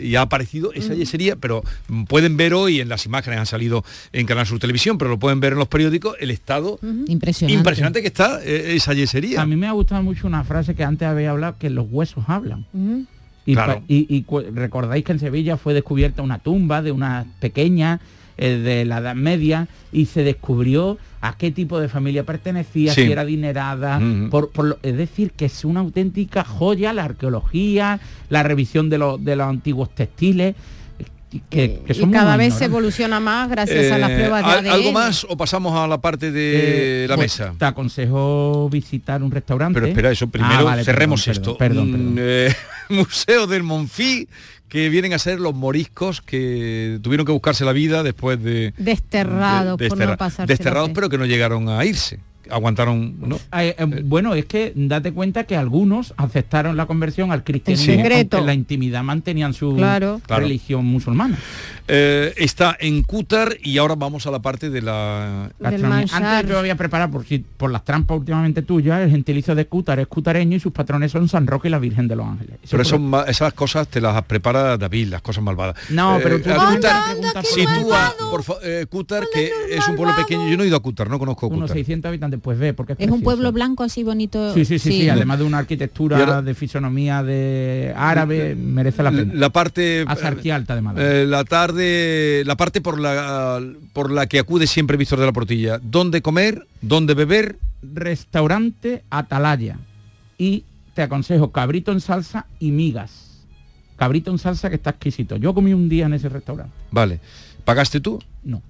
y 0.00 0.14
ha 0.16 0.22
aparecido 0.22 0.72
esa 0.72 0.94
yesería, 0.94 1.36
pero 1.36 1.62
pueden 2.08 2.36
ver 2.36 2.54
hoy 2.54 2.80
en 2.80 2.88
las 2.88 3.06
imágenes 3.06 3.38
han 3.40 3.46
salido 3.46 3.84
en 4.12 4.26
Canal 4.26 4.46
Sur 4.46 4.58
Televisión, 4.58 4.98
pero 4.98 5.10
lo 5.10 5.18
pueden 5.18 5.40
ver 5.40 5.52
en 5.54 5.58
los 5.58 5.68
periódicos 5.68 6.16
el 6.20 6.30
estado 6.30 6.78
Impresionante. 7.06 7.58
impresionante 7.58 8.00
que 8.00 8.06
está 8.08 8.40
eh, 8.44 8.74
esa 8.76 8.94
yesería. 8.94 9.40
A 9.42 9.46
mí 9.46 9.56
me 9.56 9.66
ha 9.66 9.72
gustado 9.72 10.02
mucho 10.02 10.26
una 10.26 10.44
frase 10.44 10.74
que 10.74 10.84
antes 10.84 11.06
había 11.08 11.30
hablado, 11.30 11.56
que 11.58 11.70
los 11.70 11.86
huesos 11.90 12.24
hablan. 12.28 12.66
Y, 13.44 13.54
Claro. 13.54 13.74
pa- 13.80 13.82
y- 13.88 14.06
y 14.08 14.22
cu- 14.22 14.40
recordáis 14.54 15.04
que 15.04 15.12
en 15.12 15.18
Sevilla 15.18 15.56
fue 15.56 15.74
descubierta 15.74 16.22
una 16.22 16.38
tumba 16.38 16.80
de 16.80 16.92
una 16.92 17.26
pequeña 17.40 18.00
de 18.36 18.84
la 18.84 18.98
Edad 18.98 19.14
Media 19.14 19.68
y 19.92 20.06
se 20.06 20.22
descubrió 20.24 20.98
a 21.20 21.36
qué 21.36 21.50
tipo 21.52 21.78
de 21.78 21.88
familia 21.88 22.24
pertenecía, 22.24 22.92
Sí. 22.94 23.04
si 23.04 23.12
era 23.12 23.22
adinerada. 23.22 23.98
Ujú. 23.98 24.28
por, 24.30 24.50
por 24.50 24.64
lo- 24.66 24.78
es 24.82 24.96
decir, 24.96 25.30
que 25.32 25.44
es 25.44 25.64
una 25.64 25.80
auténtica 25.80 26.42
joya 26.44 26.92
la 26.92 27.04
arqueología, 27.04 28.00
la 28.28 28.42
revisión 28.42 28.90
de, 28.90 28.98
los- 28.98 29.22
de 29.24 29.36
los 29.36 29.46
antiguos 29.46 29.94
textiles, 29.94 30.54
eh, 30.98 31.04
que, 31.48 31.80
que 31.86 31.92
Y 31.94 32.10
cada 32.10 32.36
vez 32.36 32.54
se 32.54 32.64
evoluciona 32.66 33.20
más 33.20 33.48
gracias 33.48 33.90
a 33.92 33.98
las 33.98 34.10
Eh, 34.10 34.14
pruebas 34.16 34.44
de 34.44 34.50
¿al- 34.50 34.58
ADN. 34.58 34.70
¿Algo 34.72 34.92
más 34.92 35.24
o 35.28 35.36
pasamos 35.36 35.74
a 35.78 35.86
la 35.86 35.98
parte 36.00 36.32
de 36.32 37.04
Eh, 37.04 37.08
la 37.08 37.14
pues, 37.14 37.38
mesa? 37.38 37.54
Te 37.56 37.64
aconsejo 37.66 38.68
visitar 38.70 39.22
un 39.22 39.30
restaurante. 39.30 39.74
Pero 39.74 39.86
espera, 39.86 40.10
eso 40.10 40.24
Ah, 40.26 40.30
primero 40.32 40.64
vale, 40.64 40.84
cerremos 40.84 41.24
perdón, 41.24 41.40
esto. 41.40 41.56
Perdón, 41.56 41.88
Mm, 41.88 41.92
perdón. 41.92 42.14
eh, 42.18 42.54
Museo 42.90 43.46
del 43.46 43.62
Monfí, 43.62 44.28
que 44.72 44.88
vienen 44.88 45.12
a 45.12 45.18
ser 45.18 45.38
los 45.38 45.54
moriscos 45.54 46.22
que 46.22 46.98
tuvieron 47.02 47.26
que 47.26 47.32
buscarse 47.32 47.62
la 47.62 47.72
vida 47.72 48.02
después 48.02 48.42
de... 48.42 48.72
Desterrados 48.78 49.76
de- 49.76 49.88
por 49.90 49.98
desterra- 49.98 50.10
no 50.12 50.16
pasarse 50.16 50.50
Desterrados, 50.50 50.90
pero 50.94 51.10
que 51.10 51.18
no 51.18 51.26
llegaron 51.26 51.68
a 51.68 51.84
irse. 51.84 52.20
Aguantaron, 52.50 53.16
¿no? 53.20 53.36
Eh, 53.58 53.76
eh, 53.78 53.84
bueno, 54.04 54.34
es 54.34 54.46
que 54.46 54.72
date 54.74 55.12
cuenta 55.12 55.44
que 55.44 55.56
algunos 55.56 56.14
aceptaron 56.16 56.76
la 56.78 56.86
conversión 56.86 57.32
al 57.32 57.44
cristianismo, 57.44 57.92
En 57.92 58.00
secreto. 58.00 58.38
en 58.38 58.46
la 58.46 58.54
intimidad 58.54 59.02
mantenían 59.02 59.52
su. 59.52 59.76
Claro. 59.76 60.20
religión 60.26 60.86
musulmana. 60.86 61.38
Eh, 61.94 62.32
está 62.38 62.74
en 62.80 63.02
Cútar 63.02 63.54
y 63.62 63.76
ahora 63.76 63.96
vamos 63.96 64.26
a 64.26 64.30
la 64.30 64.40
parte 64.40 64.70
de 64.70 64.80
la... 64.80 65.50
Gastronomía. 65.60 66.06
Antes 66.10 66.48
yo 66.50 66.58
había 66.58 66.74
preparado, 66.74 67.10
por, 67.10 67.26
si, 67.26 67.40
por 67.40 67.70
las 67.70 67.84
trampas 67.84 68.16
últimamente 68.18 68.62
tuyas, 68.62 69.02
el 69.02 69.10
gentilicio 69.10 69.54
de 69.54 69.66
Cútar 69.66 69.98
es 70.00 70.06
cutareño 70.06 70.56
y 70.56 70.60
sus 70.60 70.72
patrones 70.72 71.12
son 71.12 71.28
San 71.28 71.46
Roque 71.46 71.68
y 71.68 71.70
la 71.70 71.78
Virgen 71.78 72.08
de 72.08 72.16
los 72.16 72.26
Ángeles. 72.26 72.56
Eso 72.62 72.78
Pero 72.78 72.98
ma- 72.98 73.24
esas 73.24 73.52
cosas 73.52 73.88
te 73.88 74.00
las 74.00 74.22
prepara 74.24 74.78
David, 74.78 75.08
las 75.08 75.20
cosas 75.20 75.44
malvadas. 75.44 75.76
No, 75.90 76.18
pero 76.22 76.40
tú- 76.40 76.48
a 76.50 76.68
Anda, 76.70 77.14
Cútar, 77.14 77.44
sitúa, 77.44 78.14
por 78.30 78.42
eh, 78.62 78.86
Cútar, 78.88 79.24
que 79.30 79.50
es 79.70 79.86
un 79.86 79.96
pueblo 79.96 80.16
pequeño. 80.16 80.48
Yo 80.48 80.56
no 80.56 80.62
he 80.62 80.68
ido 80.68 80.76
a 80.78 80.80
Cútar, 80.80 81.10
no 81.10 81.18
conozco 81.18 81.48
unos 81.48 81.62
Cútar. 81.64 81.76
600 81.76 82.08
habitantes, 82.08 82.40
pues 82.42 82.58
ve, 82.58 82.72
porque 82.72 82.94
es, 82.94 83.00
Es 83.00 83.10
un 83.10 83.20
pueblo 83.20 83.52
blanco 83.52 83.82
así 83.84 84.02
bonito. 84.02 84.54
Sí, 84.54 84.64
sí, 84.64 84.78
sí, 84.78 84.92
sí, 84.92 85.08
además 85.10 85.40
de 85.40 85.44
una 85.44 85.58
arquitectura 85.58 86.18
ahora- 86.18 86.40
de 86.40 86.54
fisonomía 86.54 87.22
de 87.22 87.92
árabe, 87.94 88.54
merece 88.54 89.02
la 89.02 89.10
pena. 89.10 89.32
La 89.34 89.50
parte... 89.50 90.06
Azarquía 90.08 90.56
Alta 90.56 90.74
de 90.74 90.80
Málaga. 90.80 91.06
Eh, 91.12 91.26
la 91.26 91.44
tarde, 91.44 91.81
la 92.46 92.56
parte 92.56 92.80
por 92.80 92.98
la 93.00 93.62
por 93.92 94.10
la 94.10 94.26
que 94.26 94.38
acude 94.38 94.66
siempre 94.66 94.96
Víctor 94.96 95.20
de 95.20 95.26
la 95.26 95.32
Portilla. 95.32 95.78
¿Dónde 95.82 96.22
comer? 96.22 96.66
¿Dónde 96.80 97.14
beber? 97.14 97.58
restaurante 97.82 99.02
Atalaya 99.10 99.78
y 100.38 100.64
te 100.94 101.02
aconsejo 101.02 101.50
cabrito 101.52 101.92
en 101.92 102.00
salsa 102.00 102.46
y 102.58 102.70
migas. 102.70 103.44
Cabrito 103.96 104.30
en 104.30 104.38
salsa 104.38 104.68
que 104.68 104.76
está 104.76 104.90
exquisito. 104.90 105.36
Yo 105.36 105.54
comí 105.54 105.72
un 105.72 105.88
día 105.88 106.06
en 106.06 106.14
ese 106.14 106.28
restaurante. 106.28 106.74
Vale. 106.90 107.20
¿Pagaste 107.64 108.00
tú? 108.00 108.20
No. 108.42 108.62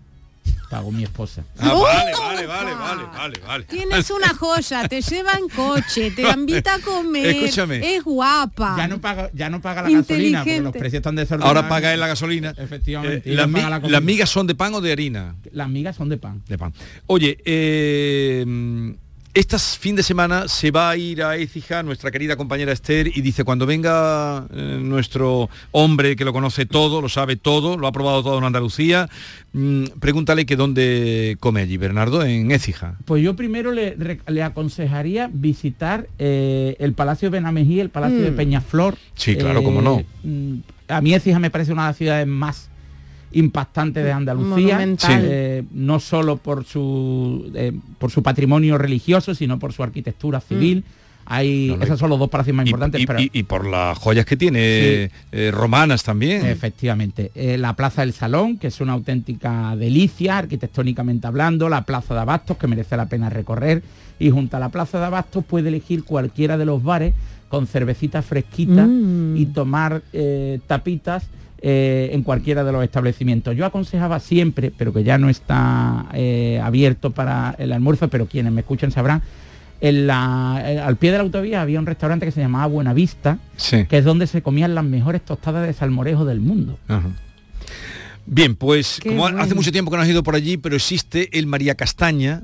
Pagó 0.70 0.90
mi 0.90 1.02
esposa. 1.02 1.44
Ah, 1.58 1.74
vale, 1.74 2.12
vale, 2.18 2.46
vale, 2.46 2.74
vale, 2.74 3.02
vale, 3.04 3.40
vale. 3.46 3.64
Tienes 3.64 4.10
una 4.10 4.28
joya, 4.34 4.88
te 4.88 5.02
lleva 5.02 5.32
en 5.34 5.48
coche, 5.50 6.10
te 6.12 6.22
invita 6.30 6.76
a 6.76 6.78
comer, 6.78 7.26
Escúchame. 7.26 7.94
es 7.96 8.02
guapa. 8.02 8.74
Ya 8.78 8.88
no 8.88 8.98
paga, 8.98 9.30
ya 9.34 9.50
no 9.50 9.60
paga 9.60 9.82
la 9.82 9.90
gasolina 9.90 10.38
porque 10.40 10.60
los 10.62 10.72
precios 10.72 10.94
están 10.94 11.16
desordenados. 11.16 11.54
Ahora 11.56 11.68
paga 11.68 11.92
en 11.92 12.00
la 12.00 12.06
gasolina. 12.06 12.54
Efectivamente. 12.56 13.22
Eh, 13.30 13.46
mi- 13.46 13.60
la 13.60 13.78
las 13.80 14.02
migas 14.02 14.30
son 14.30 14.46
de 14.46 14.54
pan 14.54 14.72
o 14.74 14.80
de 14.80 14.92
harina? 14.92 15.36
Las 15.52 15.68
migas 15.68 15.94
son 15.96 16.08
de 16.08 16.16
pan. 16.16 16.42
De 16.48 16.56
pan. 16.56 16.72
Oye, 17.06 17.36
eh, 17.44 18.94
este 19.34 19.58
fin 19.58 19.96
de 19.96 20.02
semana 20.02 20.46
se 20.46 20.70
va 20.70 20.90
a 20.90 20.96
ir 20.96 21.22
a 21.22 21.36
Écija, 21.36 21.82
nuestra 21.82 22.10
querida 22.10 22.36
compañera 22.36 22.70
Esther, 22.72 23.06
y 23.08 23.20
dice, 23.22 23.44
cuando 23.44 23.64
venga 23.64 24.46
eh, 24.52 24.78
nuestro 24.82 25.48
hombre 25.70 26.16
que 26.16 26.24
lo 26.24 26.32
conoce 26.34 26.66
todo, 26.66 27.00
lo 27.00 27.08
sabe 27.08 27.36
todo, 27.36 27.78
lo 27.78 27.86
ha 27.86 27.92
probado 27.92 28.22
todo 28.22 28.36
en 28.38 28.44
Andalucía, 28.44 29.08
mm, 29.54 29.84
pregúntale 30.00 30.44
que 30.44 30.56
dónde 30.56 31.36
come 31.40 31.62
allí, 31.62 31.78
Bernardo, 31.78 32.22
en 32.24 32.50
Écija. 32.50 32.96
Pues 33.06 33.22
yo 33.22 33.34
primero 33.34 33.72
le, 33.72 33.94
re- 33.94 34.20
le 34.26 34.42
aconsejaría 34.42 35.30
visitar 35.32 36.08
eh, 36.18 36.76
el 36.78 36.92
Palacio 36.92 37.30
de 37.30 37.38
Benamejí, 37.38 37.80
el 37.80 37.88
Palacio 37.90 38.18
Mm. 38.18 38.22
de 38.24 38.32
Peñaflor. 38.32 38.96
Sí, 39.14 39.36
claro, 39.36 39.62
cómo 39.62 39.80
no. 39.80 40.02
mm, 40.24 40.56
A 40.88 41.00
mí 41.00 41.14
Écija 41.14 41.38
me 41.38 41.48
parece 41.50 41.72
una 41.72 41.82
de 41.84 41.88
las 41.88 41.96
ciudades 41.96 42.26
más 42.26 42.68
impactantes 43.34 44.04
de 44.04 44.12
Andalucía, 44.12 44.78
eh, 45.10 45.64
no 45.72 46.00
solo 46.00 46.36
por 46.36 46.64
su 46.64 47.50
eh, 47.54 47.72
por 47.98 48.10
su 48.10 48.22
patrimonio 48.22 48.78
religioso, 48.78 49.34
sino 49.34 49.58
por 49.58 49.72
su 49.72 49.82
arquitectura 49.82 50.40
civil. 50.40 50.84
Hay, 51.24 51.68
No, 51.68 51.76
no, 51.76 51.84
esos 51.84 52.00
son 52.00 52.10
los 52.10 52.18
dos 52.18 52.28
palacios 52.28 52.56
más 52.56 52.66
Y, 52.66 52.70
importantes. 52.70 53.00
y- 53.00 53.06
pero- 53.06 53.20
y- 53.20 53.30
y 53.32 53.42
por 53.44 53.64
las 53.64 53.96
joyas 53.96 54.26
que 54.26 54.36
tiene, 54.36 55.08
eh, 55.30 55.50
romanas 55.52 56.02
también. 56.02 56.44
Efectivamente. 56.44 57.30
Eh, 57.36 57.56
la 57.58 57.74
Plaza 57.76 58.02
del 58.02 58.12
Salón, 58.12 58.58
que 58.58 58.66
es 58.66 58.80
una 58.80 58.94
auténtica 58.94 59.76
delicia, 59.76 60.38
arquitectónicamente 60.38 61.28
hablando, 61.28 61.68
la 61.68 61.82
Plaza 61.82 62.14
de 62.14 62.20
Abastos, 62.20 62.56
que 62.56 62.66
merece 62.66 62.96
la 62.96 63.06
pena 63.06 63.30
recorrer, 63.30 63.84
y 64.18 64.30
junto 64.30 64.56
a 64.56 64.60
la 64.60 64.70
Plaza 64.70 64.98
de 64.98 65.06
Abastos 65.06 65.44
puede 65.44 65.68
elegir 65.68 66.02
cualquiera 66.02 66.58
de 66.58 66.64
los 66.64 66.82
bares 66.82 67.14
con 67.48 67.68
cervecita 67.68 68.20
fresquita 68.22 68.84
Mm. 68.84 69.36
y 69.36 69.46
tomar 69.46 70.02
eh, 70.12 70.58
tapitas 70.66 71.22
eh, 71.62 72.10
en 72.12 72.22
cualquiera 72.22 72.64
de 72.64 72.72
los 72.72 72.82
establecimientos. 72.82 73.56
Yo 73.56 73.64
aconsejaba 73.64 74.18
siempre, 74.20 74.72
pero 74.76 74.92
que 74.92 75.04
ya 75.04 75.16
no 75.18 75.28
está 75.28 76.06
eh, 76.12 76.60
abierto 76.62 77.10
para 77.10 77.54
el 77.58 77.72
almuerzo, 77.72 78.08
pero 78.08 78.26
quienes 78.26 78.52
me 78.52 78.60
escuchan 78.62 78.90
sabrán, 78.90 79.22
en 79.80 80.06
la- 80.06 80.62
eh, 80.64 80.78
al 80.80 80.96
pie 80.96 81.10
de 81.12 81.18
la 81.18 81.24
autovía 81.24 81.62
había 81.62 81.78
un 81.78 81.86
restaurante 81.86 82.26
que 82.26 82.32
se 82.32 82.40
llamaba 82.40 82.66
Buenavista, 82.66 83.38
Sí. 83.56 83.84
que 83.86 83.98
es 83.98 84.04
donde 84.04 84.26
se 84.26 84.42
comían 84.42 84.74
las 84.74 84.84
mejores 84.84 85.22
tostadas 85.24 85.66
de 85.66 85.72
salmorejo 85.72 86.24
del 86.24 86.40
mundo. 86.40 86.78
Ajá. 86.88 87.08
Bien, 88.26 88.54
pues 88.54 89.00
Qué 89.02 89.08
como 89.08 89.26
hace 89.26 89.54
mucho 89.54 89.72
tiempo 89.72 89.90
que 89.90 89.96
no 89.96 90.02
has 90.04 90.08
ido 90.08 90.22
por 90.22 90.34
allí, 90.36 90.56
pero 90.56 90.76
existe 90.76 91.36
el 91.36 91.46
María 91.46 91.74
Castaña, 91.74 92.42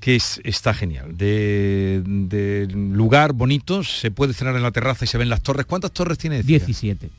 que 0.00 0.16
es, 0.16 0.40
está 0.44 0.72
genial. 0.72 1.16
De, 1.18 2.02
de 2.04 2.66
lugar 2.72 3.34
bonito, 3.34 3.84
se 3.84 4.10
puede 4.10 4.32
cenar 4.32 4.56
en 4.56 4.62
la 4.62 4.70
terraza 4.70 5.04
y 5.04 5.08
se 5.08 5.18
ven 5.18 5.28
las 5.28 5.42
torres. 5.42 5.66
¿Cuántas 5.66 5.92
torres 5.92 6.16
tiene? 6.16 6.36
Écija? 6.38 6.64
17. 6.64 7.10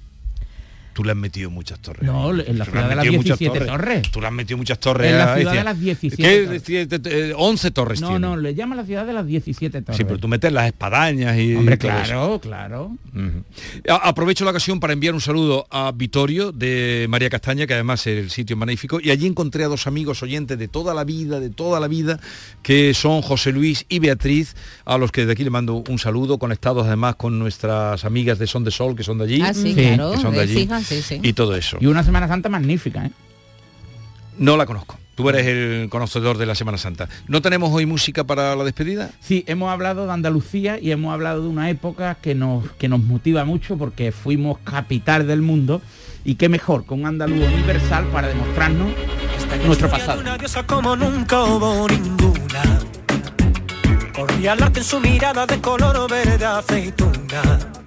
Tú 0.94 1.04
le 1.06 1.12
has 1.12 1.18
metido 1.18 1.50
muchas 1.50 1.80
torres. 1.80 2.04
No, 2.04 2.32
en 2.32 2.58
la 2.60 2.66
ciudad 2.66 2.90
de 2.90 2.96
las 2.96 3.06
metido 3.06 3.22
muchas 3.22 3.40
17 3.40 3.66
torres. 3.66 4.12
Tú 4.12 4.20
le 4.22 4.28
has 4.28 4.34
metido 4.34 4.58
muchas 4.58 4.80
torres. 4.80 5.12
En 5.12 5.18
la 5.18 5.36
ciudad 5.38 5.54
de 5.54 5.64
las 5.64 5.80
17 5.80 6.22
¿Qué? 6.24 6.44
torres. 6.46 6.64
Siete- 6.66 7.30
eh, 7.30 7.34
11 7.36 7.72
torres 7.72 8.02
No, 8.02 8.08
tiene. 8.10 8.20
no, 8.20 8.38
le 8.38 8.54
llama 8.56 8.76
la 8.76 8.84
ciudad 8.86 9.06
de 9.06 9.14
las 9.14 9.26
17 9.26 9.82
torres. 9.82 9.98
Sí, 9.98 10.04
pero 10.04 10.20
tú 10.20 10.28
metes 10.28 10.52
las 10.52 10.68
espadañas 10.68 11.38
y 11.40 11.56
Hombre, 11.56 11.78
claro, 11.78 12.40
claro. 12.42 12.98
Aprovecho 13.88 14.46
la 14.46 14.52
ocasión 14.52 14.80
para 14.80 14.94
enviar 14.94 15.14
un 15.14 15.22
saludo 15.22 15.66
a 15.70 15.92
Vitorio 15.92 16.52
de 16.52 17.06
María 17.10 17.30
Castaña, 17.30 17.66
que 17.68 17.74
además 17.74 18.06
el 18.08 18.30
sitio 18.30 18.56
es 18.56 18.60
magnífico, 18.60 19.00
y 19.02 19.12
allí 19.12 19.28
encontré 19.28 19.64
a 19.64 19.68
dos 19.68 19.88
amigos 19.88 20.22
oyentes 20.24 20.58
de 20.58 20.68
toda 20.68 20.94
la 20.94 21.04
vida, 21.04 21.40
de 21.40 21.50
toda 21.50 21.80
la 21.80 21.88
vida, 21.88 22.20
que 22.62 22.94
son 22.94 23.22
José 23.22 23.52
Luis 23.52 23.86
y 23.90 24.00
Beatriz, 24.00 24.56
a 24.86 24.98
los 24.98 25.12
que 25.12 25.26
de 25.26 25.32
aquí 25.34 25.44
le 25.44 25.50
mando 25.50 25.84
un 25.88 26.00
saludo, 26.00 26.38
conectados 26.38 26.86
además 26.88 27.16
con 27.16 27.40
nuestras 27.40 28.06
amigas 28.06 28.40
de 28.40 28.48
Son 28.48 28.64
de 28.64 28.72
Sol, 28.72 28.96
que 28.96 29.04
son 29.04 29.18
de 29.18 29.24
allí. 29.26 29.42
Ah, 29.42 29.54
sí, 29.54 29.62
Sí, 29.62 29.76
claro. 29.76 30.12
que 30.12 30.18
son 30.18 30.32
de 30.34 30.38
de 30.38 30.44
allí. 30.44 30.54
Écija, 30.82 31.02
sí, 31.02 31.02
sí. 31.02 31.20
Y 31.22 31.34
todo 31.34 31.56
eso. 31.56 31.78
Y 31.80 31.88
una 31.88 32.04
Semana 32.04 32.28
Santa 32.28 32.50
magnífica, 32.50 33.06
¿eh? 33.06 33.12
No 34.38 34.58
la 34.58 34.66
conozco. 34.66 34.98
Tú 35.16 35.30
eres 35.30 35.46
el 35.46 35.90
conocedor 35.90 36.38
de 36.38 36.46
la 36.46 36.56
Semana 36.56 36.78
Santa. 36.78 37.08
¿No 37.28 37.42
tenemos 37.42 37.72
hoy 37.74 37.86
música 37.86 38.24
para 38.24 38.56
la 38.56 38.64
despedida? 38.64 39.12
Sí, 39.20 39.44
hemos 39.46 39.70
hablado 39.72 40.06
de 40.06 40.14
Andalucía 40.14 40.80
y 40.80 40.92
hemos 40.92 41.14
hablado 41.14 41.44
de 41.44 41.50
una 41.50 41.70
época 41.70 42.16
que 42.16 42.34
nos, 42.34 42.72
que 42.74 42.88
nos 42.88 43.04
motiva 43.04 43.44
mucho 43.46 43.78
porque 43.78 44.12
fuimos 44.12 44.58
capital 44.60 45.28
del 45.28 45.42
mundo 45.42 45.82
y 46.24 46.36
qué 46.36 46.50
mejor 46.50 46.86
con 46.86 47.02
un 47.02 47.08
andaluz 47.08 47.46
universal 47.46 48.06
para 48.06 48.30
demostrarnos 48.30 48.90
nuestro 49.66 49.90
pasado. 49.90 50.22
Una 50.22 50.38
diosa 50.38 50.66
como 50.66 50.96
nunca 50.96 51.44
hubo 51.44 51.88
ninguna. 51.88 52.80
Corría 54.16 54.54
el 54.54 54.64
arte 54.64 54.80
en 54.80 54.86
su 54.86 55.00
mirada 55.00 55.46
de 55.46 55.60
color 55.60 56.10
verde 56.10 56.46
aceituna. 56.46 57.81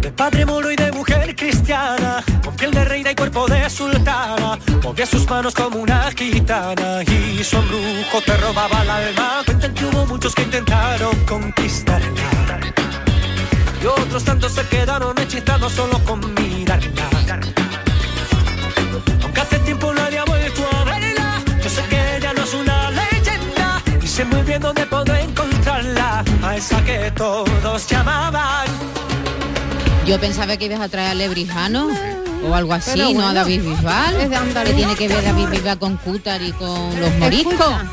De 0.00 0.10
padre 0.12 0.46
moro 0.46 0.70
y 0.70 0.76
de 0.76 0.90
mujer 0.92 1.36
cristiana, 1.36 2.24
con 2.42 2.56
piel 2.56 2.70
de 2.70 2.84
reina 2.84 3.10
y 3.10 3.14
cuerpo 3.14 3.46
de 3.46 3.68
sultana, 3.68 4.58
movía 4.82 5.06
sus 5.06 5.28
manos 5.28 5.54
como 5.54 5.78
una 5.78 6.10
gitana 6.12 7.02
y 7.02 7.44
su 7.44 7.56
embrujo 7.56 8.20
te 8.24 8.36
robaba 8.38 8.82
el 8.82 8.90
alma. 8.90 9.42
Cuentan 9.44 9.74
que 9.74 9.84
hubo 9.84 10.06
muchos 10.06 10.34
que 10.34 10.42
intentaron 10.42 11.14
conquistarla 11.26 12.40
y 13.82 13.86
otros 13.86 14.24
tantos 14.24 14.52
se 14.52 14.66
quedaron 14.68 15.18
hechizados 15.18 15.72
solo 15.72 15.98
con 16.04 16.20
mirarla. 16.34 17.08
Aunque 19.22 19.40
hace 19.40 19.58
tiempo 19.60 19.92
nadie 19.92 20.18
ha 20.18 20.24
vuelto 20.24 20.62
a 20.72 20.84
verla, 20.84 21.42
yo 21.62 21.70
sé 21.70 21.82
que 21.88 22.16
ella 22.16 22.32
no 22.34 22.42
es 22.42 22.54
una 22.54 22.90
leyenda 22.90 23.82
y 24.02 24.06
sé 24.06 24.24
muy 24.24 24.42
bien 24.42 24.60
dónde 24.60 24.86
puedo 24.86 25.14
encontrarla, 25.14 26.24
a 26.42 26.56
esa 26.56 26.84
que 26.84 27.10
todos 27.12 27.86
llamaban. 27.86 29.09
Yo 30.10 30.18
pensaba 30.18 30.56
que 30.56 30.64
ibas 30.64 30.80
a 30.80 30.88
traer 30.88 31.10
a 31.12 31.14
Lebrijano 31.14 31.88
o 32.44 32.52
algo 32.52 32.72
así, 32.72 32.90
Pero 32.94 33.04
¿no? 33.04 33.10
A 33.10 33.12
bueno, 33.12 33.34
David 33.34 33.62
Bisbal. 33.62 34.64
que 34.64 34.72
tiene 34.74 34.96
que 34.96 35.06
ver 35.06 35.22
David 35.22 35.46
Bisbal 35.50 35.78
con 35.78 35.96
Cútar 35.98 36.42
y 36.42 36.50
con 36.50 37.00
los 37.00 37.14
moriscos. 37.14 37.54
Escucha. 37.54 37.86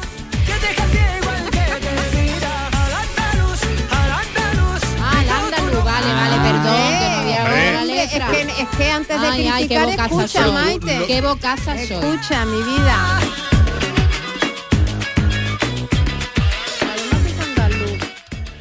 Ah, 5.00 5.22
el 5.22 5.30
andaluz, 5.30 5.84
vale, 5.84 6.12
vale, 6.12 6.38
perdón, 6.38 6.64
que 6.98 7.08
no 7.08 7.18
había 7.18 7.44
la 7.86 8.04
es, 8.04 8.10
que, 8.10 8.62
es 8.64 8.70
que 8.76 8.92
antes 8.92 9.22
de 9.22 9.28
Ay, 9.28 9.48
ay, 9.48 9.68
qué 9.68 9.76
criticar, 9.76 10.08
escucha, 10.08 10.44
soy. 10.44 10.52
Maite. 10.54 11.06
Qué 11.06 11.22
bocaza 11.22 11.76
soy. 11.76 11.84
Escucha, 11.84 12.46
mi 12.46 12.64
vida. 12.64 13.20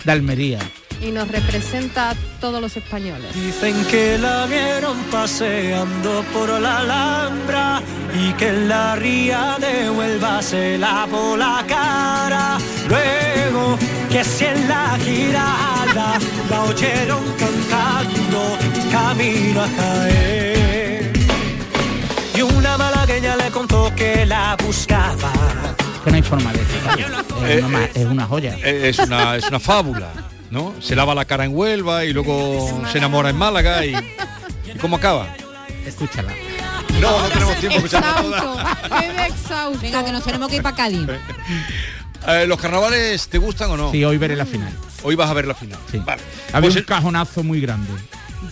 De 0.04 0.12
Almería. 0.12 0.58
Y 1.00 1.10
nos 1.12 1.28
representa 1.28 2.10
a 2.10 2.14
todos 2.40 2.60
los 2.60 2.76
españoles. 2.76 3.32
Dicen 3.34 3.84
que 3.86 4.18
la 4.18 4.46
vieron 4.46 4.96
paseando 5.10 6.22
por 6.32 6.48
la 6.60 6.78
Alhambra 6.78 7.82
y 8.14 8.32
que 8.34 8.48
en 8.48 8.68
la 8.68 8.96
ría 8.96 9.56
de 9.60 9.90
Huelva 9.90 10.42
se 10.42 10.78
lavó 10.78 11.36
la 11.36 11.64
cara. 11.68 12.58
Luego 12.88 13.78
que 14.10 14.24
si 14.24 14.44
en 14.46 14.68
la 14.68 14.96
girada 15.04 16.18
la 16.50 16.62
oyeron 16.62 17.22
cantando 17.38 18.56
camino 18.90 19.62
a 19.62 19.68
Jaén. 19.68 21.12
Y 22.34 22.42
una 22.42 22.76
malagueña 22.78 23.36
le 23.36 23.50
contó 23.50 23.92
que 23.94 24.26
la 24.26 24.56
buscaba. 24.64 25.32
Que 26.04 26.10
no 26.10 26.16
hay 26.16 26.22
forma 26.22 26.52
de 26.52 26.60
explicarlo. 26.60 27.46
Es 27.46 27.64
una, 27.64 27.84
eh, 27.84 27.90
es 27.94 28.06
una 28.06 28.26
joya. 28.26 28.56
Eh, 28.62 28.88
Es 28.90 28.98
una, 28.98 29.36
es 29.36 29.48
una 29.48 29.58
fábula, 29.60 30.08
¿no? 30.50 30.74
Se 30.80 30.94
lava 30.96 31.14
la 31.14 31.24
cara 31.24 31.44
en 31.44 31.54
Huelva 31.54 32.04
y 32.04 32.12
luego 32.12 32.80
se 32.90 32.98
enamora 32.98 33.30
en 33.30 33.36
Málaga 33.36 33.84
y, 33.84 33.94
¿y 33.94 34.78
cómo 34.78 34.96
acaba. 34.96 35.28
Escúchala. 35.84 36.32
No, 37.00 37.20
no 37.20 37.28
tenemos 37.28 37.56
tiempo 37.56 37.78
de 37.80 37.86
escucharla 37.86 38.40
toda. 38.40 38.72
Exhausto, 38.72 38.96
quedé 39.00 39.26
exhausto. 39.26 39.80
Venga, 39.82 40.04
que 40.04 40.12
nos 40.12 40.24
tenemos 40.24 40.48
que 40.48 40.56
ir 40.56 40.62
para 40.62 40.76
Cádiz. 40.76 41.06
Eh, 42.28 42.44
¿Los 42.44 42.58
carnavales 42.60 43.28
te 43.28 43.38
gustan 43.38 43.70
o 43.70 43.76
no? 43.76 43.92
Sí, 43.92 44.04
hoy 44.04 44.18
veré 44.18 44.34
la 44.34 44.44
final. 44.46 44.72
Hoy 45.04 45.14
vas 45.14 45.30
a 45.30 45.32
ver 45.32 45.46
la 45.46 45.54
final. 45.54 45.78
Sí. 45.92 46.02
Vale. 46.04 46.20
Había 46.52 46.70
Pues 46.70 46.74
un 46.76 46.82
cajonazo 46.82 47.44
muy 47.44 47.60
grande. 47.60 47.88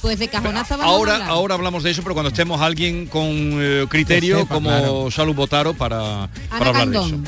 Pues 0.00 0.20
de 0.20 0.28
cajonazo 0.28 0.76
vamos 0.78 0.92
a 0.92 0.96
ahora, 0.96 1.12
hablar. 1.14 1.28
ahora 1.30 1.54
hablamos 1.56 1.82
de 1.82 1.90
eso, 1.90 2.02
pero 2.04 2.14
cuando 2.14 2.28
estemos 2.28 2.60
alguien 2.60 3.06
con 3.06 3.24
eh, 3.32 3.84
criterio 3.88 4.38
sepa, 4.40 4.54
como 4.54 4.68
claro. 4.70 5.10
Salud 5.10 5.34
Botaro 5.34 5.74
para, 5.74 6.28
para 6.50 6.66
hablar 6.70 6.88
de 6.88 6.96
eso. 6.98 7.18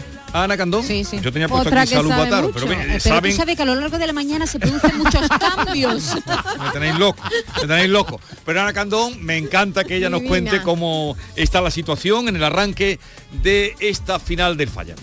Ana 0.45 0.57
Candón. 0.57 0.82
Sí, 0.84 1.05
sí. 1.05 1.18
Yo 1.20 1.32
tenía 1.32 1.49
puesto 1.49 1.68
Otra 1.68 1.82
aquí 1.82 1.91
que 1.91 1.97
Salud 1.97 2.11
sabe 2.11 2.43
mucho. 2.43 2.53
pero 2.66 2.72
Eh, 2.72 2.87
Pero 2.89 3.01
saben, 3.01 3.30
tú 3.32 3.37
sabes 3.37 3.57
que 3.57 3.62
a 3.62 3.66
lo 3.66 3.74
largo 3.74 3.99
de 3.99 4.07
la 4.07 4.12
mañana 4.12 4.47
se 4.47 4.59
producen 4.59 4.99
muchos 4.99 5.28
cambios. 5.41 6.14
me 6.59 6.70
tenéis 6.72 6.99
loco, 6.99 7.22
me 7.62 7.66
tenéis 7.68 7.91
loco. 7.91 8.20
Pero 8.45 8.61
Ana 8.61 8.72
Candón, 8.72 9.22
me 9.24 9.37
encanta 9.37 9.84
que 9.84 9.97
ella 9.97 10.11
nos 10.11 10.20
Divina. 10.20 10.51
cuente 10.51 10.62
cómo 10.62 11.16
está 11.37 11.61
la 11.61 11.70
situación 11.70 12.28
en 12.28 12.37
el 12.37 12.45
arranque 12.45 12.99
de 13.43 13.74
esta 13.80 14.18
final 14.18 14.57
del 14.57 14.68
Falla. 14.68 14.95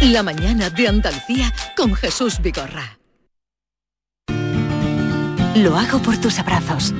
La 0.00 0.22
mañana 0.22 0.68
de 0.70 0.88
Andalucía 0.88 1.52
con 1.76 1.94
Jesús 1.94 2.40
Vigorra. 2.42 2.98
Lo 5.54 5.76
hago 5.76 6.00
por 6.00 6.16
tus 6.18 6.38
abrazos, 6.38 6.94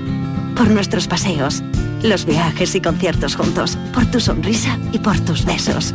por 0.55 0.69
nuestros 0.69 1.09
paseos, 1.09 1.63
los 2.03 2.25
viajes 2.27 2.75
y 2.75 2.81
conciertos 2.81 3.35
juntos, 3.35 3.79
por 3.95 4.05
tu 4.11 4.21
sonrisa 4.21 4.79
y 4.93 4.99
por 4.99 5.19
tus 5.21 5.45
besos. 5.45 5.95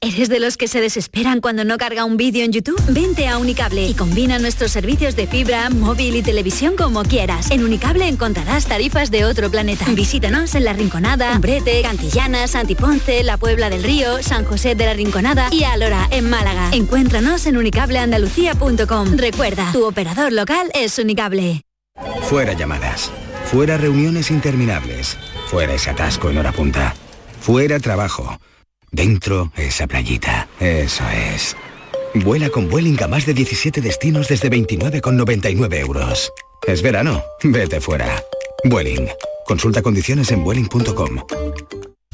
¿Eres 0.00 0.28
de 0.28 0.40
los 0.40 0.56
que 0.56 0.68
se 0.68 0.80
desesperan 0.80 1.40
cuando 1.40 1.64
no 1.64 1.78
carga 1.78 2.04
un 2.04 2.16
vídeo 2.16 2.44
en 2.44 2.52
YouTube? 2.52 2.80
Vente 2.88 3.26
a 3.26 3.38
Unicable 3.38 3.86
y 3.86 3.94
combina 3.94 4.38
nuestros 4.38 4.70
servicios 4.70 5.16
de 5.16 5.26
fibra, 5.26 5.68
móvil 5.70 6.14
y 6.14 6.22
televisión 6.22 6.76
como 6.76 7.02
quieras. 7.02 7.50
En 7.50 7.64
Unicable 7.64 8.06
encontrarás 8.06 8.66
tarifas 8.66 9.10
de 9.10 9.24
otro 9.24 9.50
planeta. 9.50 9.84
Visítanos 9.88 10.54
en 10.54 10.64
La 10.64 10.74
Rinconada, 10.74 11.32
Umbrete, 11.34 11.82
Cantillana, 11.82 12.46
Santiponce, 12.46 13.24
La 13.24 13.36
Puebla 13.36 13.68
del 13.68 13.82
Río, 13.82 14.22
San 14.22 14.44
José 14.44 14.74
de 14.74 14.86
la 14.86 14.94
Rinconada 14.94 15.48
y 15.50 15.64
Alora, 15.64 16.06
en 16.10 16.30
Málaga. 16.30 16.70
Encuéntranos 16.72 17.46
en 17.46 17.56
unicableandalucía.com. 17.56 19.16
Recuerda, 19.16 19.72
tu 19.72 19.84
operador 19.86 20.32
local 20.32 20.70
es 20.74 20.98
Unicable. 20.98 21.62
Fuera 22.22 22.52
llamadas. 22.52 23.10
Fuera 23.46 23.76
reuniones 23.76 24.30
interminables. 24.30 25.16
Fuera 25.46 25.74
ese 25.74 25.90
atasco 25.90 26.30
en 26.30 26.38
hora 26.38 26.52
punta. 26.52 26.94
Fuera 27.40 27.80
trabajo. 27.80 28.38
Dentro 28.90 29.52
esa 29.56 29.86
playita. 29.86 30.48
Eso 30.60 31.04
es. 31.34 31.56
Vuela 32.14 32.48
con 32.48 32.68
Vueling 32.68 33.02
a 33.02 33.08
más 33.08 33.26
de 33.26 33.34
17 33.34 33.80
destinos 33.80 34.28
desde 34.28 34.50
29,99 34.50 35.80
euros. 35.80 36.32
Es 36.66 36.82
verano. 36.82 37.22
Vete 37.42 37.80
fuera. 37.80 38.22
Vueling. 38.64 39.08
Consulta 39.46 39.82
condiciones 39.82 40.30
en 40.32 40.42
vueling.com. 40.42 41.20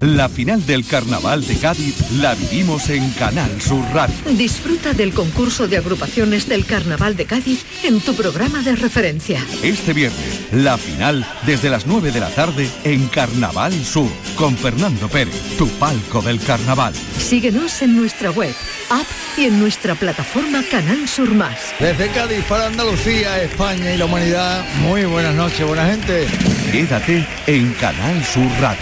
La 0.00 0.28
final 0.28 0.64
del 0.64 0.86
Carnaval 0.86 1.44
de 1.44 1.56
Cádiz 1.56 2.12
la 2.12 2.36
vivimos 2.36 2.88
en 2.88 3.10
Canal 3.14 3.60
Sur 3.60 3.84
Radio. 3.92 4.14
Disfruta 4.30 4.92
del 4.92 5.12
concurso 5.12 5.66
de 5.66 5.76
agrupaciones 5.76 6.48
del 6.48 6.66
Carnaval 6.66 7.16
de 7.16 7.24
Cádiz 7.24 7.64
en 7.82 8.00
tu 8.00 8.14
programa 8.14 8.62
de 8.62 8.76
referencia. 8.76 9.44
Este 9.60 9.92
viernes, 9.92 10.46
la 10.52 10.78
final 10.78 11.26
desde 11.46 11.68
las 11.68 11.88
9 11.88 12.12
de 12.12 12.20
la 12.20 12.30
tarde 12.30 12.70
en 12.84 13.08
Carnaval 13.08 13.72
Sur, 13.84 14.08
con 14.36 14.56
Fernando 14.56 15.08
Pérez, 15.08 15.34
tu 15.58 15.66
palco 15.66 16.22
del 16.22 16.40
carnaval. 16.40 16.94
Síguenos 17.18 17.82
en 17.82 17.96
nuestra 17.96 18.30
web 18.30 18.54
app 18.90 19.06
y 19.36 19.46
en 19.46 19.58
nuestra 19.58 19.96
plataforma 19.96 20.62
Canal 20.70 21.08
Sur 21.08 21.34
Más. 21.34 21.74
Desde 21.80 22.08
Cádiz 22.10 22.44
para 22.44 22.66
Andalucía, 22.66 23.42
España 23.42 23.92
y 23.92 23.98
la 23.98 24.04
humanidad, 24.04 24.64
muy 24.80 25.06
buenas 25.06 25.34
noches, 25.34 25.66
buena 25.66 25.86
gente. 25.86 26.28
Quédate 26.70 27.26
en 27.48 27.72
Canal 27.74 28.24
Sur 28.24 28.48
Radio, 28.60 28.78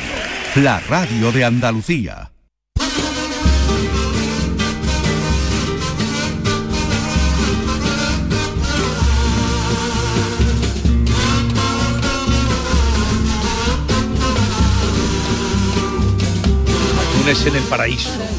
la 0.57 0.81
radio 0.81 1.33
de 1.33 1.45
Andalucía. 1.45 2.31
En 17.45 17.55
el 17.55 17.63
paraíso. 17.65 18.36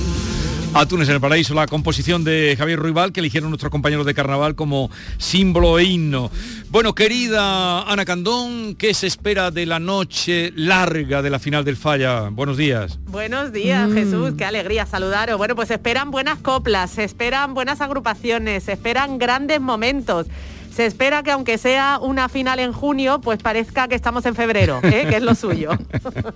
Atunes 0.79 1.09
en 1.09 1.15
el 1.15 1.21
paraíso, 1.21 1.55
la 1.55 1.65
composición 1.65 2.23
de 2.23 2.55
Javier 2.55 2.77
Ruibal 2.77 3.11
que 3.11 3.19
eligieron 3.19 3.49
nuestros 3.49 3.71
compañeros 3.71 4.05
de 4.05 4.13
carnaval 4.13 4.53
como 4.53 4.91
símbolo 5.17 5.79
e 5.79 5.85
himno. 5.85 6.29
Bueno, 6.69 6.93
querida 6.93 7.81
Ana 7.81 8.05
Candón, 8.05 8.75
¿qué 8.75 8.93
se 8.93 9.07
espera 9.07 9.49
de 9.49 9.65
la 9.65 9.79
noche 9.79 10.53
larga 10.55 11.23
de 11.23 11.31
la 11.31 11.39
final 11.39 11.65
del 11.65 11.77
Falla? 11.77 12.29
Buenos 12.29 12.57
días. 12.57 12.99
Buenos 13.07 13.51
días, 13.51 13.91
Jesús, 13.91 14.33
qué 14.37 14.45
alegría 14.45 14.85
saludaros. 14.85 15.39
Bueno, 15.39 15.55
pues 15.55 15.71
esperan 15.71 16.11
buenas 16.11 16.37
coplas, 16.39 16.91
se 16.91 17.03
esperan 17.03 17.55
buenas 17.55 17.81
agrupaciones, 17.81 18.65
se 18.65 18.73
esperan 18.73 19.17
grandes 19.17 19.59
momentos. 19.59 20.27
Se 20.77 20.85
espera 20.85 21.23
que 21.23 21.31
aunque 21.31 21.57
sea 21.57 21.97
una 21.99 22.29
final 22.29 22.59
en 22.59 22.71
junio, 22.71 23.19
pues 23.19 23.41
parezca 23.41 23.87
que 23.87 23.95
estamos 23.95 24.23
en 24.27 24.35
febrero, 24.35 24.79
¿eh? 24.83 25.07
que 25.09 25.15
es 25.15 25.23
lo 25.23 25.33
suyo. 25.33 25.71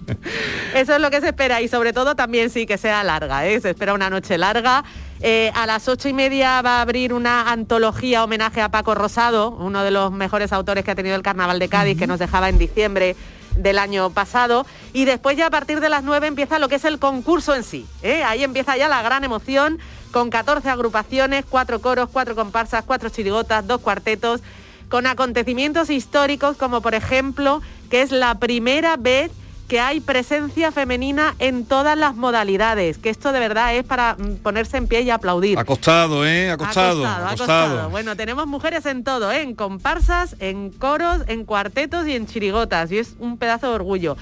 Eso 0.73 0.95
es 0.95 0.99
lo 0.99 1.11
que 1.11 1.21
se 1.21 1.27
espera 1.27 1.61
y 1.61 1.67
sobre 1.67 1.93
todo 1.93 2.15
también 2.15 2.49
sí 2.49 2.65
que 2.65 2.79
sea 2.79 3.03
larga, 3.03 3.45
¿eh? 3.45 3.61
se 3.61 3.69
espera 3.69 3.93
una 3.93 4.09
noche 4.09 4.39
larga. 4.39 4.83
Eh, 5.19 5.51
a 5.53 5.67
las 5.67 5.87
ocho 5.87 6.09
y 6.09 6.13
media 6.13 6.59
va 6.63 6.79
a 6.79 6.81
abrir 6.81 7.13
una 7.13 7.51
antología 7.51 8.23
homenaje 8.23 8.61
a 8.61 8.69
Paco 8.69 8.95
Rosado, 8.95 9.51
uno 9.51 9.83
de 9.83 9.91
los 9.91 10.11
mejores 10.11 10.51
autores 10.53 10.83
que 10.83 10.89
ha 10.89 10.95
tenido 10.95 11.15
el 11.15 11.21
Carnaval 11.21 11.59
de 11.59 11.69
Cádiz, 11.69 11.95
que 11.95 12.07
nos 12.07 12.17
dejaba 12.17 12.49
en 12.49 12.57
diciembre 12.57 13.15
del 13.55 13.77
año 13.79 14.09
pasado 14.09 14.65
y 14.93 15.05
después 15.05 15.37
ya 15.37 15.47
a 15.47 15.49
partir 15.49 15.79
de 15.79 15.89
las 15.89 16.03
9 16.03 16.27
empieza 16.27 16.59
lo 16.59 16.69
que 16.69 16.75
es 16.75 16.85
el 16.85 16.99
concurso 16.99 17.55
en 17.55 17.63
sí. 17.63 17.85
¿eh? 18.01 18.23
Ahí 18.23 18.43
empieza 18.43 18.77
ya 18.77 18.87
la 18.87 19.01
gran 19.01 19.23
emoción 19.23 19.79
con 20.11 20.29
14 20.29 20.69
agrupaciones, 20.69 21.45
cuatro 21.47 21.79
coros, 21.79 22.09
cuatro 22.11 22.35
comparsas, 22.35 22.83
cuatro 22.85 23.09
chirigotas, 23.09 23.65
dos 23.65 23.81
cuartetos, 23.81 24.41
con 24.89 25.07
acontecimientos 25.07 25.89
históricos 25.89 26.57
como 26.57 26.81
por 26.81 26.95
ejemplo 26.95 27.61
que 27.89 28.01
es 28.01 28.11
la 28.11 28.35
primera 28.35 28.97
vez 28.97 29.31
que 29.71 29.79
hay 29.79 30.01
presencia 30.01 30.69
femenina 30.73 31.33
en 31.39 31.63
todas 31.63 31.97
las 31.97 32.17
modalidades, 32.17 32.97
que 32.97 33.09
esto 33.09 33.31
de 33.31 33.39
verdad 33.39 33.73
es 33.73 33.85
para 33.85 34.17
mm, 34.19 34.39
ponerse 34.43 34.75
en 34.75 34.85
pie 34.85 34.99
y 35.03 35.09
aplaudir. 35.09 35.57
Acostado, 35.57 36.27
¿eh? 36.27 36.51
Acostado. 36.51 37.07
Acostado, 37.07 37.27
acostado. 37.29 37.89
Bueno, 37.89 38.17
tenemos 38.17 38.47
mujeres 38.47 38.85
en 38.85 39.05
todo, 39.05 39.31
¿eh? 39.31 39.43
en 39.43 39.55
comparsas, 39.55 40.35
en 40.39 40.71
coros, 40.71 41.21
en 41.27 41.45
cuartetos 41.45 42.05
y 42.05 42.17
en 42.17 42.27
chirigotas, 42.27 42.91
y 42.91 42.97
es 42.97 43.15
un 43.17 43.37
pedazo 43.37 43.69
de 43.69 43.75
orgullo 43.75 44.17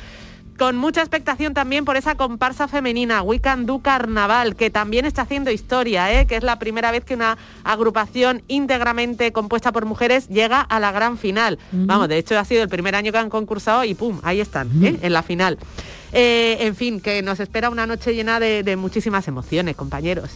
con 0.59 0.75
mucha 0.75 0.99
expectación 0.99 1.53
también 1.53 1.85
por 1.85 1.95
esa 1.95 2.15
comparsa 2.15 2.67
femenina, 2.67 3.23
We 3.23 3.39
Can 3.39 3.65
Do 3.65 3.79
Carnaval, 3.79 4.57
que 4.57 4.69
también 4.69 5.05
está 5.05 5.21
haciendo 5.21 5.51
historia, 5.51 6.11
¿eh? 6.13 6.27
que 6.27 6.35
es 6.35 6.43
la 6.43 6.59
primera 6.59 6.91
vez 6.91 7.05
que 7.05 7.15
una 7.15 7.37
agrupación 7.63 8.43
íntegramente 8.49 9.31
compuesta 9.31 9.71
por 9.71 9.85
mujeres 9.85 10.27
llega 10.27 10.59
a 10.59 10.81
la 10.81 10.91
gran 10.91 11.17
final. 11.17 11.59
Vamos, 11.71 12.09
de 12.09 12.17
hecho 12.17 12.37
ha 12.37 12.43
sido 12.43 12.61
el 12.61 12.67
primer 12.67 12.93
año 12.95 13.13
que 13.13 13.17
han 13.17 13.29
concursado 13.29 13.85
y 13.85 13.93
¡pum! 13.93 14.19
Ahí 14.21 14.41
están, 14.41 14.69
¿eh? 14.83 14.99
en 15.01 15.13
la 15.13 15.23
final. 15.23 15.57
Eh, 16.11 16.57
en 16.61 16.75
fin, 16.75 16.99
que 17.01 17.21
nos 17.21 17.39
espera 17.39 17.69
una 17.69 17.85
noche 17.85 18.13
llena 18.15 18.39
de, 18.39 18.63
de 18.63 18.75
muchísimas 18.75 19.27
emociones, 19.27 19.75
compañeros. 19.75 20.31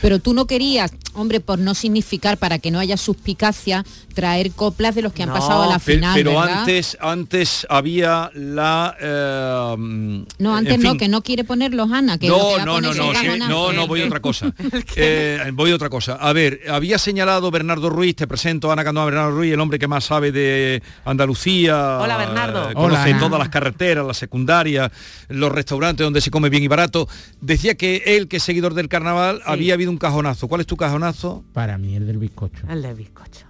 Pero 0.00 0.18
tú 0.18 0.32
no 0.34 0.46
querías, 0.46 0.92
hombre, 1.14 1.40
por 1.40 1.58
no 1.58 1.74
significar, 1.74 2.38
para 2.38 2.58
que 2.58 2.70
no 2.70 2.78
haya 2.78 2.96
suspicacia, 2.96 3.84
traer 4.14 4.50
coplas 4.52 4.94
de 4.94 5.02
los 5.02 5.12
que 5.12 5.22
han 5.22 5.28
No, 5.28 5.34
pasado 5.34 5.62
a 5.62 5.66
la 5.66 5.78
final. 5.78 6.14
Pero 6.14 6.40
antes, 6.40 6.96
antes 7.00 7.66
había 7.68 8.30
la... 8.34 8.96
eh, 9.00 10.24
No, 10.38 10.56
antes 10.56 10.74
en 10.74 10.82
no, 10.82 10.96
que 10.96 11.08
no 11.08 11.22
quiere 11.22 11.44
ponerlos 11.44 11.90
Ana, 11.92 12.18
que 12.18 12.28
no, 12.28 12.58
no, 12.58 12.80
no, 12.80 12.92
no, 12.92 12.92
sí, 13.14 13.28
no, 13.48 13.72
no, 13.72 13.86
voy 13.86 14.02
a 14.02 14.06
otra 14.06 14.20
cosa. 14.20 14.52
Eh, 14.96 15.50
voy 15.52 15.70
a 15.70 15.74
otra 15.74 15.88
cosa. 15.90 16.14
A 16.14 16.32
ver, 16.32 16.60
había 16.68 16.98
señalado 16.98 17.50
Bernardo 17.50 17.88
Ruiz, 17.90 18.16
te 18.16 18.26
presento 18.26 18.70
a 18.70 18.72
Ana 18.72 18.84
Candón, 18.84 19.06
Bernardo 19.06 19.30
Ruiz, 19.32 19.52
el 19.52 19.60
hombre 19.60 19.78
que 19.78 19.86
más 19.86 20.04
sabe 20.04 20.32
de 20.32 20.82
Andalucía. 21.04 21.98
Hola, 22.00 22.16
Bernardo. 22.16 22.70
eh, 22.70 22.74
conoce 22.74 23.10
Hola, 23.10 23.18
todas 23.18 23.38
las 23.38 23.48
carreteras, 23.48 24.06
las 24.06 24.16
secundarias, 24.16 24.90
los 25.28 25.52
restaurantes 25.52 26.04
donde 26.04 26.20
se 26.20 26.30
come 26.30 26.48
bien 26.50 26.62
y 26.62 26.68
barato. 26.68 27.08
Decía 27.40 27.74
que 27.76 28.02
él, 28.06 28.28
que 28.28 28.38
es 28.38 28.42
seguidor 28.42 28.74
del 28.74 28.88
carnaval, 28.88 29.40
había 29.44 29.74
habido 29.74 29.90
un 29.90 29.98
cajonazo. 29.98 30.48
¿Cuál 30.48 30.60
es 30.62 30.66
tu 30.66 30.76
cajonazo? 30.76 31.44
Para 31.52 31.78
mí 31.78 31.94
el 31.96 32.06
del 32.06 32.18
bizcocho. 32.18 32.66
El 32.68 32.82
del 32.82 32.94
bizcocho. 32.94 33.46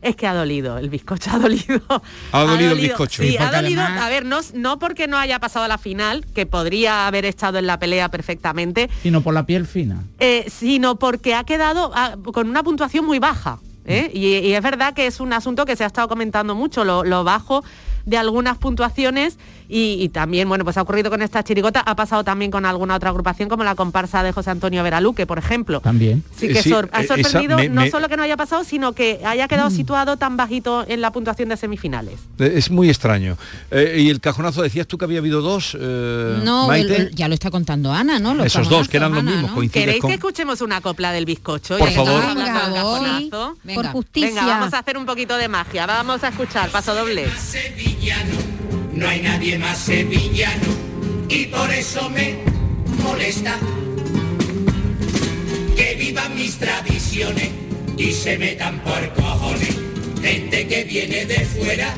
Es 0.00 0.14
que 0.14 0.28
ha 0.28 0.34
dolido, 0.34 0.78
el 0.78 0.90
bizcocho 0.90 1.30
ha 1.34 1.38
dolido. 1.40 1.82
Ha 2.30 2.42
dolido 2.44 2.72
el 2.72 2.80
bizcocho. 2.80 3.20
Sí, 3.22 3.30
Sí, 3.30 3.36
ha 3.36 3.50
dolido, 3.50 3.82
además- 3.82 4.02
a 4.02 4.08
ver, 4.08 4.24
no, 4.24 4.38
no 4.54 4.78
porque 4.78 5.08
no 5.08 5.18
haya 5.18 5.40
pasado 5.40 5.64
a 5.64 5.68
la 5.68 5.76
final, 5.78 6.24
que 6.34 6.46
podría 6.46 7.08
haber 7.08 7.24
estado 7.24 7.58
en 7.58 7.66
la 7.66 7.80
pelea 7.80 8.08
perfectamente, 8.08 8.88
Sino 9.02 9.22
por 9.22 9.34
la 9.34 9.44
piel 9.44 9.66
fina. 9.66 10.04
eh, 10.20 10.46
sino 10.48 11.00
porque 11.00 11.34
ha 11.34 11.42
quedado 11.44 11.90
ah, 11.96 12.14
con 12.32 12.48
una 12.48 12.62
puntuación 12.62 13.04
muy 13.04 13.18
baja. 13.18 13.58
¿eh? 13.86 14.10
Y, 14.14 14.36
y 14.46 14.52
es 14.54 14.62
verdad 14.62 14.94
que 14.94 15.06
es 15.08 15.18
un 15.18 15.32
asunto 15.32 15.64
que 15.66 15.74
se 15.74 15.82
ha 15.82 15.88
estado 15.88 16.06
comentando 16.08 16.54
mucho, 16.54 16.84
lo, 16.84 17.02
lo 17.04 17.24
bajo 17.24 17.64
de 18.04 18.18
algunas 18.18 18.56
puntuaciones 18.58 19.36
y, 19.68 19.98
y 20.02 20.08
también, 20.08 20.48
bueno, 20.48 20.64
pues 20.64 20.76
ha 20.78 20.82
ocurrido 20.82 21.10
con 21.10 21.20
esta 21.22 21.42
chirigota, 21.44 21.80
ha 21.80 21.94
pasado 21.94 22.24
también 22.24 22.50
con 22.50 22.64
alguna 22.64 22.94
otra 22.96 23.10
agrupación 23.10 23.48
como 23.48 23.64
la 23.64 23.74
comparsa 23.74 24.22
de 24.22 24.32
José 24.32 24.50
Antonio 24.50 24.82
Veraluque, 24.82 25.26
por 25.26 25.38
ejemplo. 25.38 25.80
También. 25.80 26.24
Sí 26.36 26.48
que 26.48 26.58
Eh, 26.60 26.62
sí, 26.62 26.70
sor- 26.70 26.88
ha 26.92 27.00
eh, 27.00 27.04
esa 27.04 27.14
sorprendido 27.16 27.56
me- 27.58 27.68
no 27.68 27.82
me- 27.82 27.90
solo 27.90 28.08
que 28.08 28.16
no 28.16 28.22
haya 28.22 28.36
pasado, 28.36 28.64
sino 28.64 28.92
que 28.94 29.20
haya 29.24 29.46
quedado 29.48 29.70
situado 29.70 30.16
tan 30.16 30.36
bajito 30.36 30.84
en 30.88 31.00
la 31.00 31.12
puntuación 31.12 31.48
de 31.50 31.56
semifinales. 31.56 32.14
Eh, 32.38 32.52
Es 32.56 32.70
muy 32.70 32.88
extraño. 32.88 33.36
Eh, 33.70 33.98
y 34.00 34.08
el 34.10 34.20
cajonazo, 34.20 34.62
decías 34.62 34.86
tú 34.86 34.96
que 34.98 35.04
había 35.04 35.18
habido 35.18 35.42
dos, 35.42 35.76
eh, 35.78 36.40
No, 36.44 36.66
Maite. 36.66 36.96
el- 36.96 37.02
el- 37.08 37.14
ya 37.14 37.28
lo 37.28 37.34
está 37.34 37.50
contando 37.50 37.92
Ana, 37.92 38.18
¿no? 38.18 38.34
Los 38.34 38.46
Esos 38.46 38.68
dos, 38.68 38.88
que 38.88 38.96
eran 38.96 39.12
los 39.12 39.22
mismos, 39.22 39.50
Ana, 39.52 39.60
¿no? 39.64 39.70
¿Queréis 39.70 40.00
con... 40.00 40.08
que 40.10 40.14
escuchemos 40.14 40.60
una 40.60 40.80
copla 40.80 41.12
del 41.12 41.24
bizcocho? 41.26 41.76
Por 41.78 41.90
favor. 41.90 42.22
Venga, 42.34 42.82
voy. 42.82 43.30
Venga. 43.64 43.82
Por 43.82 43.86
justicia. 43.92 44.28
Venga, 44.30 44.46
vamos 44.46 44.74
a 44.74 44.78
hacer 44.78 44.96
un 44.96 45.04
poquito 45.06 45.36
de 45.36 45.48
magia. 45.48 45.86
Vamos 45.86 46.24
a 46.24 46.28
escuchar, 46.28 46.70
paso 46.70 46.94
doble. 46.94 47.26
No 48.98 49.08
hay 49.08 49.20
nadie 49.20 49.56
más 49.58 49.78
sevillano 49.78 50.66
y 51.28 51.46
por 51.46 51.70
eso 51.70 52.10
me 52.10 52.36
molesta 53.00 53.56
que 55.76 55.94
vivan 55.94 56.34
mis 56.34 56.56
tradiciones 56.58 57.50
y 57.96 58.10
se 58.10 58.36
metan 58.38 58.80
por 58.80 59.14
cojones 59.14 59.76
gente 60.20 60.66
que 60.66 60.82
viene 60.82 61.26
de 61.26 61.38
fuera. 61.44 61.94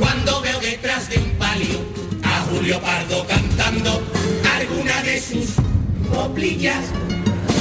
Cuando 0.00 0.40
veo 0.40 0.58
detrás 0.58 1.08
de 1.08 1.18
un 1.18 1.30
palio 1.38 1.78
a 2.24 2.40
Julio 2.50 2.80
Pardo 2.80 3.24
cantando 3.28 4.02
alguna 4.58 5.02
de 5.04 5.20
sus 5.20 5.50
coplillas, 6.12 6.84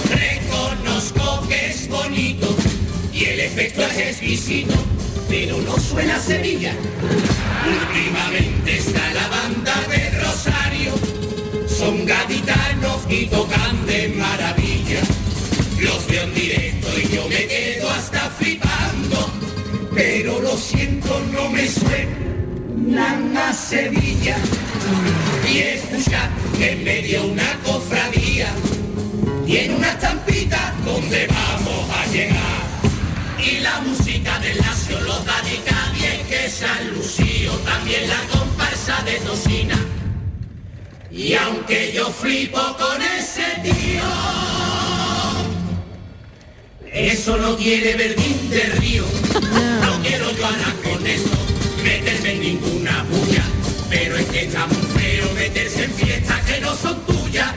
reconozco 0.09 1.47
que 1.47 1.67
es 1.69 1.87
bonito 1.87 2.55
y 3.13 3.25
el 3.25 3.39
efecto 3.41 3.83
es 3.83 3.97
exquisito, 3.97 4.73
pero 5.31 5.61
no 5.61 5.79
suena 5.79 6.19
Sevilla. 6.19 6.73
Últimamente 7.65 8.77
está 8.77 9.13
la 9.13 9.27
banda 9.29 9.75
de 9.89 10.09
Rosario, 10.19 10.91
son 11.69 12.05
gaditanos 12.05 12.99
y 13.09 13.27
tocan 13.27 13.85
de 13.85 14.09
maravilla. 14.09 14.99
Los 15.79 16.05
veo 16.07 16.23
en 16.23 16.33
directo 16.33 16.87
y 16.99 17.15
yo 17.15 17.29
me 17.29 17.47
quedo 17.47 17.89
hasta 17.91 18.29
flipando, 18.31 19.31
pero 19.95 20.41
lo 20.41 20.57
siento, 20.57 21.17
no 21.31 21.49
me 21.49 21.65
suenan 21.65 23.37
a 23.37 23.53
Sevilla. 23.53 24.35
Y 25.49 25.59
escucha 25.59 26.29
que 26.57 26.71
en 26.73 26.83
medio 26.83 27.25
una 27.27 27.57
cofradía 27.63 28.49
tiene 29.45 29.75
una 29.75 29.91
estampita 29.91 30.75
donde 30.83 31.25
vamos 31.27 31.89
a 31.89 32.05
llegar. 32.11 32.70
Y 33.43 33.59
la 33.59 33.81
música 33.81 34.37
del 34.39 34.57
Lacio, 34.57 35.01
los 35.01 35.25
Gadita, 35.25 35.91
bien 35.95 36.25
que 36.27 36.47
San 36.47 36.93
Lucio, 36.93 37.51
también 37.65 38.07
la 38.07 38.21
comparsa 38.31 39.01
de 39.01 39.13
Tocina. 39.21 39.77
Y 41.09 41.33
aunque 41.33 41.91
yo 41.91 42.11
flipo 42.11 42.59
con 42.77 43.01
ese 43.01 43.43
tío, 43.63 44.03
eso 46.93 47.37
no 47.37 47.57
quiere 47.57 47.95
verdín 47.95 48.49
de 48.51 48.63
río. 48.79 49.05
No 49.81 50.03
quiero 50.03 50.29
yo 50.37 50.45
Ana, 50.45 50.75
con 50.83 51.07
esto 51.07 51.37
meterme 51.83 52.33
en 52.33 52.39
ninguna 52.41 53.03
bulla, 53.09 53.43
pero 53.89 54.17
es 54.17 54.25
que 54.27 54.41
está 54.41 54.67
muy 54.67 55.01
feo 55.01 55.33
meterse 55.33 55.85
en 55.85 55.93
fiestas 55.93 56.41
que 56.41 56.61
no 56.61 56.75
son 56.75 57.03
tuyas. 57.05 57.51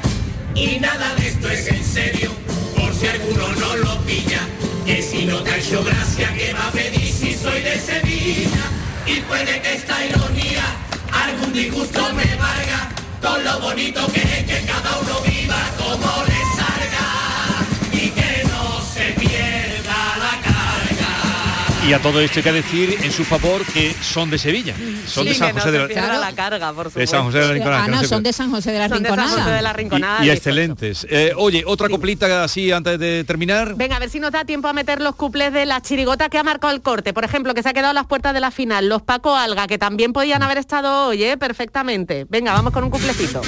Y 0.55 0.79
nada 0.81 1.15
de 1.17 1.29
esto 1.29 1.51
es 1.51 1.69
en 1.69 1.85
serio, 1.85 2.31
por 2.75 2.95
si 2.95 3.07
alguno 3.07 3.49
no 3.53 3.77
lo 3.77 4.01
pilla. 4.07 4.41
Que 4.85 5.03
si 5.03 5.25
no 5.25 5.43
te 5.43 5.51
ha 5.51 5.57
hecho 5.57 5.83
gracia, 5.83 6.35
que 6.35 6.53
va 6.53 6.69
a 6.69 6.71
pedir 6.71 7.11
si 7.11 7.33
soy 7.33 7.63
de 7.63 7.81
Sevilla? 7.81 8.65
Y 9.07 9.21
puede 9.21 9.61
que 9.63 9.75
esta 9.75 10.05
ironía 10.05 10.63
algún 11.11 11.55
disgusto 11.55 12.01
me 12.13 12.27
valga, 12.37 12.91
con 13.23 13.43
lo 13.43 13.61
bonito 13.61 14.07
que 14.13 14.21
es 14.21 14.45
que 14.45 14.67
cada 14.67 14.99
uno 15.01 15.21
viva 15.23 15.57
como 15.79 16.25
le 16.27 16.34
Y 21.87 21.93
a 21.93 21.99
todo 22.01 22.19
esto 22.21 22.39
hay 22.39 22.43
que 22.45 22.53
decir 22.53 22.97
en 23.03 23.13
su 23.13 23.25
favor 23.25 23.63
que 23.67 23.95
son 24.01 24.31
de 24.31 24.39
Sevilla. 24.39 24.75
Son 25.07 25.25
Sí, 25.25 25.29
de 25.31 25.35
San 25.35 25.53
José 25.53 25.71
de 25.71 25.79
la, 25.81 25.87
pierda 25.87 26.19
la 26.19 26.33
carga, 26.33 26.73
por 26.73 26.91
de. 26.91 27.07
San 27.07 27.25
José 27.25 27.39
de 27.41 27.47
la 27.47 27.53
Rinconada. 27.53 27.85
Ah, 27.85 27.89
no 27.89 28.05
son 28.05 28.23
de 28.23 28.33
San 28.33 28.51
José 28.51 28.73
de 28.73 28.79
la 28.79 28.89
Son 28.89 29.03
de 29.03 29.09
San 29.11 29.19
Rinconada. 29.19 29.43
José 29.45 29.55
de 29.57 29.63
la 29.63 29.73
Rinconada. 29.75 30.25
y, 30.25 30.29
y 30.29 30.31
excelentes. 30.31 31.07
Eh, 31.11 31.33
oye, 31.37 31.63
otra 31.67 31.91
coplita 31.91 32.43
así 32.43 32.73
antes 32.73 32.99
de 32.99 33.23
terminar. 33.25 33.75
Venga, 33.77 33.97
a 33.97 33.99
ver 33.99 34.09
si 34.09 34.19
nos 34.19 34.33
da 34.33 34.47
tiempo 34.47 34.67
a 34.69 34.73
meter 34.73 35.03
los 35.03 35.15
cuplés 35.15 35.53
de 35.53 35.67
la 35.67 35.83
chirigota 35.83 36.31
que 36.31 36.39
ha 36.39 36.43
marcado 36.43 36.73
el 36.73 36.81
corte. 36.81 37.13
Por 37.13 37.25
ejemplo, 37.25 37.53
que 37.53 37.63
se 37.63 37.69
ha 37.69 37.75
quedado 37.75 37.91
a 37.91 37.95
las 37.95 38.07
puertas 38.07 38.33
de 38.33 38.41
la 38.41 38.51
final. 38.51 38.89
Los 38.89 39.03
Paco 39.03 39.37
Alga, 39.37 39.67
que 39.67 39.77
también 39.77 40.15
podían 40.15 40.43
haber 40.43 40.57
estado 40.57 41.09
hoy, 41.09 41.23
¿eh? 41.23 41.37
perfectamente. 41.37 42.25
Venga, 42.31 42.55
vamos 42.55 42.73
con 42.73 42.85
un 42.85 42.91
cuplecito. 42.91 43.43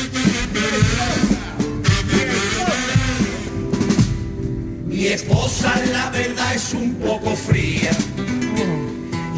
Mi 4.84 5.06
esposa 5.08 5.72
la 5.92 6.10
verdad 6.10 6.54
es 6.54 6.72
un 6.74 6.94
poco 6.96 7.34
fría 7.36 7.90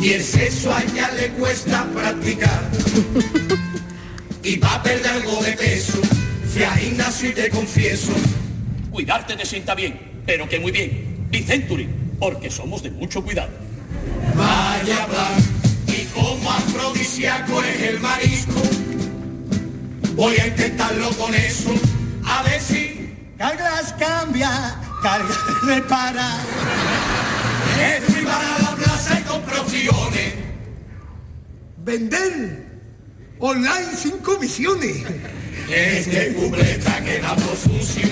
y 0.01 0.13
el 0.13 0.23
sexo 0.23 0.73
a 0.73 0.83
ella 0.83 1.11
le 1.13 1.29
cuesta 1.31 1.85
practicar. 1.93 2.71
Y 4.43 4.57
va 4.57 4.75
a 4.75 4.83
perder 4.83 5.09
algo 5.09 5.43
de 5.43 5.53
peso, 5.53 6.01
fui 6.53 6.63
a 6.63 6.71
gimnasio 6.77 7.31
y 7.31 7.33
te 7.33 7.51
confieso. 7.51 8.13
Cuidarte 8.91 9.37
te 9.37 9.45
sienta 9.45 9.75
bien, 9.75 10.23
pero 10.25 10.49
que 10.49 10.59
muy 10.59 10.73
bien. 10.73 11.27
Vicenturi, 11.31 11.89
porque 12.19 12.51
somos 12.51 12.83
de 12.83 12.91
mucho 12.91 13.23
cuidado. 13.23 13.51
Vaya 14.35 15.03
hablar, 15.03 15.33
y 15.87 16.05
como 16.07 16.51
afrodisíaco 16.51 17.63
es 17.63 17.83
el 17.83 18.01
marisco, 18.01 18.63
voy 20.15 20.37
a 20.37 20.47
intentarlo 20.47 21.11
con 21.11 21.35
eso, 21.35 21.71
a 22.25 22.43
ver 22.43 22.61
si 22.61 23.15
cargas 23.37 23.95
cambia, 23.99 24.77
cargas 25.03 25.39
repara. 25.65 26.39
Es 27.81 28.25
para 28.25 28.59
la 28.59 28.77
Vender 31.89 32.67
online 33.39 33.97
sin 33.97 34.19
comisiones. 34.19 35.07
Este 35.71 36.35
cumple 36.35 36.73
está 36.73 37.01
quedando 37.03 37.57
sucio. 37.57 38.07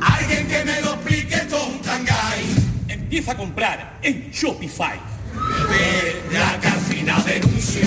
Alguien 0.00 0.48
que 0.48 0.64
me 0.64 0.80
lo 0.80 0.94
explique, 0.94 1.36
tontangai. 1.48 2.44
Empieza 2.88 3.30
a 3.30 3.36
comprar 3.36 3.98
en 4.02 4.28
Shopify. 4.32 4.98
Verá 5.70 6.58
que 6.60 6.66
al 6.66 6.80
final 6.80 7.24
denuncio 7.24 7.82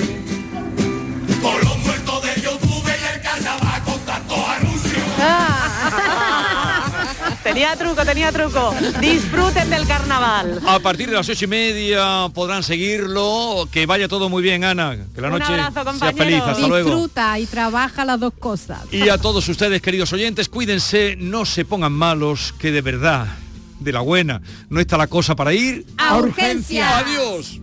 Con 1.42 1.60
los 1.62 1.80
muertos 1.80 2.24
de 2.24 2.42
YouTube 2.42 2.84
y 2.86 3.16
el 3.16 3.22
carnaval 3.22 3.84
con 3.84 4.00
tantos 4.06 4.40
anuncios 4.48 5.49
tenía 7.54 7.76
truco, 7.76 8.06
tenía 8.06 8.32
truco. 8.32 8.74
Disfruten 9.00 9.70
del 9.70 9.88
carnaval. 9.88 10.60
A 10.68 10.80
partir 10.80 11.10
de 11.10 11.16
las 11.16 11.28
ocho 11.28 11.46
y 11.46 11.48
media 11.48 12.30
podrán 12.34 12.64
seguirlo. 12.64 13.68
Que 13.72 13.86
vaya 13.86 14.08
todo 14.08 14.30
muy 14.30 14.42
bien, 14.44 14.64
Ana. 14.64 14.98
Que 15.14 15.22
la 15.22 15.28
Un 15.28 15.40
noche 15.40 15.54
abrazo, 15.54 15.98
sea 15.98 16.14
feliz. 16.14 16.42
Hasta 16.42 16.68
luego. 16.68 16.90
Disfruta 16.90 17.40
y 17.40 17.46
trabaja 17.46 18.06
las 18.06 18.20
dos 18.20 18.34
cosas. 18.40 18.80
Y 18.92 19.10
a 19.10 19.18
todos 19.18 19.48
ustedes, 19.48 19.82
queridos 19.82 20.14
oyentes, 20.14 20.50
cuídense, 20.50 21.16
no 21.18 21.46
se 21.46 21.66
pongan 21.66 21.92
malos, 21.92 22.54
que 22.60 22.72
de 22.72 22.82
verdad, 22.82 23.28
de 23.80 23.92
la 23.92 24.02
buena, 24.02 24.42
no 24.70 24.80
está 24.80 24.98
la 24.98 25.08
cosa 25.08 25.36
para 25.36 25.54
ir 25.54 25.86
A 25.98 26.18
urgencia. 26.18 27.00
Adiós. 27.00 27.60